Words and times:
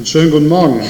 Einen 0.00 0.06
schönen 0.06 0.30
guten 0.30 0.48
Morgen. 0.48 0.80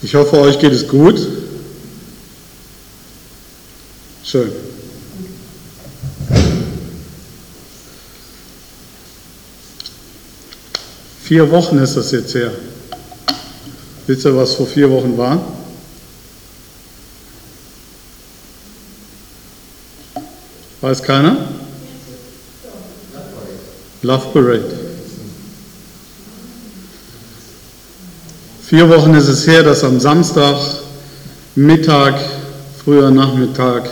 Ich 0.00 0.14
hoffe, 0.14 0.38
euch 0.38 0.60
geht 0.60 0.70
es 0.72 0.86
gut. 0.86 1.26
Schön. 4.22 4.52
Vier 11.24 11.50
Wochen 11.50 11.78
ist 11.78 11.96
das 11.96 12.12
jetzt 12.12 12.32
her. 12.36 12.52
Wisst 14.06 14.24
ihr, 14.24 14.36
was 14.36 14.54
vor 14.54 14.68
vier 14.68 14.88
Wochen 14.88 15.18
war? 15.18 15.61
Weiß 20.82 21.00
keiner? 21.00 21.36
Love 24.02 24.26
Parade. 24.32 24.64
Vier 28.66 28.88
Wochen 28.88 29.14
ist 29.14 29.28
es 29.28 29.46
her, 29.46 29.62
dass 29.62 29.84
am 29.84 30.00
Samstag 30.00 30.56
Mittag, 31.54 32.16
früher 32.82 33.12
Nachmittag, 33.12 33.88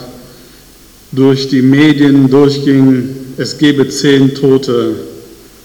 durch 1.12 1.48
die 1.48 1.62
Medien 1.62 2.28
durchging, 2.28 3.34
es 3.36 3.56
gebe 3.56 3.88
zehn 3.88 4.34
Tote 4.34 4.96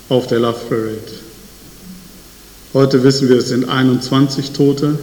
auf 0.09 0.27
der 0.27 0.41
Love 0.41 0.59
Parade. 0.69 1.11
Heute 2.75 3.03
wissen 3.03 3.29
wir, 3.29 3.37
es 3.37 3.49
sind 3.49 3.67
21 3.67 4.51
Tote, 4.51 4.99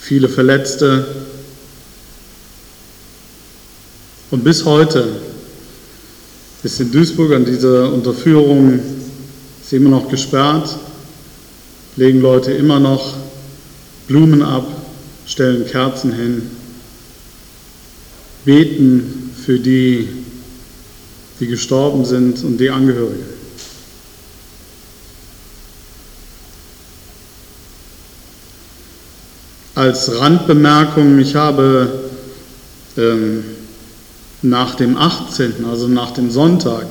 viele 0.00 0.30
Verletzte. 0.30 1.04
Und 4.30 4.44
bis 4.44 4.64
heute 4.64 5.08
ist 6.62 6.80
in 6.80 6.92
Duisburg 6.92 7.32
an 7.32 7.44
dieser 7.44 7.92
Unterführung 7.92 8.78
ist 9.60 9.72
immer 9.72 9.90
noch 9.90 10.08
gesperrt, 10.08 10.76
legen 11.96 12.20
Leute 12.20 12.52
immer 12.52 12.78
noch 12.78 13.16
Blumen 14.06 14.42
ab, 14.42 14.66
stellen 15.26 15.66
Kerzen 15.66 16.12
hin, 16.12 16.42
beten 18.44 19.32
für 19.44 19.58
die, 19.58 20.08
die 21.40 21.46
gestorben 21.48 22.04
sind 22.04 22.44
und 22.44 22.58
die 22.58 22.70
Angehörigen. 22.70 23.26
Als 29.74 30.20
Randbemerkung, 30.20 31.18
ich 31.18 31.34
habe 31.34 32.10
ähm, 32.96 33.42
nach 34.42 34.74
dem 34.74 34.96
18., 34.96 35.64
also 35.68 35.88
nach 35.88 36.12
dem 36.12 36.30
Sonntag, 36.30 36.86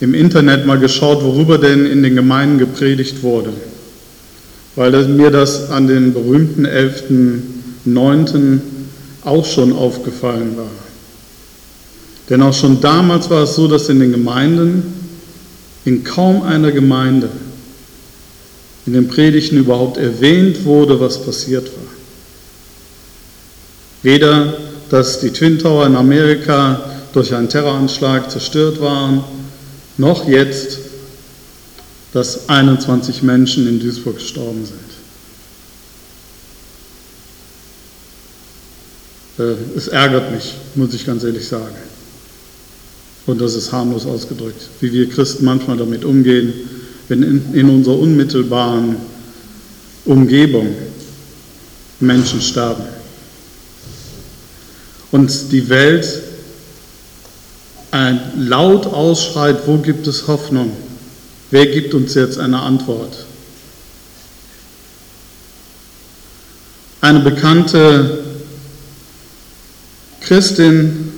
im 0.00 0.14
Internet 0.14 0.66
mal 0.66 0.78
geschaut, 0.78 1.22
worüber 1.22 1.58
denn 1.58 1.86
in 1.86 2.02
den 2.02 2.14
Gemeinden 2.14 2.58
gepredigt 2.58 3.22
wurde, 3.22 3.52
weil 4.76 4.90
mir 5.08 5.30
das 5.30 5.70
an 5.70 5.86
dem 5.86 6.12
berühmten 6.12 6.66
11.9. 6.66 8.60
auch 9.24 9.46
schon 9.46 9.72
aufgefallen 9.72 10.56
war. 10.56 10.70
Denn 12.28 12.42
auch 12.42 12.54
schon 12.54 12.80
damals 12.80 13.30
war 13.30 13.44
es 13.44 13.54
so, 13.54 13.68
dass 13.68 13.88
in 13.88 14.00
den 14.00 14.12
Gemeinden, 14.12 14.82
in 15.84 16.02
kaum 16.02 16.42
einer 16.42 16.72
Gemeinde, 16.72 17.28
in 18.86 18.94
den 18.94 19.08
Predigten 19.08 19.58
überhaupt 19.58 19.96
erwähnt 19.96 20.64
wurde, 20.64 20.98
was 21.00 21.22
passiert 21.22 21.66
war. 21.66 21.84
Weder, 24.02 24.54
dass 24.90 25.20
die 25.20 25.30
Twin 25.30 25.58
Tower 25.58 25.86
in 25.86 25.96
Amerika 25.96 26.80
durch 27.12 27.34
einen 27.34 27.48
Terroranschlag 27.48 28.30
zerstört 28.30 28.80
waren, 28.80 29.24
noch 29.96 30.28
jetzt, 30.28 30.78
dass 32.12 32.48
21 32.48 33.22
Menschen 33.22 33.68
in 33.68 33.80
Duisburg 33.80 34.16
gestorben 34.16 34.64
sind. 34.66 34.78
Äh, 39.38 39.56
es 39.76 39.88
ärgert 39.88 40.32
mich, 40.32 40.54
muss 40.74 40.94
ich 40.94 41.06
ganz 41.06 41.24
ehrlich 41.24 41.46
sagen. 41.46 41.76
Und 43.26 43.40
das 43.40 43.54
ist 43.54 43.72
harmlos 43.72 44.06
ausgedrückt, 44.06 44.68
wie 44.80 44.92
wir 44.92 45.08
Christen 45.08 45.44
manchmal 45.44 45.76
damit 45.76 46.04
umgehen, 46.04 46.52
wenn 47.08 47.22
in, 47.22 47.54
in 47.54 47.68
unserer 47.70 47.98
unmittelbaren 47.98 48.96
Umgebung 50.04 50.74
Menschen 52.00 52.40
sterben 52.40 52.84
und 55.14 55.52
die 55.52 55.68
Welt 55.68 56.22
laut 58.36 58.84
ausschreit, 58.86 59.58
wo 59.66 59.76
gibt 59.76 60.08
es 60.08 60.26
Hoffnung? 60.26 60.72
Wer 61.52 61.66
gibt 61.66 61.94
uns 61.94 62.14
jetzt 62.14 62.36
eine 62.36 62.58
Antwort? 62.58 63.24
Eine 67.00 67.20
bekannte 67.20 68.24
Christin, 70.20 71.12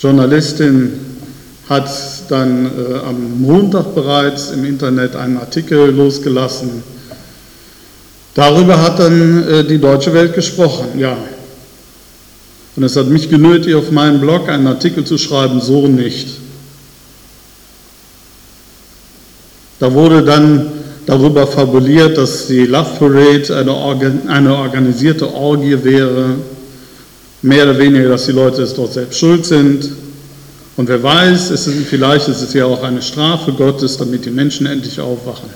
Journalistin, 0.00 0.98
hat 1.68 1.88
dann 2.30 2.66
äh, 2.66 2.94
am 2.96 3.40
Montag 3.40 3.94
bereits 3.94 4.50
im 4.50 4.64
Internet 4.64 5.14
einen 5.14 5.36
Artikel 5.36 5.90
losgelassen. 5.90 6.82
Darüber 8.34 8.82
hat 8.82 8.98
dann 8.98 9.48
äh, 9.48 9.64
die 9.64 9.78
deutsche 9.78 10.12
Welt 10.12 10.34
gesprochen. 10.34 10.98
Ja, 10.98 11.16
und 12.76 12.82
es 12.82 12.96
hat 12.96 13.08
mich 13.08 13.28
genötigt, 13.28 13.74
auf 13.74 13.90
meinem 13.90 14.20
Blog 14.20 14.48
einen 14.48 14.66
Artikel 14.66 15.04
zu 15.04 15.18
schreiben, 15.18 15.60
so 15.60 15.86
nicht. 15.86 16.28
Da 19.80 19.92
wurde 19.92 20.22
dann 20.22 20.70
darüber 21.06 21.46
fabuliert, 21.46 22.16
dass 22.18 22.46
die 22.46 22.66
Love 22.66 22.98
Parade 22.98 23.56
eine, 23.56 23.72
Organ 23.72 24.28
eine 24.28 24.54
organisierte 24.54 25.32
Orgie 25.32 25.82
wäre, 25.82 26.36
mehr 27.42 27.64
oder 27.64 27.78
weniger, 27.78 28.10
dass 28.10 28.26
die 28.26 28.32
Leute 28.32 28.62
es 28.62 28.74
dort 28.74 28.92
selbst 28.92 29.18
schuld 29.18 29.44
sind. 29.46 29.90
Und 30.76 30.88
wer 30.88 31.02
weiß, 31.02 31.50
es 31.50 31.66
ist, 31.66 31.88
vielleicht 31.88 32.28
ist 32.28 32.42
es 32.42 32.52
ja 32.52 32.66
auch 32.66 32.82
eine 32.82 33.02
Strafe 33.02 33.52
Gottes, 33.52 33.96
damit 33.96 34.24
die 34.24 34.30
Menschen 34.30 34.66
endlich 34.66 35.00
aufwachen. 35.00 35.48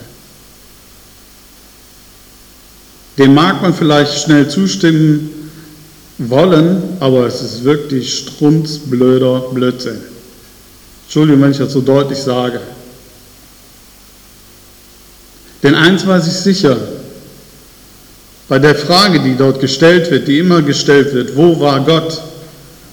Dem 3.18 3.34
mag 3.34 3.62
man 3.62 3.74
vielleicht 3.74 4.24
schnell 4.24 4.48
zustimmen, 4.48 5.30
wollen, 6.18 6.82
aber 7.00 7.26
es 7.26 7.42
ist 7.42 7.64
wirklich 7.64 8.18
strunzblöder 8.18 9.46
Blödsinn. 9.52 9.98
Entschuldigung, 11.04 11.42
wenn 11.42 11.50
ich 11.50 11.58
das 11.58 11.72
so 11.72 11.80
deutlich 11.80 12.18
sage. 12.18 12.60
Denn 15.62 15.74
eins 15.74 16.06
weiß 16.06 16.26
ich 16.26 16.34
sicher, 16.34 16.76
bei 18.48 18.58
der 18.58 18.74
Frage, 18.74 19.20
die 19.20 19.36
dort 19.36 19.60
gestellt 19.60 20.10
wird, 20.10 20.28
die 20.28 20.38
immer 20.38 20.60
gestellt 20.60 21.14
wird, 21.14 21.34
wo 21.36 21.58
war 21.58 21.84
Gott? 21.84 22.20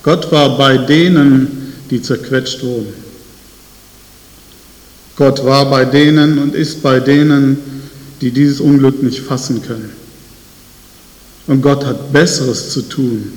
Gott 0.04 0.32
war 0.32 0.58
bei 0.58 0.78
denen, 0.78 1.74
die 1.90 2.02
zerquetscht 2.02 2.64
wurden. 2.64 2.94
Gott 5.18 5.44
war 5.46 5.70
bei 5.70 5.86
denen 5.86 6.40
und 6.40 6.56
ist 6.56 6.82
bei 6.82 7.00
denen, 7.00 7.58
die 8.22 8.32
dieses 8.32 8.62
Unglück 8.62 9.04
nicht 9.04 9.20
fassen 9.20 9.62
können. 9.62 10.01
Und 11.52 11.62
Gott 11.62 11.86
hat 11.86 12.14
Besseres 12.14 12.70
zu 12.70 12.84
tun, 12.84 13.30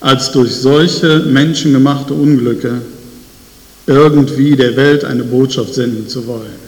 als 0.00 0.32
durch 0.32 0.54
solche 0.54 1.20
menschengemachte 1.20 2.14
Unglücke 2.14 2.80
irgendwie 3.86 4.56
der 4.56 4.74
Welt 4.74 5.04
eine 5.04 5.22
Botschaft 5.22 5.74
senden 5.74 6.08
zu 6.08 6.26
wollen. 6.26 6.62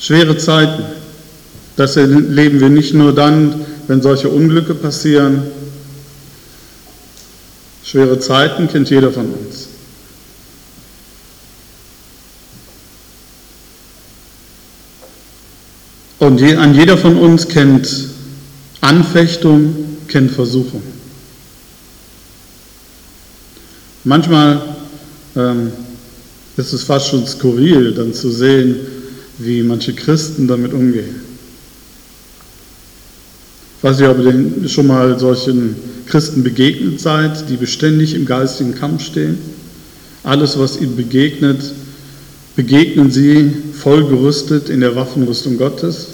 Schwere 0.00 0.36
Zeiten, 0.36 0.82
das 1.76 1.96
erleben 1.96 2.58
wir 2.58 2.68
nicht 2.68 2.94
nur 2.94 3.14
dann, 3.14 3.64
wenn 3.86 4.02
solche 4.02 4.28
Unglücke 4.28 4.74
passieren. 4.74 5.44
Schwere 7.84 8.18
Zeiten 8.18 8.66
kennt 8.66 8.90
jeder 8.90 9.12
von 9.12 9.26
uns. 9.26 9.75
Und 16.18 16.42
an 16.42 16.74
jeder 16.74 16.96
von 16.96 17.16
uns 17.16 17.46
kennt 17.46 17.88
Anfechtung, 18.80 19.74
kennt 20.08 20.30
Versuchung. 20.30 20.82
Manchmal 24.04 24.62
ähm, 25.34 25.72
ist 26.56 26.72
es 26.72 26.84
fast 26.84 27.08
schon 27.08 27.26
skurril, 27.26 27.92
dann 27.92 28.14
zu 28.14 28.30
sehen, 28.30 28.76
wie 29.38 29.62
manche 29.62 29.92
Christen 29.92 30.48
damit 30.48 30.72
umgehen. 30.72 31.20
Ich 33.78 33.84
weiß 33.84 33.98
nicht, 33.98 34.08
ob 34.08 34.18
ihr 34.18 34.68
schon 34.68 34.86
mal 34.86 35.18
solchen 35.18 35.76
Christen 36.06 36.42
begegnet 36.42 37.00
seid, 37.00 37.50
die 37.50 37.56
beständig 37.56 38.14
im 38.14 38.24
geistigen 38.24 38.74
Kampf 38.74 39.04
stehen. 39.04 39.38
Alles, 40.22 40.58
was 40.58 40.80
ihnen 40.80 40.96
begegnet, 40.96 41.60
begegnen 42.56 43.10
sie 43.10 43.52
voll 43.74 44.08
gerüstet 44.08 44.70
in 44.70 44.80
der 44.80 44.96
Waffenrüstung 44.96 45.58
Gottes. 45.58 46.08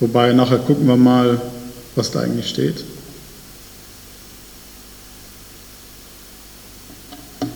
Wobei 0.00 0.32
nachher 0.32 0.58
gucken 0.58 0.86
wir 0.86 0.96
mal, 0.96 1.40
was 1.94 2.10
da 2.10 2.20
eigentlich 2.20 2.48
steht. 2.48 2.84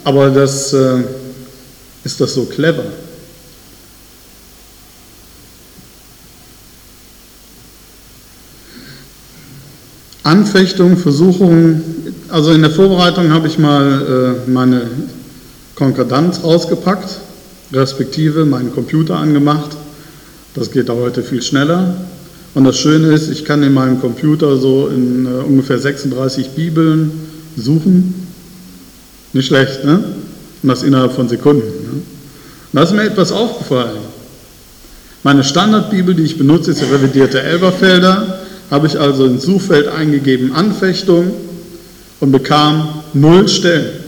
Aber 0.04 0.30
das 0.30 0.72
äh, 0.72 1.02
ist 2.04 2.20
das 2.20 2.32
so 2.32 2.44
clever. 2.46 2.84
Anfechtung, 10.22 10.96
Versuchung. 10.96 11.82
Also 12.28 12.52
in 12.52 12.62
der 12.62 12.70
Vorbereitung 12.70 13.30
habe 13.30 13.48
ich 13.48 13.58
mal 13.58 14.36
äh, 14.46 14.50
meine 14.50 14.88
Konkordanz 15.74 16.40
ausgepackt, 16.40 17.18
respektive 17.72 18.44
meinen 18.44 18.72
Computer 18.72 19.16
angemacht. 19.16 19.76
Das 20.54 20.70
geht 20.70 20.88
da 20.88 20.94
heute 20.94 21.22
viel 21.22 21.42
schneller. 21.42 21.94
Und 22.54 22.64
das 22.64 22.78
Schöne 22.78 23.12
ist, 23.12 23.30
ich 23.30 23.44
kann 23.44 23.62
in 23.62 23.72
meinem 23.72 24.00
Computer 24.00 24.56
so 24.56 24.88
in 24.88 25.26
äh, 25.26 25.28
ungefähr 25.28 25.78
36 25.78 26.50
Bibeln 26.50 27.12
suchen. 27.56 28.26
Nicht 29.32 29.46
schlecht, 29.46 29.84
ne? 29.84 30.02
Und 30.62 30.68
das 30.68 30.82
innerhalb 30.82 31.12
von 31.12 31.28
Sekunden. 31.28 31.66
Ne? 31.66 31.92
Und 31.92 32.04
da 32.72 32.82
ist 32.82 32.92
mir 32.92 33.04
etwas 33.04 33.30
aufgefallen. 33.30 33.98
Meine 35.22 35.44
Standardbibel, 35.44 36.14
die 36.14 36.24
ich 36.24 36.38
benutze, 36.38 36.72
ist 36.72 36.80
die 36.80 36.86
revidierte 36.86 37.40
Elberfelder 37.42 38.40
habe 38.70 38.86
ich 38.86 38.98
also 38.98 39.26
ins 39.26 39.42
Suchfeld 39.42 39.88
eingegeben 39.88 40.54
Anfechtung 40.54 41.32
und 42.20 42.32
bekam 42.32 43.02
null 43.12 43.48
Stellen. 43.48 44.04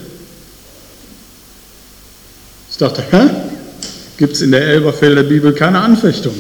Ich 2.71 2.79
dachte, 2.79 3.03
hä? 3.11 3.29
Gibt 4.17 4.35
es 4.35 4.43
in 4.43 4.53
der 4.53 4.63
Elberfelder 4.63 5.23
Bibel 5.23 5.53
keine 5.53 5.81
Anfechtung? 5.81 6.35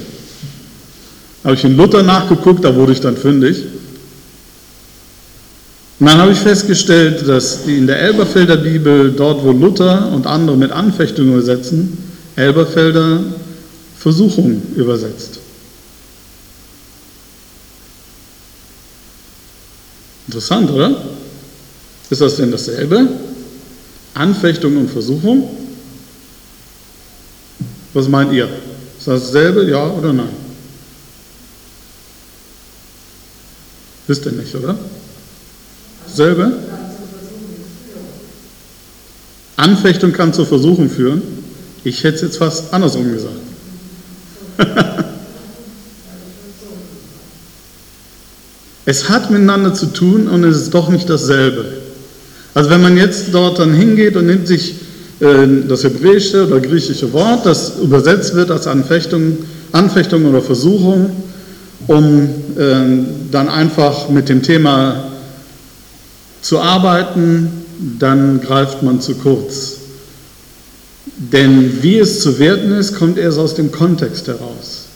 Habe 1.45 1.55
ich 1.55 1.65
in 1.65 1.77
Luther 1.77 2.03
nachgeguckt, 2.03 2.65
da 2.65 2.75
wurde 2.75 2.93
ich 2.93 3.01
dann 3.01 3.17
fündig. 3.17 3.65
Und 5.99 6.07
dann 6.07 6.19
habe 6.19 6.33
ich 6.33 6.39
festgestellt, 6.39 7.27
dass 7.29 7.65
die 7.65 7.79
in 7.79 7.87
der 7.87 8.01
Elberfelder 8.01 8.57
Bibel, 8.57 9.13
dort 9.13 9.43
wo 9.45 9.53
Luther 9.53 10.11
und 10.13 10.27
andere 10.27 10.57
mit 10.57 10.73
Anfechtung 10.73 11.29
übersetzen, 11.29 11.97
Elberfelder 12.37 13.21
Versuchung 13.99 14.63
übersetzt. 14.75 15.39
Interessant, 20.27 20.71
oder? 20.71 21.03
Ist 22.11 22.21
das 22.21 22.37
denn 22.37 22.51
dasselbe? 22.51 23.07
Anfechtung 24.15 24.77
und 24.77 24.91
Versuchung? 24.91 25.62
Was 27.95 28.09
meint 28.09 28.33
ihr? 28.33 28.49
Ist 28.99 29.09
das 29.09 29.25
dasselbe, 29.25 29.65
ja 29.65 29.87
oder 29.87 30.13
nein? 30.13 30.29
Wisst 34.07 34.27
ihr 34.27 34.33
nicht, 34.33 34.55
oder? 34.55 34.77
Dasselbe? 36.07 36.53
Anfechtung 39.57 40.13
kann 40.13 40.33
zur 40.33 40.47
Versuchung 40.47 40.91
führen. 40.91 41.23
Ich 41.85 42.03
hätte 42.05 42.17
es 42.17 42.23
jetzt 42.23 42.37
fast 42.39 42.73
andersrum 42.73 43.13
gesagt. 43.13 43.37
Es 48.85 49.09
hat 49.09 49.31
miteinander 49.31 49.75
zu 49.75 49.87
tun 49.87 50.29
und 50.29 50.43
es 50.45 50.57
ist 50.57 50.75
doch 50.75 50.89
nicht 50.89 51.09
dasselbe. 51.09 51.65
Also 52.55 52.71
wenn 52.71 52.83
man 52.83 52.97
jetzt 52.97 53.33
dort 53.33 53.59
dann 53.59 53.73
hingeht 53.73 54.17
und 54.17 54.27
nimmt 54.27 54.49
sich 54.49 54.75
das 55.23 55.85
hebräische 55.85 56.47
oder 56.47 56.59
griechische 56.59 57.13
Wort, 57.13 57.47
das 57.47 57.79
übersetzt 57.81 58.35
wird 58.35 58.51
als 58.51 58.67
Anfechtung, 58.67 59.39
Anfechtung 59.71 60.25
oder 60.25 60.43
Versuchung, 60.43 61.11
um 61.87 62.29
äh, 62.59 63.05
dann 63.31 63.49
einfach 63.49 64.09
mit 64.09 64.29
dem 64.29 64.43
Thema 64.43 65.05
zu 66.41 66.59
arbeiten, 66.59 67.49
dann 67.99 68.41
greift 68.41 68.83
man 68.83 69.01
zu 69.01 69.15
kurz. 69.15 69.77
Denn 71.17 71.83
wie 71.83 71.99
es 71.99 72.21
zu 72.21 72.39
werten 72.41 72.73
ist, 72.73 72.97
kommt 72.97 73.17
erst 73.17 73.39
aus 73.39 73.55
dem 73.55 73.71
Kontext 73.71 74.27
heraus. 74.27 74.87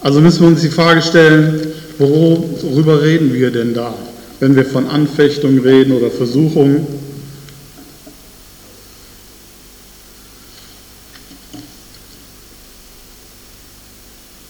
Also 0.00 0.20
müssen 0.20 0.40
wir 0.40 0.48
uns 0.48 0.60
die 0.62 0.68
Frage 0.68 1.02
stellen, 1.02 1.66
worüber 1.98 3.02
reden 3.02 3.32
wir 3.32 3.50
denn 3.50 3.74
da, 3.74 3.94
wenn 4.40 4.56
wir 4.56 4.64
von 4.64 4.88
Anfechtung 4.88 5.58
reden 5.58 5.92
oder 5.92 6.10
Versuchung? 6.10 6.86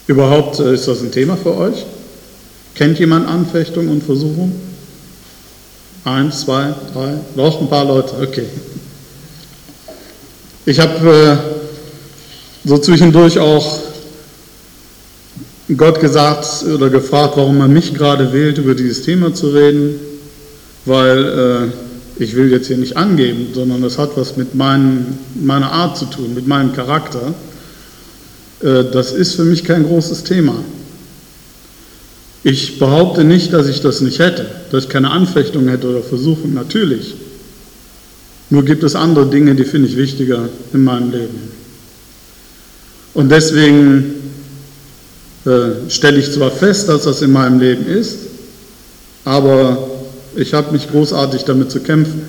Überhaupt 0.07 0.61
äh, 0.61 0.75
ist 0.75 0.87
das 0.87 1.01
ein 1.01 1.11
Thema 1.11 1.37
für 1.37 1.57
euch? 1.57 1.85
Kennt 2.75 2.99
jemand 2.99 3.29
Anfechtung 3.29 3.89
und 3.89 4.03
Versuchung? 4.03 4.55
Eins, 6.05 6.41
zwei, 6.41 6.75
drei, 6.93 7.15
noch 7.35 7.61
ein 7.61 7.69
paar 7.69 7.87
Leute, 7.87 8.15
okay. 8.21 8.47
Ich 10.67 10.79
habe 10.79 11.41
äh, 12.65 12.69
so 12.69 12.79
zwischendurch 12.79 13.39
auch 13.39 13.79
Gott 15.77 16.01
gesagt 16.01 16.65
oder 16.67 16.91
gefragt, 16.91 17.35
warum 17.37 17.61
er 17.61 17.69
mich 17.69 17.95
gerade 17.95 18.33
wählt, 18.33 18.59
über 18.59 18.75
dieses 18.75 19.03
Thema 19.03 19.33
zu 19.33 19.49
reden, 19.49 19.95
weil 20.85 21.73
äh, 22.19 22.23
ich 22.23 22.37
will 22.37 22.51
jetzt 22.51 22.67
hier 22.67 22.77
nicht 22.77 22.97
angeben, 22.97 23.49
sondern 23.55 23.81
das 23.81 23.97
hat 23.97 24.11
was 24.17 24.37
mit 24.37 24.55
mein, 24.55 25.19
meiner 25.35 25.73
Art 25.73 25.97
zu 25.97 26.05
tun, 26.05 26.35
mit 26.35 26.47
meinem 26.47 26.75
Charakter. 26.75 27.33
Äh, 28.63 28.85
das 28.93 29.13
ist 29.13 29.35
für 29.35 29.45
mich 29.45 29.65
kein 29.65 29.85
großes 29.85 30.25
Thema. 30.25 30.55
Ich 32.43 32.79
behaupte 32.79 33.25
nicht, 33.25 33.55
dass 33.55 33.67
ich 33.67 33.81
das 33.81 34.03
nicht 34.03 34.19
hätte, 34.19 34.47
dass 34.71 34.85
ich 34.85 34.91
keine 34.91 35.11
Anfechtung 35.11 35.67
hätte 35.69 35.89
oder 35.89 36.03
Versuchung, 36.03 36.53
natürlich. 36.53 37.15
Nur 38.51 38.67
gibt 38.67 38.83
es 38.83 38.95
andere 38.95 39.31
Dinge, 39.31 39.55
die 39.55 39.65
finde 39.65 39.89
ich 39.89 39.97
wichtiger 39.97 40.51
in 40.75 40.85
meinem 40.85 41.11
Leben. 41.11 41.41
Und 43.15 43.31
deswegen 43.31 44.14
äh, 45.47 45.91
stelle 45.91 46.19
ich 46.19 46.33
zwar 46.33 46.51
fest, 46.51 46.89
dass 46.89 47.05
das 47.05 47.23
in 47.23 47.33
meinem 47.33 47.61
Leben 47.61 47.87
ist, 47.87 48.19
aber 49.25 49.89
ich 50.37 50.55
habe 50.55 50.73
mich 50.73 50.91
großartig 50.91 51.45
damit 51.45 51.71
zu 51.71 51.81
kämpfen. 51.81 52.23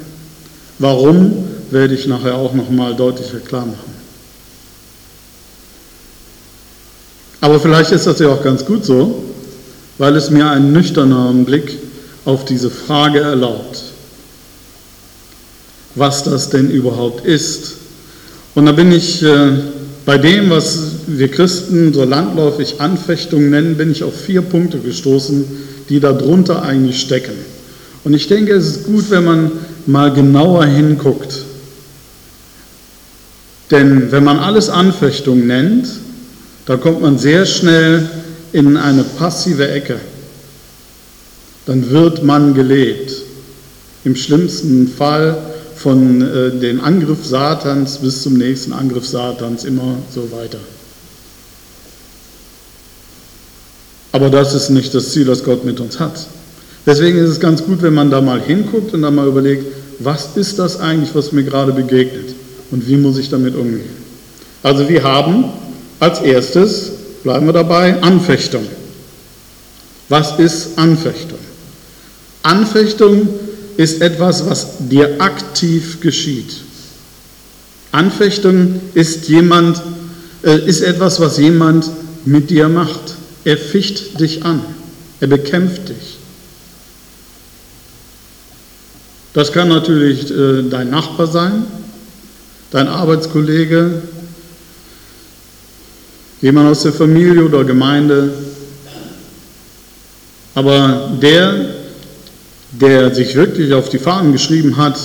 Warum, 0.79 1.45
werde 1.71 1.93
ich 1.93 2.07
nachher 2.07 2.35
auch 2.35 2.53
nochmal 2.53 2.95
deutlicher 2.95 3.39
klar 3.39 3.65
machen. 3.65 3.95
Aber 7.41 7.59
vielleicht 7.59 7.91
ist 7.91 8.07
das 8.07 8.19
ja 8.19 8.29
auch 8.29 8.43
ganz 8.43 8.65
gut 8.65 8.85
so, 8.85 9.23
weil 9.97 10.15
es 10.15 10.29
mir 10.29 10.49
einen 10.49 10.73
nüchterneren 10.73 11.45
Blick 11.45 11.77
auf 12.25 12.45
diese 12.45 12.69
Frage 12.69 13.19
erlaubt, 13.19 13.83
was 15.95 16.23
das 16.23 16.49
denn 16.49 16.69
überhaupt 16.69 17.25
ist. 17.25 17.73
Und 18.55 18.65
da 18.65 18.71
bin 18.71 18.91
ich 18.91 19.21
äh, 19.21 19.51
bei 20.05 20.17
dem, 20.17 20.49
was 20.49 20.94
wir 21.07 21.29
Christen 21.29 21.93
so 21.93 22.03
landläufig 22.03 22.79
Anfechtung 22.79 23.49
nennen, 23.49 23.77
bin 23.77 23.91
ich 23.91 24.03
auf 24.03 24.19
vier 24.19 24.41
Punkte 24.41 24.79
gestoßen, 24.79 25.45
die 25.89 25.99
darunter 25.99 26.61
eigentlich 26.61 26.99
stecken. 26.99 27.33
Und 28.03 28.13
ich 28.13 28.27
denke, 28.27 28.53
es 28.53 28.67
ist 28.67 28.85
gut, 28.85 29.09
wenn 29.09 29.25
man 29.25 29.51
mal 29.85 30.13
genauer 30.13 30.65
hinguckt. 30.65 31.41
Denn 33.71 34.11
wenn 34.11 34.23
man 34.23 34.37
alles 34.37 34.69
Anfechtung 34.69 35.47
nennt, 35.47 35.87
da 36.65 36.77
kommt 36.77 37.01
man 37.01 37.17
sehr 37.17 37.45
schnell 37.45 38.09
in 38.51 38.77
eine 38.77 39.03
passive 39.03 39.69
Ecke. 39.69 39.99
Dann 41.65 41.89
wird 41.89 42.23
man 42.23 42.53
gelebt. 42.53 43.11
Im 44.03 44.15
schlimmsten 44.15 44.87
Fall 44.87 45.37
von 45.75 46.21
äh, 46.21 46.51
dem 46.51 46.79
Angriff 46.79 47.25
Satans 47.25 47.97
bis 47.97 48.21
zum 48.21 48.35
nächsten 48.35 48.71
Angriff 48.71 49.05
Satans 49.05 49.65
immer 49.65 49.97
so 50.13 50.31
weiter. 50.31 50.59
Aber 54.15 54.29
das 54.29 54.53
ist 54.53 54.69
nicht 54.69 54.95
das 54.95 55.11
Ziel, 55.11 55.25
das 55.25 55.43
Gott 55.43 55.65
mit 55.65 55.81
uns 55.81 55.99
hat. 55.99 56.27
Deswegen 56.85 57.17
ist 57.17 57.31
es 57.31 57.39
ganz 57.41 57.61
gut, 57.61 57.81
wenn 57.81 57.93
man 57.93 58.09
da 58.09 58.21
mal 58.21 58.39
hinguckt 58.39 58.93
und 58.93 59.01
dann 59.01 59.13
mal 59.13 59.27
überlegt, 59.27 59.65
was 59.99 60.37
ist 60.37 60.57
das 60.57 60.79
eigentlich, 60.79 61.13
was 61.13 61.33
mir 61.33 61.43
gerade 61.43 61.73
begegnet 61.73 62.33
und 62.71 62.87
wie 62.87 62.95
muss 62.95 63.17
ich 63.17 63.29
damit 63.29 63.57
umgehen. 63.57 63.89
Also 64.63 64.87
wir 64.87 65.03
haben 65.03 65.51
als 65.99 66.21
erstes, 66.21 66.91
bleiben 67.23 67.45
wir 67.45 67.51
dabei, 67.51 68.01
Anfechtung. 68.01 68.65
Was 70.07 70.39
ist 70.39 70.77
Anfechtung? 70.77 71.39
Anfechtung 72.41 73.27
ist 73.75 74.01
etwas, 74.01 74.49
was 74.49 74.77
dir 74.79 75.19
aktiv 75.19 75.99
geschieht. 75.99 76.55
Anfechtung 77.91 78.79
ist, 78.93 79.27
jemand, 79.27 79.81
äh, 80.41 80.57
ist 80.57 80.83
etwas, 80.83 81.19
was 81.19 81.37
jemand 81.37 81.89
mit 82.23 82.49
dir 82.49 82.69
macht. 82.69 83.14
Er 83.45 83.57
ficht 83.57 84.19
dich 84.19 84.43
an, 84.43 84.61
er 85.19 85.27
bekämpft 85.27 85.89
dich. 85.89 86.17
Das 89.33 89.51
kann 89.51 89.69
natürlich 89.69 90.31
äh, 90.31 90.63
dein 90.63 90.89
Nachbar 90.89 91.27
sein, 91.27 91.65
dein 92.71 92.87
Arbeitskollege, 92.87 94.01
jemand 96.41 96.69
aus 96.69 96.83
der 96.83 96.93
Familie 96.93 97.45
oder 97.45 97.63
Gemeinde. 97.63 98.33
Aber 100.55 101.11
der, 101.21 101.75
der 102.71 103.13
sich 103.13 103.35
wirklich 103.35 103.73
auf 103.73 103.89
die 103.89 103.99
Fahnen 103.99 104.31
geschrieben 104.31 104.77
hat, 104.77 104.97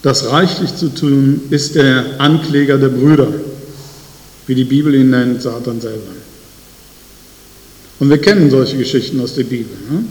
das 0.00 0.30
reichlich 0.30 0.76
zu 0.76 0.94
tun, 0.94 1.42
ist 1.50 1.74
der 1.74 2.04
Ankläger 2.18 2.78
der 2.78 2.88
Brüder, 2.88 3.28
wie 4.46 4.54
die 4.54 4.64
Bibel 4.64 4.94
ihn 4.94 5.10
nennt, 5.10 5.42
Satan 5.42 5.80
selber. 5.80 6.12
Und 8.00 8.08
wir 8.08 8.18
kennen 8.18 8.50
solche 8.50 8.78
Geschichten 8.78 9.20
aus 9.20 9.34
der 9.34 9.44
Bibel. 9.44 9.76
Ne? 9.90 10.04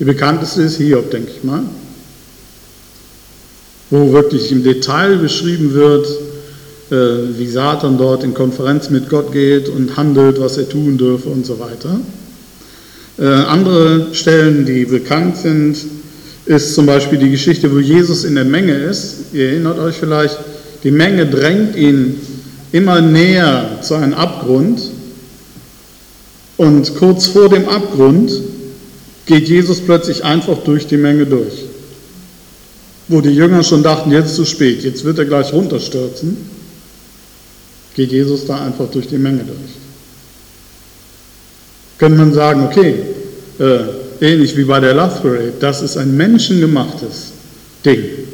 Die 0.00 0.04
bekannteste 0.04 0.62
ist 0.62 0.78
Hiob, 0.78 1.10
denke 1.10 1.30
ich 1.36 1.44
mal, 1.44 1.62
wo 3.90 4.12
wirklich 4.12 4.50
im 4.50 4.64
Detail 4.64 5.18
beschrieben 5.18 5.74
wird, 5.74 6.06
äh, 6.90 7.38
wie 7.38 7.46
Satan 7.46 7.98
dort 7.98 8.24
in 8.24 8.32
Konferenz 8.32 8.88
mit 8.88 9.10
Gott 9.10 9.30
geht 9.30 9.68
und 9.68 9.96
handelt, 9.96 10.40
was 10.40 10.56
er 10.56 10.68
tun 10.68 10.96
dürfe 10.96 11.28
und 11.28 11.44
so 11.44 11.58
weiter. 11.58 12.00
Äh, 13.18 13.26
andere 13.26 14.14
Stellen, 14.14 14.64
die 14.64 14.86
bekannt 14.86 15.36
sind, 15.36 15.76
ist 16.46 16.74
zum 16.74 16.86
Beispiel 16.86 17.18
die 17.18 17.30
Geschichte, 17.30 17.70
wo 17.74 17.78
Jesus 17.78 18.24
in 18.24 18.36
der 18.36 18.44
Menge 18.44 18.74
ist. 18.74 19.34
Ihr 19.34 19.50
erinnert 19.50 19.78
euch 19.78 19.96
vielleicht, 19.96 20.38
die 20.82 20.90
Menge 20.90 21.26
drängt 21.26 21.76
ihn 21.76 22.20
immer 22.72 23.00
näher 23.02 23.80
zu 23.82 23.94
einem 23.94 24.14
Abgrund 24.14 24.80
und 26.56 26.96
kurz 26.96 27.26
vor 27.26 27.48
dem 27.48 27.68
Abgrund 27.68 28.32
geht 29.26 29.48
Jesus 29.48 29.80
plötzlich 29.80 30.24
einfach 30.24 30.58
durch 30.58 30.86
die 30.86 30.96
Menge 30.96 31.26
durch. 31.26 31.64
Wo 33.08 33.20
die 33.20 33.30
Jünger 33.30 33.62
schon 33.62 33.82
dachten, 33.82 34.10
jetzt 34.10 34.34
zu 34.34 34.44
spät, 34.44 34.82
jetzt 34.82 35.04
wird 35.04 35.18
er 35.18 35.26
gleich 35.26 35.52
runterstürzen, 35.52 36.36
geht 37.94 38.10
Jesus 38.10 38.46
da 38.46 38.64
einfach 38.64 38.90
durch 38.90 39.08
die 39.08 39.18
Menge 39.18 39.44
durch. 39.44 39.76
Könnte 41.98 42.18
man 42.18 42.32
sagen, 42.32 42.64
okay, 42.64 42.94
äh, 43.58 43.78
ähnlich 44.20 44.56
wie 44.56 44.64
bei 44.64 44.80
der 44.80 44.94
Love 44.94 45.52
das 45.60 45.82
ist 45.82 45.96
ein 45.96 46.16
menschengemachtes 46.16 47.32
Ding. 47.84 48.25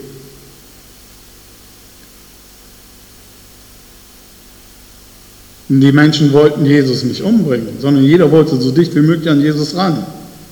Die 5.80 5.90
Menschen 5.90 6.34
wollten 6.34 6.66
Jesus 6.66 7.02
nicht 7.02 7.22
umbringen, 7.22 7.78
sondern 7.80 8.04
jeder 8.04 8.30
wollte 8.30 8.60
so 8.60 8.72
dicht 8.72 8.94
wie 8.94 9.00
möglich 9.00 9.30
an 9.30 9.40
Jesus 9.40 9.74
ran. 9.74 10.04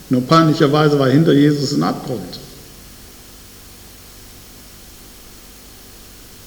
Nur 0.08 0.22
peinlicherweise 0.22 0.98
war 0.98 1.10
hinter 1.10 1.34
Jesus 1.34 1.74
ein 1.74 1.82
Abgrund. 1.82 2.38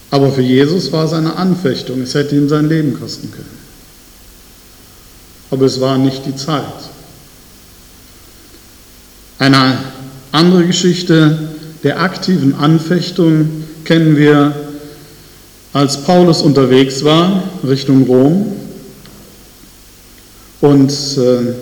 Aber 0.09 0.31
für 0.31 0.41
Jesus 0.41 0.91
war 0.91 1.05
es 1.05 1.13
eine 1.13 1.35
Anfechtung. 1.35 2.01
Es 2.01 2.15
hätte 2.15 2.35
ihm 2.35 2.49
sein 2.49 2.67
Leben 2.67 2.99
kosten 2.99 3.31
können. 3.31 3.57
Aber 5.51 5.67
es 5.67 5.79
war 5.79 5.99
nicht 5.99 6.25
die 6.25 6.35
Zeit. 6.35 6.63
Eine 9.37 9.77
andere 10.31 10.65
Geschichte 10.65 11.37
der 11.83 12.01
aktiven 12.01 12.55
Anfechtung 12.55 13.65
kennen 13.85 14.17
wir, 14.17 14.55
als 15.73 16.03
Paulus 16.03 16.41
unterwegs 16.41 17.03
war 17.03 17.43
Richtung 17.63 18.05
Rom 18.05 18.62
und 20.63 20.93
äh, 21.17 21.55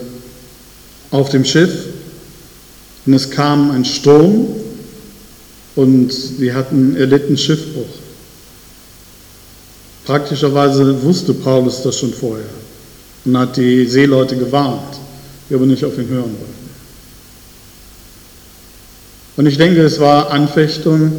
auf 1.09 1.29
dem 1.29 1.43
Schiff 1.43 1.71
und 3.07 3.13
es 3.15 3.31
kam 3.31 3.71
ein 3.71 3.83
Sturm 3.83 4.45
und 5.75 6.13
sie 6.13 6.53
hatten 6.53 6.95
erlitten 6.95 7.35
Schiffbruch. 7.35 7.89
Praktischerweise 10.05 11.01
wusste 11.01 11.33
Paulus 11.33 11.81
das 11.81 11.97
schon 11.97 12.13
vorher 12.13 12.45
und 13.25 13.35
hat 13.35 13.57
die 13.57 13.87
Seeleute 13.87 14.35
gewarnt, 14.35 14.99
die 15.49 15.55
aber 15.55 15.65
nicht 15.65 15.83
auf 15.83 15.97
ihn 15.97 16.07
hören 16.07 16.35
wollten. 16.37 16.61
Und 19.35 19.47
ich 19.47 19.57
denke, 19.57 19.81
es 19.81 19.99
war 19.99 20.29
Anfechtung, 20.29 21.11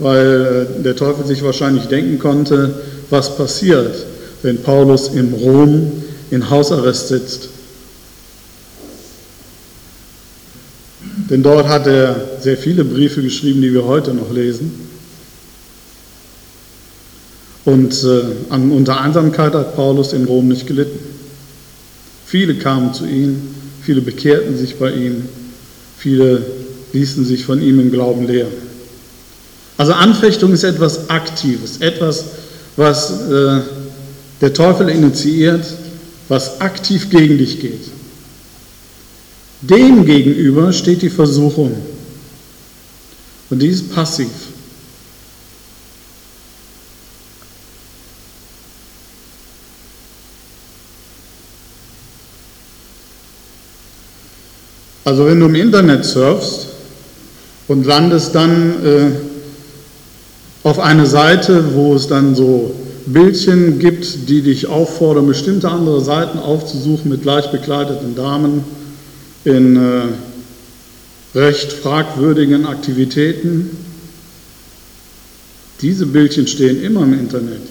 weil 0.00 0.68
äh, 0.78 0.82
der 0.82 0.96
Teufel 0.96 1.24
sich 1.24 1.42
wahrscheinlich 1.42 1.86
denken 1.86 2.18
konnte, 2.18 2.74
was 3.08 3.38
passiert, 3.38 4.04
wenn 4.42 4.62
Paulus 4.62 5.08
in 5.08 5.32
Rom 5.32 6.02
in 6.32 6.50
Hausarrest 6.50 7.08
sitzt 7.08 7.48
Denn 11.32 11.42
dort 11.42 11.66
hat 11.66 11.86
er 11.86 12.14
sehr 12.40 12.56
viele 12.58 12.84
Briefe 12.84 13.22
geschrieben, 13.22 13.62
die 13.62 13.72
wir 13.72 13.84
heute 13.84 14.12
noch 14.12 14.30
lesen. 14.30 14.70
Und 17.64 18.04
äh, 18.04 18.22
an, 18.50 18.70
unter 18.70 19.00
Einsamkeit 19.00 19.54
hat 19.54 19.74
Paulus 19.74 20.12
in 20.12 20.24
Rom 20.24 20.48
nicht 20.48 20.66
gelitten. 20.66 20.98
Viele 22.26 22.56
kamen 22.56 22.92
zu 22.92 23.06
ihm, 23.06 23.40
viele 23.82 24.00
bekehrten 24.00 24.58
sich 24.58 24.78
bei 24.78 24.90
ihm, 24.92 25.26
viele 25.96 26.44
ließen 26.92 27.24
sich 27.24 27.44
von 27.44 27.62
ihm 27.62 27.80
im 27.80 27.90
Glauben 27.90 28.26
lehren. 28.26 28.52
Also 29.78 29.92
Anfechtung 29.92 30.52
ist 30.52 30.64
etwas 30.64 31.08
Aktives, 31.08 31.78
etwas, 31.78 32.24
was 32.76 33.30
äh, 33.30 33.60
der 34.40 34.52
Teufel 34.52 34.88
initiiert, 34.88 35.64
was 36.28 36.60
aktiv 36.60 37.10
gegen 37.10 37.38
dich 37.38 37.60
geht. 37.60 37.88
Dem 39.60 40.04
gegenüber 40.04 40.72
steht 40.72 41.02
die 41.02 41.10
Versuchung. 41.10 41.76
Und 43.50 43.60
die 43.60 43.68
ist 43.68 43.94
passiv. 43.94 44.28
Also 55.04 55.26
wenn 55.26 55.40
du 55.40 55.46
im 55.46 55.54
Internet 55.54 56.04
surfst 56.04 56.68
und 57.68 57.84
landest 57.84 58.34
dann 58.34 58.84
äh, 58.84 59.10
auf 60.62 60.78
eine 60.78 61.06
Seite, 61.06 61.74
wo 61.74 61.94
es 61.94 62.06
dann 62.06 62.34
so 62.34 62.74
Bildchen 63.06 63.78
gibt, 63.78 64.28
die 64.28 64.42
dich 64.42 64.66
auffordern, 64.66 65.26
bestimmte 65.26 65.68
andere 65.68 66.00
Seiten 66.02 66.38
aufzusuchen 66.38 67.10
mit 67.10 67.22
gleich 67.22 67.50
bekleideten 67.50 68.14
Damen, 68.14 68.64
in 69.44 69.76
äh, 69.76 71.38
recht 71.38 71.72
fragwürdigen 71.72 72.66
Aktivitäten. 72.66 73.70
Diese 75.80 76.06
Bildchen 76.06 76.46
stehen 76.46 76.82
immer 76.82 77.02
im 77.02 77.14
Internet. 77.14 77.62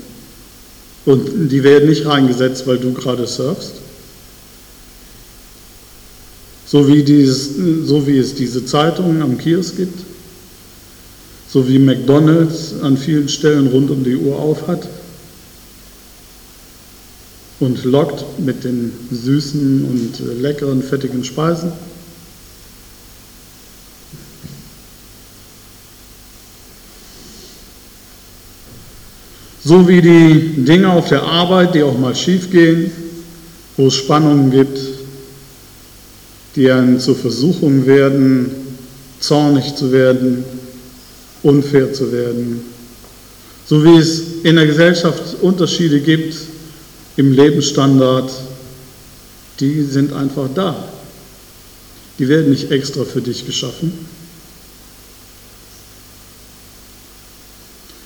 Und 1.05 1.49
die 1.49 1.63
werden 1.63 1.89
nicht 1.89 2.05
reingesetzt, 2.05 2.67
weil 2.67 2.77
du 2.77 2.93
gerade 2.93 3.25
surfst. 3.25 3.73
So 6.67 6.87
wie, 6.87 7.03
dieses, 7.03 7.51
so 7.85 8.05
wie 8.05 8.17
es 8.17 8.35
diese 8.35 8.65
Zeitungen 8.65 9.21
am 9.21 9.37
Kiosk 9.37 9.77
gibt. 9.77 9.99
So 11.49 11.67
wie 11.67 11.79
McDonald's 11.79 12.73
an 12.81 12.97
vielen 12.97 13.29
Stellen 13.29 13.67
rund 13.67 13.91
um 13.91 14.03
die 14.03 14.15
Uhr 14.15 14.37
auf 14.37 14.67
hat 14.67 14.87
und 17.61 17.83
lockt 17.83 18.25
mit 18.39 18.63
den 18.63 18.91
süßen 19.11 19.85
und 19.85 20.41
leckeren, 20.41 20.81
fettigen 20.81 21.23
Speisen. 21.23 21.71
So 29.63 29.87
wie 29.87 30.01
die 30.01 30.63
Dinge 30.63 30.91
auf 30.91 31.09
der 31.09 31.21
Arbeit, 31.21 31.75
die 31.75 31.83
auch 31.83 31.97
mal 31.97 32.15
schief 32.15 32.49
gehen, 32.49 32.91
wo 33.77 33.87
es 33.87 33.93
Spannungen 33.93 34.49
gibt, 34.49 34.79
die 36.55 36.69
einen 36.71 36.99
zur 36.99 37.15
Versuchung 37.15 37.85
werden, 37.85 38.49
zornig 39.19 39.75
zu 39.75 39.91
werden, 39.91 40.43
unfair 41.43 41.93
zu 41.93 42.11
werden. 42.11 42.61
So 43.67 43.83
wie 43.83 43.97
es 43.97 44.41
in 44.41 44.55
der 44.55 44.65
Gesellschaft 44.65 45.35
Unterschiede 45.41 46.01
gibt 46.01 46.50
im 47.17 47.33
Lebensstandard, 47.33 48.31
die 49.59 49.83
sind 49.83 50.13
einfach 50.13 50.47
da. 50.53 50.75
Die 52.19 52.27
werden 52.27 52.51
nicht 52.51 52.71
extra 52.71 53.03
für 53.03 53.21
dich 53.21 53.45
geschaffen. 53.45 53.93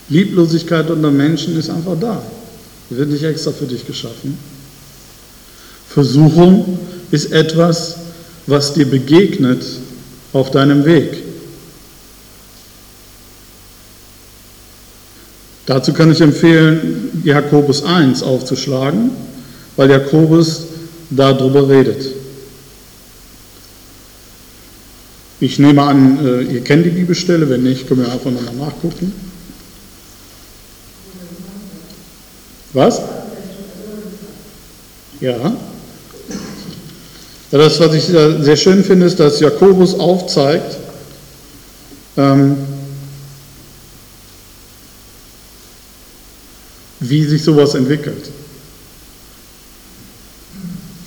Lieblosigkeit 0.10 0.90
unter 0.90 1.12
Menschen 1.12 1.58
ist 1.58 1.70
einfach 1.70 1.98
da. 2.00 2.22
Die 2.90 2.98
wird 2.98 3.10
nicht 3.10 3.24
extra 3.24 3.52
für 3.52 3.66
dich 3.66 3.86
geschaffen. 3.88 4.38
Versuchung 5.90 6.78
ist 7.12 7.32
etwas, 7.32 7.96
was 8.48 8.74
dir 8.74 8.86
begegnet 8.86 9.64
auf 10.34 10.52
deinem 10.52 10.86
Weg. 10.86 11.25
Dazu 15.66 15.94
kann 15.94 16.12
ich 16.12 16.22
empfehlen, 16.22 17.22
Jakobus 17.24 17.84
1 17.84 18.22
aufzuschlagen, 18.22 19.12
weil 19.76 19.90
Jakobus 19.90 20.66
darüber 21.10 21.68
redet. 21.68 22.06
Ich 25.40 25.60
nehme 25.60 25.82
an, 25.82 26.26
äh, 26.26 26.42
ihr 26.44 26.62
kennt 26.64 26.86
die 26.86 26.92
Bibelstelle, 26.92 27.50
wenn 27.50 27.64
nicht, 27.64 27.88
können 27.88 28.06
wir 28.06 28.12
einfach 28.12 28.32
nochmal 28.32 28.56
nachgucken. 28.56 29.12
Was? 32.74 33.02
Ja. 35.20 35.56
Das, 37.52 37.80
was 37.80 37.94
ich 37.94 38.04
sehr 38.06 38.58
schön 38.58 38.84
finde, 38.84 39.06
ist, 39.06 39.20
dass 39.20 39.40
Jakobus 39.40 39.98
aufzeigt, 39.98 40.78
ähm, 42.18 42.58
wie 47.10 47.24
sich 47.24 47.44
sowas 47.44 47.76
entwickelt. 47.76 48.30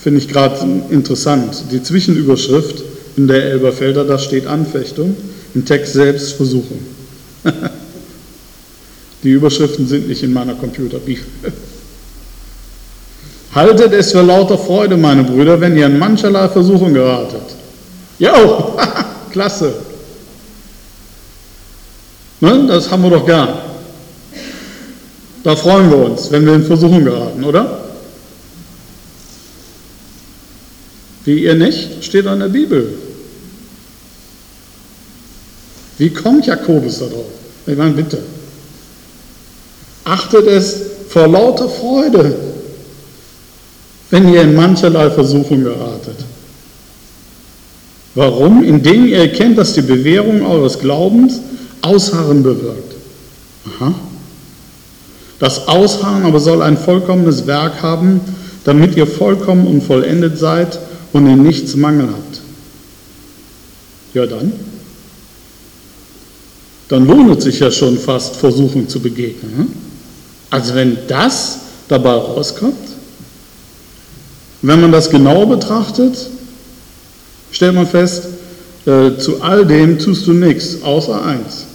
Finde 0.02 0.20
ich 0.20 0.28
gerade 0.28 0.56
interessant. 0.90 1.64
Die 1.72 1.82
Zwischenüberschrift 1.82 2.82
in 3.16 3.26
der 3.26 3.42
Elberfelder, 3.44 4.04
da 4.04 4.18
steht 4.18 4.46
Anfechtung, 4.46 5.16
im 5.54 5.64
Text 5.64 5.92
selbst 5.92 6.34
Versuchung. 6.34 6.78
Die 9.24 9.30
Überschriften 9.30 9.88
sind 9.88 10.08
nicht 10.08 10.22
in 10.22 10.32
meiner 10.32 10.54
Computerbibel. 10.54 11.24
Haltet 13.54 13.92
es 13.92 14.12
für 14.12 14.22
lauter 14.22 14.56
Freude, 14.56 14.96
meine 14.96 15.24
Brüder, 15.24 15.60
wenn 15.60 15.76
ihr 15.76 15.86
in 15.86 15.98
mancherlei 15.98 16.48
Versuchung 16.48 16.94
geratet. 16.94 17.42
Jo, 18.18 18.78
klasse. 19.32 19.74
Ne, 22.40 22.66
das 22.68 22.88
haben 22.90 23.02
wir 23.02 23.10
doch 23.10 23.26
gern. 23.26 23.67
Da 25.44 25.56
freuen 25.56 25.90
wir 25.90 25.98
uns, 25.98 26.30
wenn 26.30 26.44
wir 26.44 26.54
in 26.54 26.64
Versuchung 26.64 27.04
geraten, 27.04 27.44
oder? 27.44 27.84
Wie 31.24 31.44
ihr 31.44 31.54
nicht, 31.54 32.04
steht 32.04 32.26
an 32.26 32.40
der 32.40 32.48
Bibel. 32.48 32.94
Wie 35.98 36.10
kommt 36.10 36.46
Jakobus 36.46 37.00
darauf? 37.00 37.26
Ich 37.66 37.76
meine, 37.76 37.92
bitte. 37.92 38.18
Achtet 40.04 40.46
es 40.46 40.80
vor 41.08 41.28
lauter 41.28 41.68
Freude, 41.68 42.34
wenn 44.10 44.32
ihr 44.32 44.42
in 44.42 44.54
mancherlei 44.54 45.10
Versuchung 45.10 45.64
geratet. 45.64 46.16
Warum? 48.14 48.64
Indem 48.64 49.06
ihr 49.06 49.18
erkennt, 49.18 49.58
dass 49.58 49.74
die 49.74 49.82
Bewährung 49.82 50.44
eures 50.46 50.78
Glaubens 50.78 51.40
Ausharren 51.82 52.42
bewirkt. 52.42 52.94
Aha. 53.66 53.94
Das 55.38 55.68
Ausharren 55.68 56.24
aber 56.24 56.40
soll 56.40 56.62
ein 56.62 56.76
vollkommenes 56.76 57.46
Werk 57.46 57.82
haben, 57.82 58.20
damit 58.64 58.96
ihr 58.96 59.06
vollkommen 59.06 59.66
und 59.66 59.82
vollendet 59.82 60.38
seid 60.38 60.78
und 61.12 61.26
in 61.26 61.42
nichts 61.42 61.76
Mangel 61.76 62.08
habt. 62.08 62.40
Ja 64.14 64.26
dann? 64.26 64.52
Dann 66.88 67.06
lohnt 67.06 67.38
es 67.38 67.44
sich 67.44 67.60
ja 67.60 67.70
schon 67.70 67.98
fast, 67.98 68.36
Versuchung 68.36 68.88
zu 68.88 69.00
begegnen. 69.00 69.52
Hm? 69.56 69.66
Also 70.50 70.74
wenn 70.74 70.98
das 71.06 71.58
dabei 71.88 72.12
rauskommt, 72.12 72.74
wenn 74.62 74.80
man 74.80 74.90
das 74.90 75.10
genau 75.10 75.46
betrachtet, 75.46 76.18
stellt 77.52 77.74
man 77.74 77.86
fest, 77.86 78.24
äh, 78.86 79.16
zu 79.18 79.40
all 79.42 79.66
dem 79.66 79.98
tust 79.98 80.26
du 80.26 80.32
nichts, 80.32 80.82
außer 80.82 81.24
eins. 81.24 81.66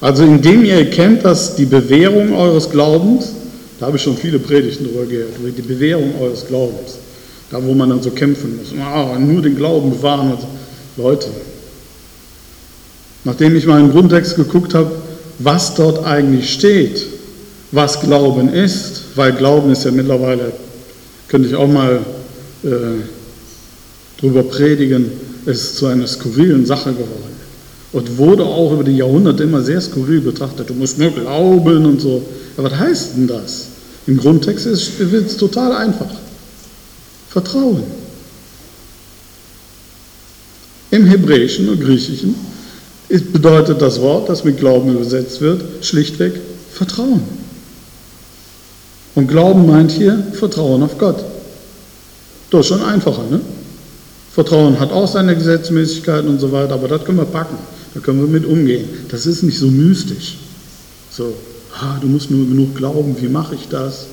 Also 0.00 0.22
indem 0.22 0.64
ihr 0.64 0.74
erkennt, 0.74 1.24
dass 1.24 1.56
die 1.56 1.64
Bewährung 1.64 2.32
eures 2.32 2.70
Glaubens, 2.70 3.32
da 3.80 3.86
habe 3.86 3.96
ich 3.96 4.02
schon 4.02 4.16
viele 4.16 4.38
Predigten 4.38 4.84
darüber 4.84 5.06
gehört, 5.06 5.38
über 5.38 5.50
die 5.50 5.62
Bewährung 5.62 6.12
eures 6.20 6.46
Glaubens, 6.46 6.98
da 7.50 7.62
wo 7.62 7.74
man 7.74 7.90
dann 7.90 8.02
so 8.02 8.10
kämpfen 8.10 8.58
muss, 8.58 8.72
oh, 8.72 9.18
nur 9.18 9.42
den 9.42 9.56
Glauben 9.56 9.90
bewahren. 9.90 10.38
Leute, 10.96 11.28
nachdem 13.24 13.56
ich 13.56 13.66
mal 13.66 13.80
im 13.80 13.90
Grundtext 13.90 14.36
geguckt 14.36 14.74
habe, 14.74 14.90
was 15.38 15.74
dort 15.74 16.04
eigentlich 16.04 16.52
steht, 16.52 17.04
was 17.72 18.00
Glauben 18.00 18.52
ist, 18.52 19.02
weil 19.16 19.32
Glauben 19.32 19.70
ist 19.70 19.84
ja 19.84 19.90
mittlerweile, 19.90 20.52
könnte 21.28 21.48
ich 21.48 21.54
auch 21.54 21.68
mal 21.68 22.00
äh, 22.64 22.68
drüber 24.20 24.42
predigen, 24.44 25.10
ist 25.46 25.76
zu 25.76 25.86
einer 25.86 26.06
skurrilen 26.06 26.66
Sache 26.66 26.92
geworden 26.92 27.37
und 27.92 28.18
wurde 28.18 28.44
auch 28.44 28.72
über 28.72 28.84
die 28.84 28.96
Jahrhunderte 28.96 29.44
immer 29.44 29.62
sehr 29.62 29.80
skurril 29.80 30.20
betrachtet. 30.20 30.68
Du 30.68 30.74
musst 30.74 30.98
nur 30.98 31.10
glauben 31.10 31.86
und 31.86 32.00
so. 32.00 32.22
Aber 32.56 32.70
was 32.70 32.78
heißt 32.78 33.16
denn 33.16 33.26
das? 33.26 33.66
Im 34.06 34.18
Grundtext 34.18 34.66
wird 34.98 35.26
es 35.26 35.36
total 35.36 35.72
einfach. 35.72 36.10
Vertrauen. 37.30 37.82
Im 40.90 41.04
Hebräischen 41.04 41.68
und 41.68 41.80
Griechischen 41.80 42.34
bedeutet 43.08 43.80
das 43.80 44.00
Wort, 44.00 44.28
das 44.28 44.44
mit 44.44 44.58
Glauben 44.58 44.92
übersetzt 44.92 45.40
wird, 45.40 45.84
schlichtweg 45.84 46.40
Vertrauen. 46.72 47.22
Und 49.14 49.28
Glauben 49.28 49.66
meint 49.66 49.90
hier 49.90 50.26
Vertrauen 50.32 50.82
auf 50.82 50.96
Gott. 50.98 51.24
Das 52.50 52.60
ist 52.60 52.66
schon 52.68 52.82
einfacher, 52.82 53.24
ne? 53.30 53.40
Vertrauen 54.32 54.78
hat 54.78 54.92
auch 54.92 55.08
seine 55.08 55.34
Gesetzmäßigkeiten 55.34 56.28
und 56.28 56.38
so 56.38 56.52
weiter, 56.52 56.74
aber 56.74 56.88
das 56.88 57.04
können 57.04 57.18
wir 57.18 57.24
packen. 57.24 57.56
Da 57.98 58.04
können 58.04 58.20
wir 58.20 58.28
mit 58.28 58.46
umgehen. 58.46 58.88
Das 59.08 59.26
ist 59.26 59.42
nicht 59.42 59.58
so 59.58 59.66
mystisch. 59.66 60.36
So, 61.10 61.34
ah, 61.74 61.98
du 62.00 62.06
musst 62.06 62.30
nur 62.30 62.46
genug 62.46 62.76
glauben, 62.76 63.16
wie 63.20 63.26
mache 63.26 63.56
ich 63.56 63.66
das? 63.68 64.06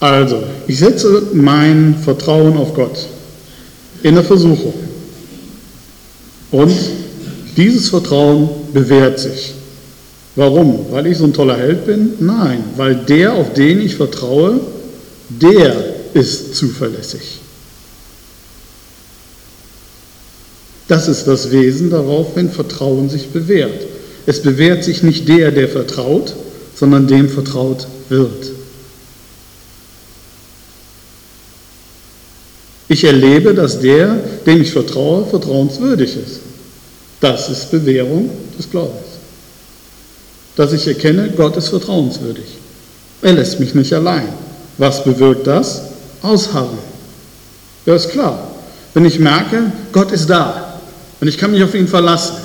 Also, 0.00 0.42
ich 0.66 0.78
setze 0.78 1.28
mein 1.32 1.96
Vertrauen 2.04 2.58
auf 2.58 2.74
Gott 2.74 3.06
in 4.02 4.16
der 4.16 4.24
Versuchung. 4.24 4.74
Und 6.50 6.76
dieses 7.56 7.88
Vertrauen 7.88 8.50
bewährt 8.74 9.18
sich. 9.18 9.54
Warum? 10.36 10.84
Weil 10.90 11.06
ich 11.06 11.16
so 11.16 11.24
ein 11.24 11.32
toller 11.32 11.56
Held 11.56 11.86
bin? 11.86 12.12
Nein, 12.20 12.64
weil 12.76 12.96
der, 12.96 13.32
auf 13.32 13.54
den 13.54 13.80
ich 13.80 13.94
vertraue, 13.96 14.60
der 15.30 15.94
ist 16.12 16.54
zuverlässig. 16.54 17.40
Das 20.88 21.08
ist 21.08 21.26
das 21.26 21.50
Wesen 21.50 21.90
darauf, 21.90 22.36
wenn 22.36 22.50
Vertrauen 22.50 23.08
sich 23.08 23.28
bewährt. 23.28 23.86
Es 24.26 24.42
bewährt 24.42 24.84
sich 24.84 25.02
nicht 25.02 25.28
der, 25.28 25.50
der 25.50 25.68
vertraut, 25.68 26.34
sondern 26.74 27.06
dem 27.06 27.28
vertraut 27.28 27.86
wird. 28.08 28.52
Ich 32.88 33.04
erlebe, 33.04 33.54
dass 33.54 33.80
der, 33.80 34.18
dem 34.46 34.60
ich 34.60 34.72
vertraue, 34.72 35.26
vertrauenswürdig 35.26 36.16
ist. 36.16 36.40
Das 37.20 37.48
ist 37.48 37.70
Bewährung 37.70 38.30
des 38.58 38.70
Glaubens. 38.70 39.06
Dass 40.56 40.72
ich 40.72 40.86
erkenne, 40.86 41.32
Gott 41.34 41.56
ist 41.56 41.68
vertrauenswürdig. 41.68 42.44
Er 43.22 43.32
lässt 43.32 43.58
mich 43.58 43.74
nicht 43.74 43.92
allein. 43.94 44.28
Was 44.76 45.02
bewirkt 45.02 45.46
das? 45.46 45.82
Ausharren. 46.22 46.78
Ja, 47.86 47.94
ist 47.94 48.10
klar. 48.10 48.50
Wenn 48.92 49.04
ich 49.04 49.18
merke, 49.18 49.72
Gott 49.92 50.12
ist 50.12 50.28
da, 50.28 50.63
und 51.24 51.28
ich 51.28 51.38
kann 51.38 51.52
mich 51.52 51.64
auf 51.64 51.74
ihn 51.74 51.88
verlassen, 51.88 52.36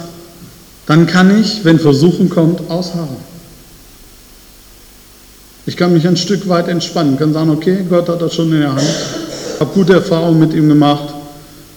dann 0.86 1.06
kann 1.06 1.38
ich, 1.42 1.66
wenn 1.66 1.80
Versuchen 1.82 2.30
kommt, 2.30 2.72
ausharren. 2.72 3.18
Ich 5.66 5.76
kann 5.76 5.92
mich 5.92 6.08
ein 6.08 6.16
Stück 6.16 6.48
weit 6.48 6.70
entspannen, 6.70 7.20
kann 7.20 7.34
sagen, 7.34 7.50
okay, 7.50 7.80
Gott 7.90 8.08
hat 8.08 8.22
das 8.22 8.34
schon 8.34 8.54
in 8.54 8.62
der 8.62 8.74
Hand, 8.74 8.88
habe 9.60 9.74
gute 9.74 9.96
Erfahrungen 9.96 10.40
mit 10.40 10.54
ihm 10.54 10.70
gemacht, 10.70 11.14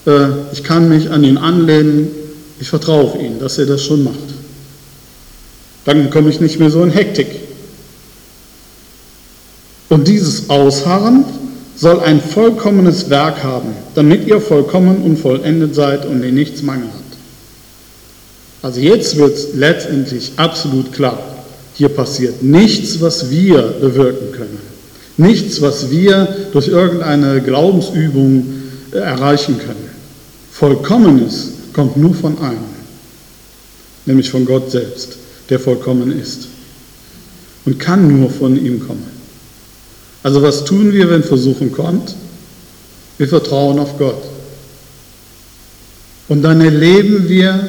äh, 0.07 0.29
ich 0.53 0.63
kann 0.63 0.89
mich 0.89 1.11
an 1.11 1.25
ihn 1.25 1.39
anlehnen, 1.39 2.07
ich 2.61 2.69
vertraue 2.69 3.03
auf 3.03 3.21
ihn, 3.21 3.41
dass 3.41 3.59
er 3.59 3.67
das 3.67 3.83
schon 3.83 4.05
macht. 4.05 4.15
Dann 5.85 6.09
komme 6.09 6.31
ich 6.31 6.39
nicht 6.39 6.61
mehr 6.61 6.71
so 6.71 6.85
in 6.85 6.91
Hektik. 6.91 7.27
Und 9.89 10.07
dieses 10.07 10.49
Ausharren 10.49 11.25
soll 11.83 11.99
ein 11.99 12.21
vollkommenes 12.21 13.11
Werk 13.11 13.43
haben, 13.43 13.71
damit 13.97 14.29
ihr 14.29 14.41
vollkommen 14.41 14.99
und 15.03 15.17
vollendet 15.17 15.75
seid 15.75 16.07
und 16.07 16.23
in 16.23 16.37
nichts 16.37 16.63
Mangel 16.63 16.87
habt. 16.87 17.17
Also 18.63 18.79
jetzt 18.79 19.17
wird 19.17 19.35
es 19.35 19.55
letztendlich 19.55 20.31
absolut 20.37 20.93
klar, 20.93 21.19
hier 21.75 21.89
passiert 21.89 22.41
nichts, 22.41 23.01
was 23.01 23.33
wir 23.33 23.63
bewirken 23.81 24.31
können. 24.31 24.61
Nichts, 25.17 25.61
was 25.61 25.91
wir 25.91 26.29
durch 26.53 26.69
irgendeine 26.69 27.43
Glaubensübung 27.43 28.47
äh, 28.93 28.99
erreichen 28.99 29.59
können. 29.59 29.91
Vollkommenes 30.53 31.49
kommt 31.73 31.97
nur 31.97 32.15
von 32.15 32.39
einem, 32.39 32.63
nämlich 34.07 34.31
von 34.31 34.45
Gott 34.45 34.71
selbst, 34.71 35.17
der 35.51 35.59
vollkommen 35.59 36.17
ist 36.17 36.47
und 37.65 37.81
kann 37.81 38.21
nur 38.21 38.31
von 38.31 38.55
ihm 38.65 38.87
kommen. 38.87 39.22
Also 40.23 40.43
was 40.43 40.65
tun 40.65 40.93
wir, 40.93 41.11
wenn 41.11 41.23
Versuchung 41.23 41.73
kommt? 41.73 42.15
Wir 43.19 43.29
vertrauen 43.29 43.79
auf 43.79 43.99
Gott. 43.99 44.23
Und 46.29 46.43
dann 46.43 46.61
erleben 46.61 47.29
wir, 47.29 47.69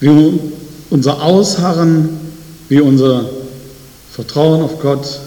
wie 0.00 0.40
unser 0.90 1.22
Ausharren, 1.22 2.08
wie 2.68 2.80
unser 2.80 3.28
Vertrauen 4.12 4.62
auf 4.62 4.80
Gott 4.80 5.20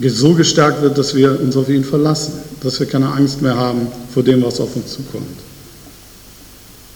so 0.00 0.34
gestärkt 0.34 0.82
wird, 0.82 0.96
dass 0.96 1.14
wir 1.14 1.40
uns 1.40 1.56
auf 1.56 1.68
ihn 1.68 1.84
verlassen, 1.84 2.34
dass 2.62 2.78
wir 2.78 2.86
keine 2.86 3.10
Angst 3.12 3.42
mehr 3.42 3.56
haben 3.56 3.88
vor 4.12 4.22
dem, 4.22 4.42
was 4.42 4.60
auf 4.60 4.76
uns 4.76 4.92
zukommt. 4.92 5.26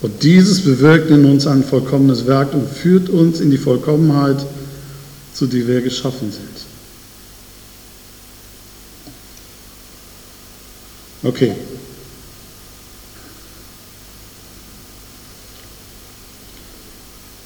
Und 0.00 0.22
dieses 0.22 0.61
bewirkt 0.61 1.11
in 1.11 1.24
uns 1.24 1.46
ein 1.46 1.64
vollkommenes 1.64 2.26
Werk 2.26 2.55
und 2.55 2.68
führt 2.68 3.09
uns 3.09 3.40
in 3.40 3.50
die 3.50 3.59
Vollkommenheit, 3.59 4.44
zu 5.33 5.46
die 5.46 5.66
wir 5.66 5.81
geschaffen 5.81 6.31
sind. 6.31 6.62
Okay. 11.22 11.52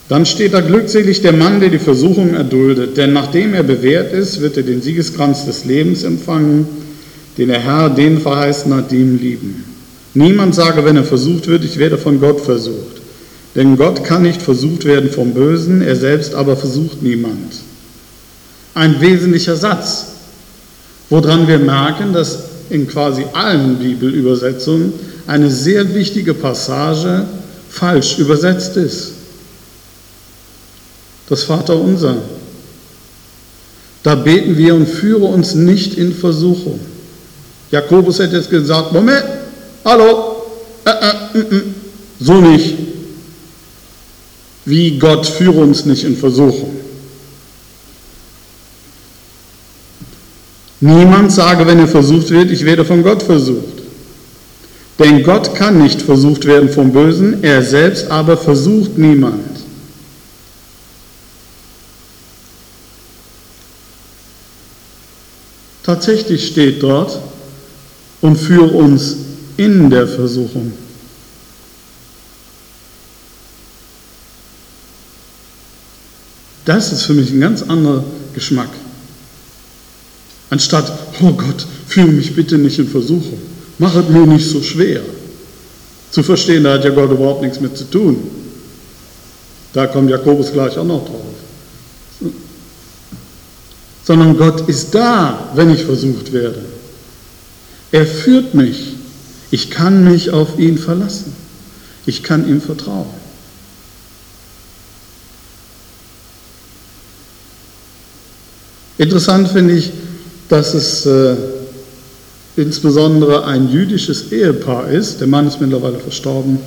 Dann 0.09 0.25
steht 0.25 0.55
da 0.55 0.61
glückselig 0.61 1.23
der 1.23 1.33
Mann, 1.33 1.59
der 1.59 1.69
die 1.69 1.81
Versuchung 1.81 2.35
erduldet, 2.35 2.97
denn 2.97 3.12
nachdem 3.12 3.55
er 3.55 3.65
bewährt 3.65 4.12
ist, 4.12 4.41
wird 4.41 4.57
er 4.57 4.62
den 4.62 4.81
Siegeskranz 4.81 5.47
des 5.47 5.65
Lebens 5.65 6.05
empfangen, 6.05 6.67
den 7.37 7.49
der 7.49 7.61
Herr 7.61 7.91
den 7.91 8.21
verheißen 8.21 8.73
hat, 8.73 8.93
die 8.93 8.99
ihm 8.99 9.19
lieben. 9.19 9.65
Niemand 10.15 10.55
sage, 10.55 10.85
wenn 10.85 10.97
er 10.97 11.05
versucht 11.05 11.49
wird, 11.49 11.65
ich 11.65 11.79
werde 11.79 11.99
von 11.99 12.21
Gott 12.21 12.41
versucht. 12.41 13.03
Denn 13.57 13.77
Gott 13.77 14.05
kann 14.05 14.23
nicht 14.23 14.41
versucht 14.41 14.85
werden 14.85 15.11
vom 15.11 15.35
Bösen, 15.35 15.83
er 15.83 15.97
selbst 15.97 16.35
aber 16.35 16.57
versucht 16.57 17.03
niemand. 17.03 17.55
Ein 18.75 19.01
wesentlicher 19.01 19.57
Satz, 19.57 20.07
woran 21.11 21.49
wir 21.49 21.59
merken, 21.59 22.12
dass 22.12 22.56
in 22.71 22.87
quasi 22.87 23.25
allen 23.33 23.77
Bibelübersetzungen 23.79 24.93
eine 25.27 25.51
sehr 25.51 25.95
wichtige 25.95 26.35
Passage 26.35 27.25
falsch 27.69 28.19
übersetzt 28.19 28.77
ist 28.77 29.17
das 31.29 31.43
Vaterunser. 31.43 32.17
Da 34.03 34.15
beten 34.15 34.57
wir 34.57 34.75
und 34.75 34.87
führe 34.87 35.25
uns 35.25 35.55
nicht 35.55 35.99
in 35.99 36.15
Versuchung. 36.15 36.79
Jakobus 37.71 38.21
hätte 38.21 38.37
jetzt 38.37 38.51
gesagt, 38.51 38.93
Moment, 38.93 39.25
hallo, 39.85 40.37
äh, 40.85 40.91
äh, 40.91 41.39
äh, 41.41 41.63
so 42.21 42.35
nicht. 42.35 42.75
Wie 44.65 44.99
Gott 44.99 45.27
führe 45.27 45.61
uns 45.61 45.85
nicht 45.85 46.05
in 46.05 46.17
Versuchung. 46.17 46.76
Niemand 50.81 51.33
sage, 51.33 51.67
wenn 51.67 51.79
er 51.79 51.89
versucht 51.89 52.31
wird, 52.31 52.51
ich 52.51 52.65
werde 52.65 52.85
von 52.85 53.03
Gott 53.03 53.23
versucht. 53.23 53.83
Denn 54.99 55.23
Gott 55.23 55.55
kann 55.55 55.83
nicht 55.83 56.03
versucht 56.03 56.45
werden 56.45 56.69
vom 56.69 56.93
Bösen, 56.93 57.43
er 57.43 57.62
selbst 57.62 58.11
aber 58.11 58.37
versucht 58.37 58.97
niemand. 58.97 59.57
Tatsächlich 65.83 66.49
steht 66.49 66.83
dort 66.83 67.21
und 68.21 68.37
führe 68.37 68.73
uns 68.73 69.17
in 69.57 69.89
der 69.89 70.09
Versuchung. 70.09 70.73
Das 76.65 76.91
ist 76.93 77.03
für 77.05 77.15
mich 77.15 77.31
ein 77.31 77.41
ganz 77.41 77.62
anderer 77.62 78.03
Geschmack. 78.35 78.71
Anstatt, 80.51 80.93
oh 81.21 81.33
Gott, 81.33 81.67
führe 81.89 82.09
mich 82.09 82.35
bitte 82.35 82.59
nicht 82.59 82.79
in 82.79 82.89
Versuchung. 82.89 83.39
Mach 83.79 83.95
es 83.95 84.09
mir 84.09 84.27
nicht 84.27 84.49
so 84.49 84.63
schwer. 84.63 85.03
Zu 86.11 86.23
verstehen, 86.23 86.65
da 86.65 86.75
hat 86.75 86.85
ja 86.85 86.91
Gott 86.91 87.11
überhaupt 87.11 87.43
nichts 87.43 87.61
mit 87.61 87.77
zu 87.77 87.85
tun. 87.91 88.17
Da 89.73 89.87
kommt 89.87 90.09
Jakobus 90.09 90.53
gleich 90.53 90.79
auch 90.79 90.85
noch 90.85 91.05
drauf 91.05 91.27
sondern 94.07 94.37
Gott 94.37 94.69
ist 94.69 94.95
da, 94.95 95.51
wenn 95.55 95.69
ich 95.71 95.83
versucht 95.83 96.33
werde. 96.33 96.65
Er 97.91 98.07
führt 98.07 98.55
mich. 98.55 98.95
Ich 99.51 99.71
kann 99.71 100.05
mich 100.05 100.31
auf 100.31 100.61
ihn 100.61 100.79
verlassen. 100.79 101.33
Ich 102.07 102.23
kann 102.23 102.49
ihm 102.49 102.61
vertrauen. 102.61 103.09
Interessant 108.97 109.49
finde 109.49 109.75
ich, 109.75 109.91
dass 110.49 110.75
es 110.75 111.07
äh, 111.07 111.37
insbesondere 112.57 113.45
ein 113.45 113.71
jüdisches 113.71 114.33
Ehepaar 114.33 114.89
ist, 114.91 115.21
der 115.21 115.27
Mann 115.27 115.47
ist 115.47 115.61
mittlerweile 115.61 115.99
verstorben, 115.99 116.59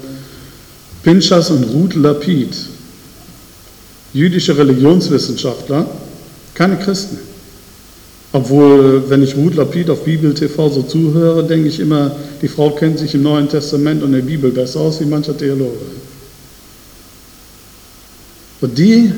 Pinchas 1.03 1.49
und 1.49 1.63
Ruth 1.63 1.95
Lapid, 1.95 2.55
jüdische 4.13 4.57
Religionswissenschaftler, 4.57 5.85
keine 6.53 6.77
Christen. 6.77 7.17
Obwohl, 8.31 9.09
wenn 9.09 9.23
ich 9.23 9.35
Ruth 9.35 9.55
Lapid 9.55 9.89
auf 9.89 10.03
Bibel 10.03 10.33
TV 10.33 10.69
so 10.69 10.83
zuhöre, 10.83 11.43
denke 11.43 11.67
ich 11.67 11.79
immer, 11.79 12.15
die 12.41 12.47
Frau 12.47 12.69
kennt 12.71 12.99
sich 12.99 13.15
im 13.15 13.23
Neuen 13.23 13.49
Testament 13.49 14.03
und 14.03 14.11
der 14.11 14.21
Bibel 14.21 14.51
besser 14.51 14.81
aus 14.81 14.99
wie 14.99 15.05
mancher 15.05 15.35
Theologe. 15.35 15.79
Und 18.61 18.77
die 18.77 19.11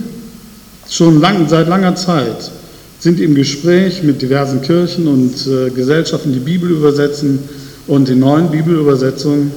schon 0.89 1.19
lang, 1.19 1.50
seit 1.50 1.67
langer 1.67 1.95
Zeit 1.95 2.52
sind 3.01 3.19
im 3.19 3.33
Gespräch 3.33 4.03
mit 4.03 4.21
diversen 4.21 4.61
Kirchen 4.61 5.07
und 5.07 5.47
äh, 5.47 5.71
Gesellschaften, 5.71 6.33
die 6.33 6.39
Bibel 6.39 6.69
übersetzen 6.69 7.39
und 7.87 8.07
in 8.09 8.19
neuen 8.19 8.51
Bibelübersetzungen 8.51 9.51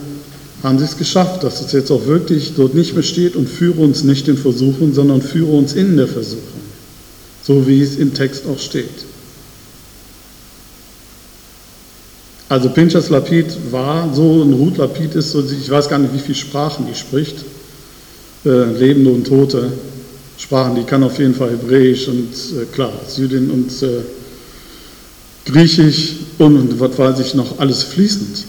haben 0.63 0.79
sie 0.79 0.87
es 0.87 0.97
geschafft, 0.97 1.45
dass 1.45 1.61
es 1.61 1.73
jetzt 1.73 1.91
auch 1.91 2.07
wirklich 2.07 2.55
dort 2.57 2.75
nicht 2.75 2.95
mehr 2.95 3.03
steht 3.03 3.37
und 3.37 3.47
führe 3.47 3.83
uns 3.83 4.03
nicht 4.03 4.29
in 4.29 4.39
Versuchung, 4.39 4.95
sondern 4.95 5.21
führe 5.21 5.53
uns 5.53 5.75
in 5.75 5.99
der 5.99 6.09
Versuchung. 6.09 6.43
So 7.43 7.67
wie 7.67 7.83
es 7.83 7.97
im 7.97 8.15
Text 8.15 8.45
auch 8.47 8.59
steht. 8.59 9.05
Also 12.49 12.71
Pinchas 12.71 13.11
Lapid 13.11 13.47
war 13.71 14.15
so, 14.15 14.41
und 14.41 14.55
Ruth 14.55 14.79
Lapid 14.79 15.15
ist 15.17 15.33
so, 15.33 15.45
ich 15.45 15.69
weiß 15.69 15.91
gar 15.91 15.99
nicht, 15.99 16.15
wie 16.15 16.19
viele 16.19 16.35
Sprachen 16.35 16.87
die 16.91 16.99
spricht, 16.99 17.45
äh, 18.47 18.65
Lebende 18.79 19.11
und 19.11 19.27
Tote 19.27 19.71
Sprachen, 20.37 20.75
die 20.75 20.85
kann 20.85 21.03
auf 21.03 21.19
jeden 21.19 21.35
Fall 21.35 21.51
Hebräisch 21.51 22.09
und 22.09 22.33
äh, 22.61 22.65
klar, 22.73 22.93
Südin 23.09 23.51
und 23.51 23.71
äh, 23.83 24.01
Griechisch 25.47 26.17
und, 26.39 26.57
und 26.57 26.81
was 26.81 26.99
weiß 26.99 27.21
ich 27.21 27.35
noch, 27.35 27.59
alles 27.59 27.83
fließend. 27.83 28.45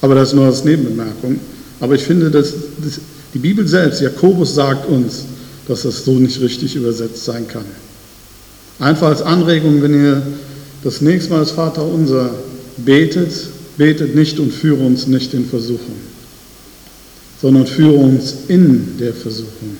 Aber 0.00 0.14
das 0.14 0.28
ist 0.28 0.34
nur 0.34 0.44
als 0.44 0.64
Nebenbemerkung. 0.64 1.40
Aber 1.80 1.94
ich 1.94 2.02
finde, 2.02 2.30
dass, 2.30 2.52
dass 2.82 3.00
die 3.32 3.38
Bibel 3.38 3.66
selbst, 3.66 4.02
Jakobus 4.02 4.54
sagt 4.54 4.86
uns, 4.88 5.24
dass 5.66 5.82
das 5.82 6.04
so 6.04 6.18
nicht 6.18 6.40
richtig 6.40 6.76
übersetzt 6.76 7.24
sein 7.24 7.48
kann. 7.48 7.64
Einfach 8.78 9.08
als 9.08 9.22
Anregung, 9.22 9.82
wenn 9.82 9.94
ihr 9.94 10.22
das 10.82 11.00
nächste 11.00 11.32
Mal 11.32 11.40
das 11.40 11.52
Vater 11.52 11.82
unser 11.84 12.30
betet, 12.76 13.32
betet 13.78 14.14
nicht 14.14 14.38
und 14.38 14.52
führe 14.52 14.84
uns 14.84 15.06
nicht 15.06 15.32
in 15.32 15.46
Versuchung, 15.46 15.96
sondern 17.44 17.66
führe 17.66 17.92
uns 17.92 18.36
in 18.48 18.96
der 18.98 19.12
Versuchung. 19.12 19.76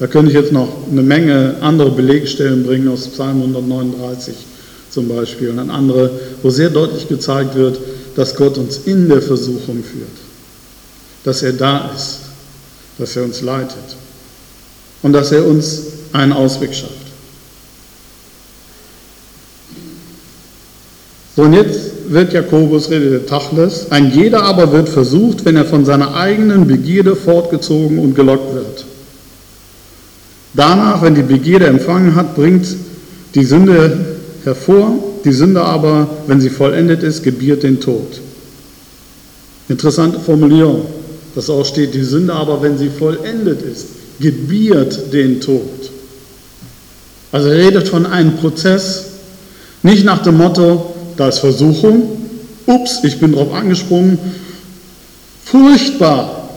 Da 0.00 0.08
könnte 0.08 0.32
ich 0.32 0.36
jetzt 0.36 0.50
noch 0.50 0.88
eine 0.90 1.04
Menge 1.04 1.54
andere 1.60 1.92
Belegstellen 1.92 2.64
bringen 2.64 2.88
aus 2.88 3.06
Psalm 3.06 3.42
139 3.42 4.34
zum 4.90 5.06
Beispiel 5.06 5.50
und 5.50 5.70
andere, 5.70 6.10
wo 6.42 6.50
sehr 6.50 6.68
deutlich 6.68 7.06
gezeigt 7.06 7.54
wird, 7.54 7.78
dass 8.16 8.34
Gott 8.34 8.58
uns 8.58 8.78
in 8.86 9.08
der 9.08 9.22
Versuchung 9.22 9.84
führt, 9.84 10.18
dass 11.22 11.44
er 11.44 11.52
da 11.52 11.92
ist, 11.94 12.22
dass 12.98 13.14
er 13.14 13.22
uns 13.22 13.40
leitet 13.40 13.96
und 15.02 15.12
dass 15.12 15.30
er 15.30 15.46
uns 15.46 15.82
einen 16.12 16.32
Ausweg 16.32 16.74
schafft. 16.74 16.93
So, 21.36 21.42
und 21.42 21.52
jetzt 21.52 22.10
wird 22.10 22.32
Jakobus 22.32 22.90
redet 22.90 23.28
Tachles. 23.28 23.90
Ein 23.90 24.12
jeder 24.12 24.42
aber 24.42 24.72
wird 24.72 24.88
versucht, 24.88 25.44
wenn 25.44 25.56
er 25.56 25.64
von 25.64 25.84
seiner 25.84 26.14
eigenen 26.14 26.66
Begierde 26.66 27.16
fortgezogen 27.16 27.98
und 27.98 28.14
gelockt 28.14 28.54
wird. 28.54 28.84
Danach, 30.54 31.02
wenn 31.02 31.16
die 31.16 31.22
Begierde 31.22 31.66
empfangen 31.66 32.14
hat, 32.14 32.36
bringt 32.36 32.66
die 33.34 33.44
Sünde 33.44 34.16
hervor. 34.44 34.94
Die 35.24 35.32
Sünde 35.32 35.62
aber, 35.62 36.08
wenn 36.26 36.40
sie 36.40 36.50
vollendet 36.50 37.02
ist, 37.02 37.24
gebiert 37.24 37.64
den 37.64 37.80
Tod. 37.80 38.20
Interessante 39.68 40.20
Formulierung, 40.20 40.82
dass 41.34 41.50
auch 41.50 41.64
steht, 41.64 41.94
die 41.94 42.04
Sünde 42.04 42.34
aber, 42.34 42.62
wenn 42.62 42.78
sie 42.78 42.90
vollendet 42.90 43.62
ist, 43.62 43.86
gebiert 44.20 45.12
den 45.12 45.40
Tod. 45.40 45.90
Also 47.32 47.48
er 47.48 47.58
redet 47.66 47.88
von 47.88 48.06
einem 48.06 48.36
Prozess, 48.36 49.06
nicht 49.82 50.04
nach 50.04 50.22
dem 50.22 50.36
Motto, 50.36 50.93
da 51.16 51.28
ist 51.28 51.38
Versuchung, 51.38 52.20
ups, 52.66 53.00
ich 53.02 53.18
bin 53.18 53.32
drauf 53.32 53.52
angesprungen, 53.52 54.18
furchtbar. 55.44 56.50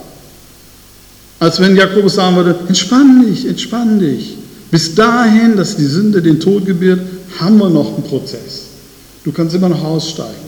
Als 1.40 1.60
wenn 1.60 1.76
Jakobus 1.76 2.16
sagen 2.16 2.36
würde, 2.36 2.56
entspann 2.68 3.26
dich, 3.28 3.48
entspann 3.48 4.00
dich. 4.00 4.38
Bis 4.72 4.96
dahin, 4.96 5.56
dass 5.56 5.76
die 5.76 5.86
Sünde 5.86 6.22
den 6.22 6.40
Tod 6.40 6.66
gebiert, 6.66 7.00
haben 7.40 7.58
wir 7.58 7.70
noch 7.70 7.94
einen 7.94 8.04
Prozess. 8.04 8.64
Du 9.24 9.32
kannst 9.32 9.56
immer 9.56 9.70
noch 9.70 9.84
aussteigen. 9.84 10.48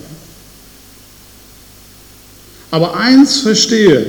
Aber 2.70 2.96
eins 2.96 3.40
verstehe, 3.40 4.06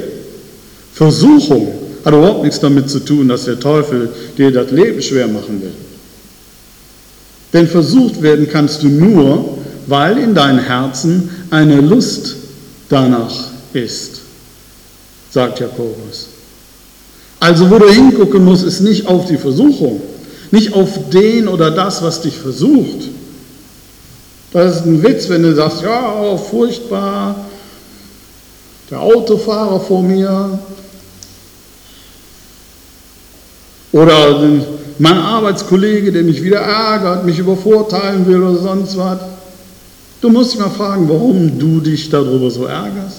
Versuchung 0.94 1.74
hat 2.04 2.14
überhaupt 2.14 2.44
nichts 2.44 2.60
damit 2.60 2.90
zu 2.90 3.00
tun, 3.00 3.28
dass 3.28 3.46
der 3.46 3.60
Teufel 3.60 4.10
dir 4.38 4.52
das 4.52 4.72
Leben 4.72 5.02
schwer 5.02 5.28
machen 5.28 5.62
will. 5.62 5.72
Denn 7.54 7.68
versucht 7.68 8.22
werden 8.22 8.48
kannst 8.50 8.84
du 8.84 8.88
nur, 8.88 9.58
weil 9.92 10.18
in 10.18 10.34
deinem 10.34 10.60
Herzen 10.60 11.30
eine 11.50 11.82
Lust 11.82 12.38
danach 12.88 13.36
ist, 13.74 14.22
sagt 15.30 15.60
Jakobus. 15.60 16.28
Also 17.42 17.70
wo 17.70 17.78
du 17.78 17.90
hingucken 17.90 18.46
musst, 18.46 18.64
ist 18.64 18.80
nicht 18.80 19.06
auf 19.08 19.26
die 19.26 19.38
Versuchung, 19.38 20.02
nicht 20.52 20.74
auf 20.74 21.10
den 21.10 21.50
oder 21.50 21.72
das, 21.72 22.02
was 22.02 22.22
dich 22.22 22.38
versucht. 22.38 23.10
Das 24.54 24.78
ist 24.78 24.86
ein 24.86 25.04
Witz, 25.04 25.28
wenn 25.28 25.44
du 25.44 25.54
sagst, 25.54 25.82
ja, 25.82 26.38
furchtbar, 26.38 27.36
der 28.90 29.02
Autofahrer 29.02 29.80
vor 29.82 30.04
mir 30.04 30.58
oder 33.92 34.40
mein 35.00 35.18
Arbeitskollege, 35.18 36.14
der 36.14 36.24
mich 36.24 36.42
wieder 36.42 36.60
ärgert, 36.60 37.26
mich 37.26 37.40
übervorteilen 37.40 38.26
will 38.26 38.42
oder 38.42 38.58
sonst 38.58 38.98
was. 38.98 39.20
Du 40.22 40.30
musst 40.30 40.54
dich 40.54 40.60
mal 40.60 40.70
fragen, 40.70 41.10
warum 41.10 41.58
du 41.58 41.80
dich 41.80 42.10
darüber 42.10 42.52
so 42.52 42.66
ärgerst. 42.66 43.18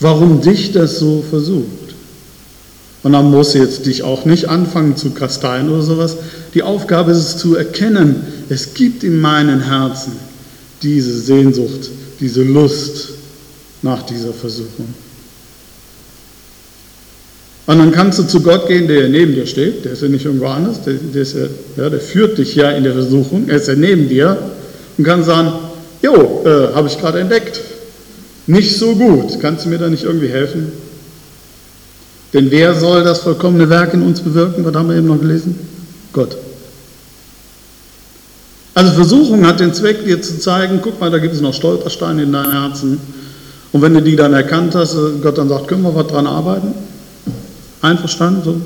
Warum 0.00 0.42
dich 0.42 0.72
das 0.72 0.98
so 0.98 1.24
versucht. 1.28 1.94
Und 3.02 3.12
dann 3.12 3.30
musst 3.30 3.54
du 3.54 3.58
jetzt 3.58 3.86
dich 3.86 4.02
auch 4.02 4.24
nicht 4.24 4.48
anfangen 4.48 4.96
zu 4.96 5.10
kasteien 5.10 5.70
oder 5.70 5.82
sowas. 5.82 6.16
Die 6.52 6.62
Aufgabe 6.62 7.12
ist 7.12 7.18
es 7.18 7.36
zu 7.38 7.54
erkennen, 7.54 8.22
es 8.48 8.74
gibt 8.74 9.02
in 9.02 9.20
meinem 9.20 9.60
Herzen 9.60 10.12
diese 10.82 11.18
Sehnsucht, 11.18 11.90
diese 12.20 12.42
Lust 12.42 13.10
nach 13.82 14.02
dieser 14.02 14.32
Versuchung. 14.32 14.88
Und 17.66 17.78
dann 17.78 17.92
kannst 17.92 18.18
du 18.18 18.24
zu 18.24 18.42
Gott 18.42 18.68
gehen, 18.68 18.88
der 18.88 19.08
neben 19.08 19.34
dir 19.34 19.46
steht, 19.46 19.84
der 19.84 19.92
ist 19.92 20.02
ja 20.02 20.08
nicht 20.08 20.26
irgendwo 20.26 20.46
anders, 20.46 20.82
der, 20.82 20.94
der, 20.94 21.22
ja, 21.22 21.48
ja, 21.76 21.90
der 21.90 22.00
führt 22.00 22.36
dich 22.36 22.54
ja 22.54 22.70
in 22.70 22.84
der 22.84 22.92
Versuchung, 22.92 23.48
er 23.48 23.56
ist 23.56 23.68
ja 23.68 23.74
neben 23.74 24.08
dir 24.08 24.36
und 24.98 25.04
kann 25.04 25.24
sagen, 25.24 25.52
jo, 26.02 26.42
äh, 26.44 26.74
habe 26.74 26.88
ich 26.88 26.98
gerade 26.98 27.20
entdeckt, 27.20 27.60
nicht 28.46 28.76
so 28.76 28.94
gut, 28.94 29.40
kannst 29.40 29.64
du 29.64 29.70
mir 29.70 29.78
da 29.78 29.88
nicht 29.88 30.04
irgendwie 30.04 30.28
helfen? 30.28 30.72
Denn 32.34 32.50
wer 32.50 32.74
soll 32.74 33.02
das 33.02 33.20
vollkommene 33.20 33.70
Werk 33.70 33.94
in 33.94 34.02
uns 34.02 34.20
bewirken? 34.20 34.64
Was 34.64 34.74
haben 34.74 34.90
wir 34.90 34.96
eben 34.96 35.06
noch 35.06 35.20
gelesen? 35.20 35.58
Gott. 36.12 36.36
Also 38.74 38.92
Versuchung 38.92 39.46
hat 39.46 39.60
den 39.60 39.72
Zweck, 39.72 40.04
dir 40.04 40.20
zu 40.20 40.38
zeigen, 40.40 40.80
guck 40.82 41.00
mal, 41.00 41.10
da 41.10 41.18
gibt 41.18 41.32
es 41.32 41.40
noch 41.40 41.54
Stolpersteine 41.54 42.24
in 42.24 42.32
deinem 42.32 42.50
Herzen. 42.50 43.00
Und 43.72 43.82
wenn 43.82 43.94
du 43.94 44.02
die 44.02 44.16
dann 44.16 44.34
erkannt 44.34 44.74
hast, 44.74 44.94
äh, 44.94 45.20
Gott 45.22 45.38
dann 45.38 45.48
sagt, 45.48 45.68
können 45.68 45.82
wir 45.82 45.94
was 45.94 46.08
dran 46.08 46.26
arbeiten? 46.26 46.74
Einverstanden? 47.84 48.42
So? 48.44 48.60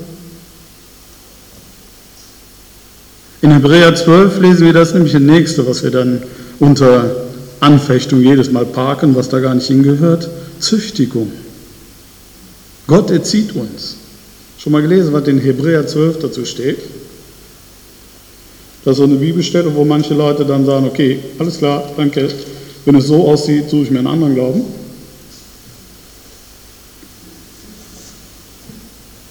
In 3.41 3.51
Hebräer 3.51 3.95
12 3.95 4.39
lesen 4.39 4.65
wir 4.65 4.73
das 4.73 4.93
nämlich 4.93 5.13
das 5.13 5.21
nächste, 5.21 5.67
was 5.67 5.83
wir 5.83 5.91
dann 5.91 6.21
unter 6.59 7.27
Anfechtung 7.59 8.21
jedes 8.21 8.51
Mal 8.51 8.65
parken, 8.65 9.15
was 9.15 9.29
da 9.29 9.39
gar 9.39 9.55
nicht 9.55 9.67
hingehört. 9.67 10.29
Züchtigung. 10.59 11.31
Gott 12.87 13.11
erzieht 13.11 13.55
uns. 13.55 13.95
Schon 14.57 14.73
mal 14.73 14.81
gelesen, 14.81 15.13
was 15.13 15.27
in 15.27 15.39
Hebräer 15.39 15.87
12 15.87 16.19
dazu 16.19 16.43
steht? 16.43 16.79
Das 18.83 18.93
ist 18.93 18.97
so 18.97 19.03
eine 19.03 19.15
Bibelstelle, 19.15 19.73
wo 19.73 19.85
manche 19.85 20.13
Leute 20.13 20.45
dann 20.45 20.65
sagen, 20.65 20.87
okay, 20.87 21.19
alles 21.37 21.59
klar, 21.59 21.83
danke, 21.95 22.29
wenn 22.85 22.95
es 22.95 23.07
so 23.07 23.27
aussieht, 23.27 23.69
suche 23.69 23.83
ich 23.83 23.91
mir 23.91 23.99
einen 23.99 24.07
anderen 24.07 24.35
Glauben. 24.35 24.63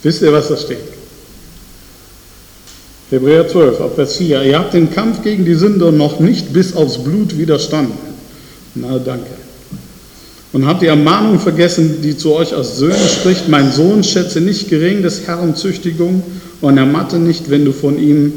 Wisst 0.02 0.22
ihr, 0.22 0.32
was 0.32 0.48
da 0.48 0.56
steht? 0.56 0.78
Hebräer 3.10 3.48
12, 3.48 3.80
ab 3.80 3.92
Vers 3.94 4.16
4. 4.16 4.42
Ihr 4.42 4.58
habt 4.58 4.74
den 4.74 4.92
Kampf 4.92 5.22
gegen 5.22 5.44
die 5.44 5.54
Sünder 5.54 5.90
noch 5.90 6.20
nicht 6.20 6.52
bis 6.52 6.76
aufs 6.76 6.98
Blut 6.98 7.38
widerstanden. 7.38 7.96
Na, 8.74 8.98
danke. 8.98 9.30
Und 10.52 10.66
habt 10.66 10.82
die 10.82 10.86
Ermahnung 10.86 11.40
vergessen, 11.40 12.00
die 12.02 12.16
zu 12.16 12.34
euch 12.34 12.54
als 12.54 12.78
Söhne 12.78 13.08
spricht, 13.08 13.48
mein 13.48 13.72
Sohn, 13.72 14.04
schätze 14.04 14.40
nicht 14.40 14.68
gering 14.68 15.02
des 15.02 15.26
Herrn 15.26 15.56
Züchtigung 15.56 16.22
und 16.60 16.78
ermatte 16.78 17.18
nicht, 17.18 17.50
wenn 17.50 17.64
du 17.64 17.72
von 17.72 17.98
ihm, 17.98 18.32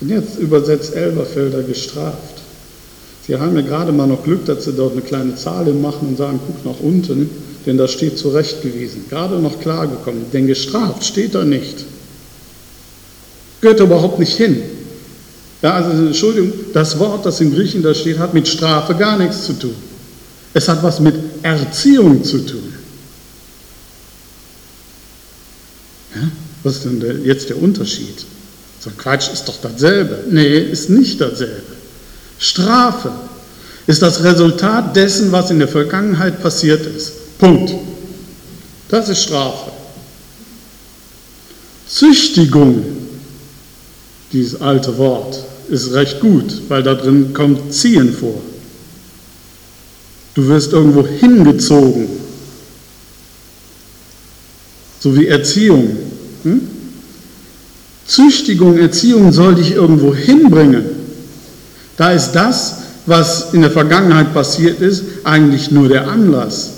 jetzt 0.00 0.38
übersetzt 0.38 0.94
Elberfelder, 0.94 1.62
gestraft. 1.62 2.42
Sie 3.26 3.36
haben 3.36 3.56
ja 3.56 3.62
gerade 3.62 3.92
mal 3.92 4.06
noch 4.06 4.22
Glück, 4.22 4.44
dass 4.46 4.64
sie 4.64 4.72
dort 4.72 4.92
eine 4.92 5.02
kleine 5.02 5.34
Zahl 5.34 5.64
machen 5.72 6.08
und 6.08 6.16
sagen, 6.16 6.38
guck 6.46 6.64
nach 6.64 6.80
unten 6.80 7.28
denn 7.66 7.76
da 7.76 7.88
steht 7.88 8.16
zurechtgewiesen, 8.16 9.06
gerade 9.10 9.38
noch 9.40 9.60
klargekommen, 9.60 10.26
denn 10.32 10.46
gestraft 10.46 11.04
steht 11.04 11.34
da 11.34 11.44
nicht. 11.44 11.84
Gehört 13.60 13.80
überhaupt 13.80 14.20
nicht 14.20 14.36
hin. 14.36 14.62
Ja, 15.62 15.74
also 15.74 15.90
Entschuldigung, 15.90 16.52
das 16.72 16.98
Wort, 16.98 17.26
das 17.26 17.40
im 17.40 17.52
Griechen 17.52 17.82
da 17.82 17.92
steht, 17.92 18.18
hat 18.18 18.34
mit 18.34 18.46
Strafe 18.46 18.94
gar 18.94 19.18
nichts 19.18 19.44
zu 19.46 19.54
tun. 19.54 19.74
Es 20.54 20.68
hat 20.68 20.82
was 20.82 21.00
mit 21.00 21.14
Erziehung 21.42 22.22
zu 22.22 22.38
tun. 22.46 22.72
Ja, 26.14 26.22
was 26.62 26.76
ist 26.76 26.84
denn 26.84 27.24
jetzt 27.24 27.48
der 27.48 27.60
Unterschied? 27.60 28.24
So 28.78 28.90
Quatsch 28.96 29.32
ist 29.32 29.44
doch 29.48 29.60
dasselbe. 29.60 30.24
Nee, 30.30 30.58
ist 30.58 30.88
nicht 30.88 31.20
dasselbe. 31.20 31.62
Strafe 32.38 33.10
ist 33.86 34.02
das 34.02 34.22
Resultat 34.22 34.94
dessen, 34.94 35.32
was 35.32 35.50
in 35.50 35.58
der 35.58 35.68
Vergangenheit 35.68 36.42
passiert 36.42 36.86
ist. 36.86 37.12
Punkt. 37.38 37.74
Das 38.88 39.08
ist 39.08 39.22
Strafe. 39.22 39.72
Züchtigung, 41.88 42.84
dieses 44.32 44.60
alte 44.60 44.96
Wort, 44.98 45.44
ist 45.68 45.92
recht 45.92 46.20
gut, 46.20 46.62
weil 46.68 46.82
da 46.82 46.94
drin 46.94 47.32
kommt 47.32 47.72
Ziehen 47.72 48.12
vor. 48.12 48.40
Du 50.34 50.46
wirst 50.48 50.72
irgendwo 50.72 51.06
hingezogen. 51.06 52.08
So 55.00 55.16
wie 55.16 55.26
Erziehung. 55.26 55.96
Hm? 56.42 56.60
Züchtigung, 58.06 58.78
Erziehung 58.78 59.32
soll 59.32 59.56
dich 59.56 59.72
irgendwo 59.72 60.14
hinbringen. 60.14 60.84
Da 61.96 62.12
ist 62.12 62.32
das, 62.32 62.78
was 63.06 63.54
in 63.54 63.62
der 63.62 63.70
Vergangenheit 63.70 64.34
passiert 64.34 64.80
ist, 64.80 65.04
eigentlich 65.24 65.70
nur 65.70 65.88
der 65.88 66.08
Anlass. 66.08 66.75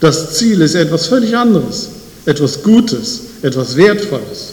Das 0.00 0.36
Ziel 0.36 0.60
ist 0.60 0.74
etwas 0.74 1.06
völlig 1.06 1.36
anderes, 1.36 1.88
etwas 2.26 2.62
Gutes, 2.62 3.22
etwas 3.42 3.76
Wertvolles. 3.76 4.52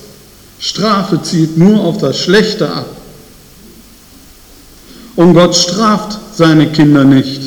Strafe 0.60 1.22
zielt 1.22 1.58
nur 1.58 1.82
auf 1.82 1.98
das 1.98 2.18
Schlechte 2.18 2.70
ab. 2.70 2.90
Und 5.16 5.34
Gott 5.34 5.56
straft 5.56 6.18
seine 6.36 6.72
Kinder 6.72 7.04
nicht. 7.04 7.42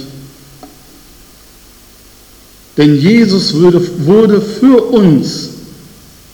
Denn 2.77 2.95
Jesus 2.95 3.55
wurde, 3.55 4.07
wurde 4.07 4.41
für 4.41 4.83
uns 4.91 5.49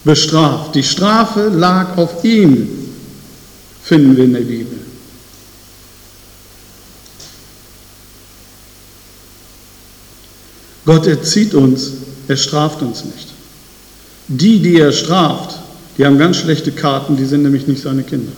bestraft. 0.05 0.75
Die 0.75 0.83
Strafe 0.83 1.48
lag 1.48 1.96
auf 1.96 2.25
ihm, 2.25 2.68
finden 3.85 4.16
wir 4.16 4.25
in 4.25 4.33
der 4.33 4.40
Bibel. 4.40 4.79
Gott 10.85 11.07
erzieht 11.07 11.55
uns, 11.55 11.92
er 12.29 12.37
straft 12.37 12.83
uns 12.83 13.05
nicht. 13.05 13.29
Die, 14.29 14.61
die 14.61 14.79
er 14.79 14.92
straft, 14.92 15.59
die 15.99 16.07
haben 16.07 16.18
ganz 16.18 16.38
schlechte 16.38 16.73
Karten, 16.73 17.16
die 17.16 17.25
sind 17.25 17.42
nämlich 17.42 17.66
nicht 17.66 17.83
seine 17.83 18.03
Kinder. 18.03 18.33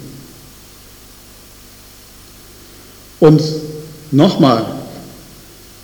Und 3.20 3.42
nochmal, 4.10 4.64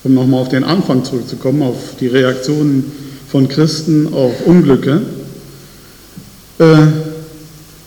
um 0.04 0.14
nochmal 0.14 0.42
auf 0.42 0.48
den 0.48 0.64
Anfang 0.64 1.04
zurückzukommen, 1.04 1.62
auf 1.62 1.96
die 1.98 2.08
Reaktionen 2.08 2.92
von 3.30 3.48
Christen 3.48 4.12
auf 4.12 4.46
Unglücke. 4.46 5.02
Äh, 6.58 6.86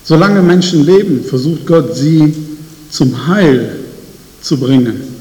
solange 0.03 0.41
Menschen 0.41 0.83
leben, 0.86 1.23
versucht 1.23 1.65
Gott 1.65 1.95
sie 1.95 2.33
zum 2.89 3.27
Heil 3.27 3.75
zu 4.41 4.57
bringen. 4.57 5.12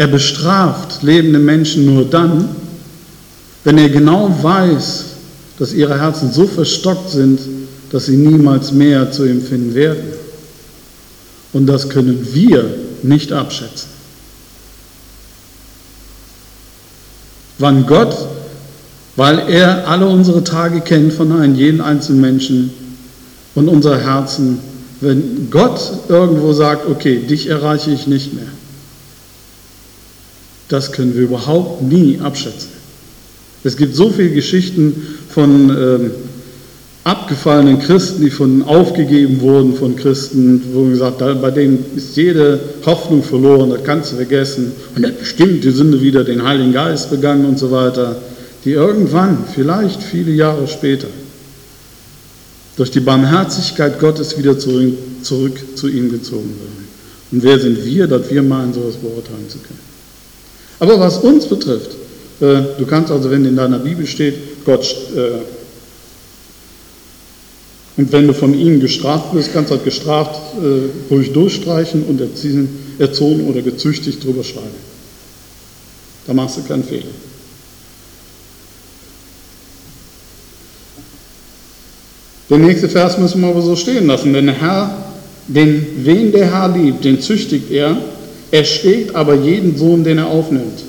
Er 0.00 0.06
bestraft 0.06 1.02
lebende 1.02 1.38
Menschen 1.38 1.84
nur 1.84 2.06
dann, 2.06 2.48
wenn 3.64 3.76
er 3.76 3.90
genau 3.90 4.34
weiß, 4.40 5.04
dass 5.58 5.74
ihre 5.74 6.00
Herzen 6.00 6.32
so 6.32 6.46
verstockt 6.46 7.10
sind, 7.10 7.38
dass 7.92 8.06
sie 8.06 8.16
niemals 8.16 8.72
mehr 8.72 9.12
zu 9.12 9.26
ihm 9.26 9.42
finden 9.42 9.74
werden. 9.74 10.04
Und 11.52 11.66
das 11.66 11.90
können 11.90 12.26
wir 12.32 12.64
nicht 13.02 13.30
abschätzen. 13.30 13.90
Wann 17.58 17.86
Gott, 17.86 18.16
weil 19.16 19.50
er 19.50 19.86
alle 19.86 20.06
unsere 20.06 20.42
Tage 20.42 20.80
kennt 20.80 21.12
von 21.12 21.30
einem 21.30 21.56
jeden 21.56 21.82
einzelnen 21.82 22.22
Menschen 22.22 22.70
und 23.54 23.68
unser 23.68 23.98
Herzen, 23.98 24.60
wenn 25.02 25.50
Gott 25.50 25.78
irgendwo 26.08 26.54
sagt, 26.54 26.88
okay, 26.88 27.18
dich 27.18 27.48
erreiche 27.48 27.90
ich 27.90 28.06
nicht 28.06 28.32
mehr, 28.32 28.48
das 30.70 30.92
können 30.92 31.14
wir 31.14 31.22
überhaupt 31.22 31.82
nie 31.82 32.18
abschätzen. 32.22 32.70
Es 33.62 33.76
gibt 33.76 33.94
so 33.94 34.08
viele 34.08 34.30
Geschichten 34.30 35.18
von 35.28 35.70
ähm, 35.70 36.10
abgefallenen 37.04 37.80
Christen, 37.80 38.22
die 38.22 38.30
von 38.30 38.62
aufgegeben 38.62 39.40
wurden 39.40 39.74
von 39.74 39.96
Christen, 39.96 40.62
wo 40.72 40.84
gesagt, 40.84 41.18
bei 41.18 41.50
denen 41.50 41.84
ist 41.96 42.16
jede 42.16 42.60
Hoffnung 42.86 43.22
verloren, 43.22 43.70
das 43.70 43.82
kannst 43.82 44.12
du 44.12 44.16
vergessen. 44.16 44.72
Und 44.94 45.04
er 45.04 45.10
bestimmt 45.10 45.64
die 45.64 45.72
Sünde 45.72 46.00
wieder 46.00 46.24
den 46.24 46.42
Heiligen 46.42 46.72
Geist 46.72 47.10
begangen 47.10 47.46
und 47.46 47.58
so 47.58 47.70
weiter, 47.70 48.16
die 48.64 48.72
irgendwann, 48.72 49.38
vielleicht 49.52 50.02
viele 50.02 50.32
Jahre 50.32 50.68
später, 50.68 51.08
durch 52.76 52.90
die 52.90 53.00
Barmherzigkeit 53.00 53.98
Gottes 53.98 54.38
wieder 54.38 54.58
zurück, 54.58 54.94
zurück 55.22 55.58
zu 55.74 55.88
ihm 55.88 56.10
gezogen 56.10 56.50
werden. 56.50 56.88
Und 57.32 57.42
wer 57.42 57.58
sind 57.58 57.84
wir, 57.84 58.06
dass 58.06 58.30
wir 58.30 58.42
meinen, 58.42 58.72
sowas 58.72 58.96
beurteilen 58.96 59.48
zu 59.48 59.58
können? 59.58 59.89
Aber 60.80 60.98
was 60.98 61.18
uns 61.18 61.46
betrifft, 61.46 61.92
äh, 62.40 62.62
du 62.78 62.86
kannst 62.86 63.12
also, 63.12 63.30
wenn 63.30 63.44
in 63.44 63.56
deiner 63.56 63.78
Bibel 63.78 64.06
steht, 64.06 64.64
Gott 64.64 64.84
äh, 65.14 65.40
und 67.96 68.10
wenn 68.12 68.26
du 68.26 68.32
von 68.32 68.54
ihnen 68.54 68.80
gestraft 68.80 69.34
wirst, 69.34 69.52
kannst 69.52 69.70
du 69.70 69.74
halt 69.74 69.84
gestraft 69.84 70.40
äh, 70.56 71.12
ruhig 71.12 71.34
durchstreichen 71.34 72.04
und 72.04 72.18
erziehen, 72.18 72.94
erzogen 72.98 73.46
oder 73.46 73.60
gezüchtigt 73.60 74.24
drüber 74.24 74.42
schreiben. 74.42 74.90
Da 76.26 76.32
machst 76.32 76.56
du 76.56 76.62
keinen 76.62 76.82
Fehler. 76.82 77.02
Den 82.48 82.62
nächsten 82.62 82.88
Vers 82.88 83.18
müssen 83.18 83.42
wir 83.42 83.48
aber 83.48 83.60
so 83.60 83.76
stehen 83.76 84.06
lassen. 84.06 84.32
Denn 84.32 84.46
der 84.46 84.60
Herr, 84.60 84.96
den, 85.46 85.86
wen 85.98 86.32
der 86.32 86.50
Herr 86.50 86.74
liebt, 86.74 87.04
den 87.04 87.20
züchtigt 87.20 87.70
er. 87.70 87.98
Er 88.50 88.64
schlägt 88.64 89.14
aber 89.14 89.34
jeden 89.34 89.76
Sohn, 89.76 90.02
den 90.02 90.18
er 90.18 90.26
aufnimmt. 90.26 90.82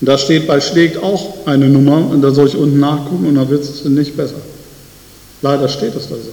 Und 0.00 0.06
da 0.06 0.18
steht 0.18 0.46
bei 0.46 0.60
schlägt 0.60 1.02
auch 1.02 1.46
eine 1.46 1.68
Nummer 1.68 2.08
und 2.10 2.22
da 2.22 2.30
soll 2.30 2.48
ich 2.48 2.56
unten 2.56 2.78
nachgucken 2.78 3.26
und 3.26 3.34
da 3.34 3.48
wird 3.48 3.62
es 3.62 3.84
nicht 3.84 4.16
besser. 4.16 4.40
Leider 5.42 5.68
steht 5.68 5.94
es 5.94 6.08
da 6.08 6.16
so. 6.16 6.32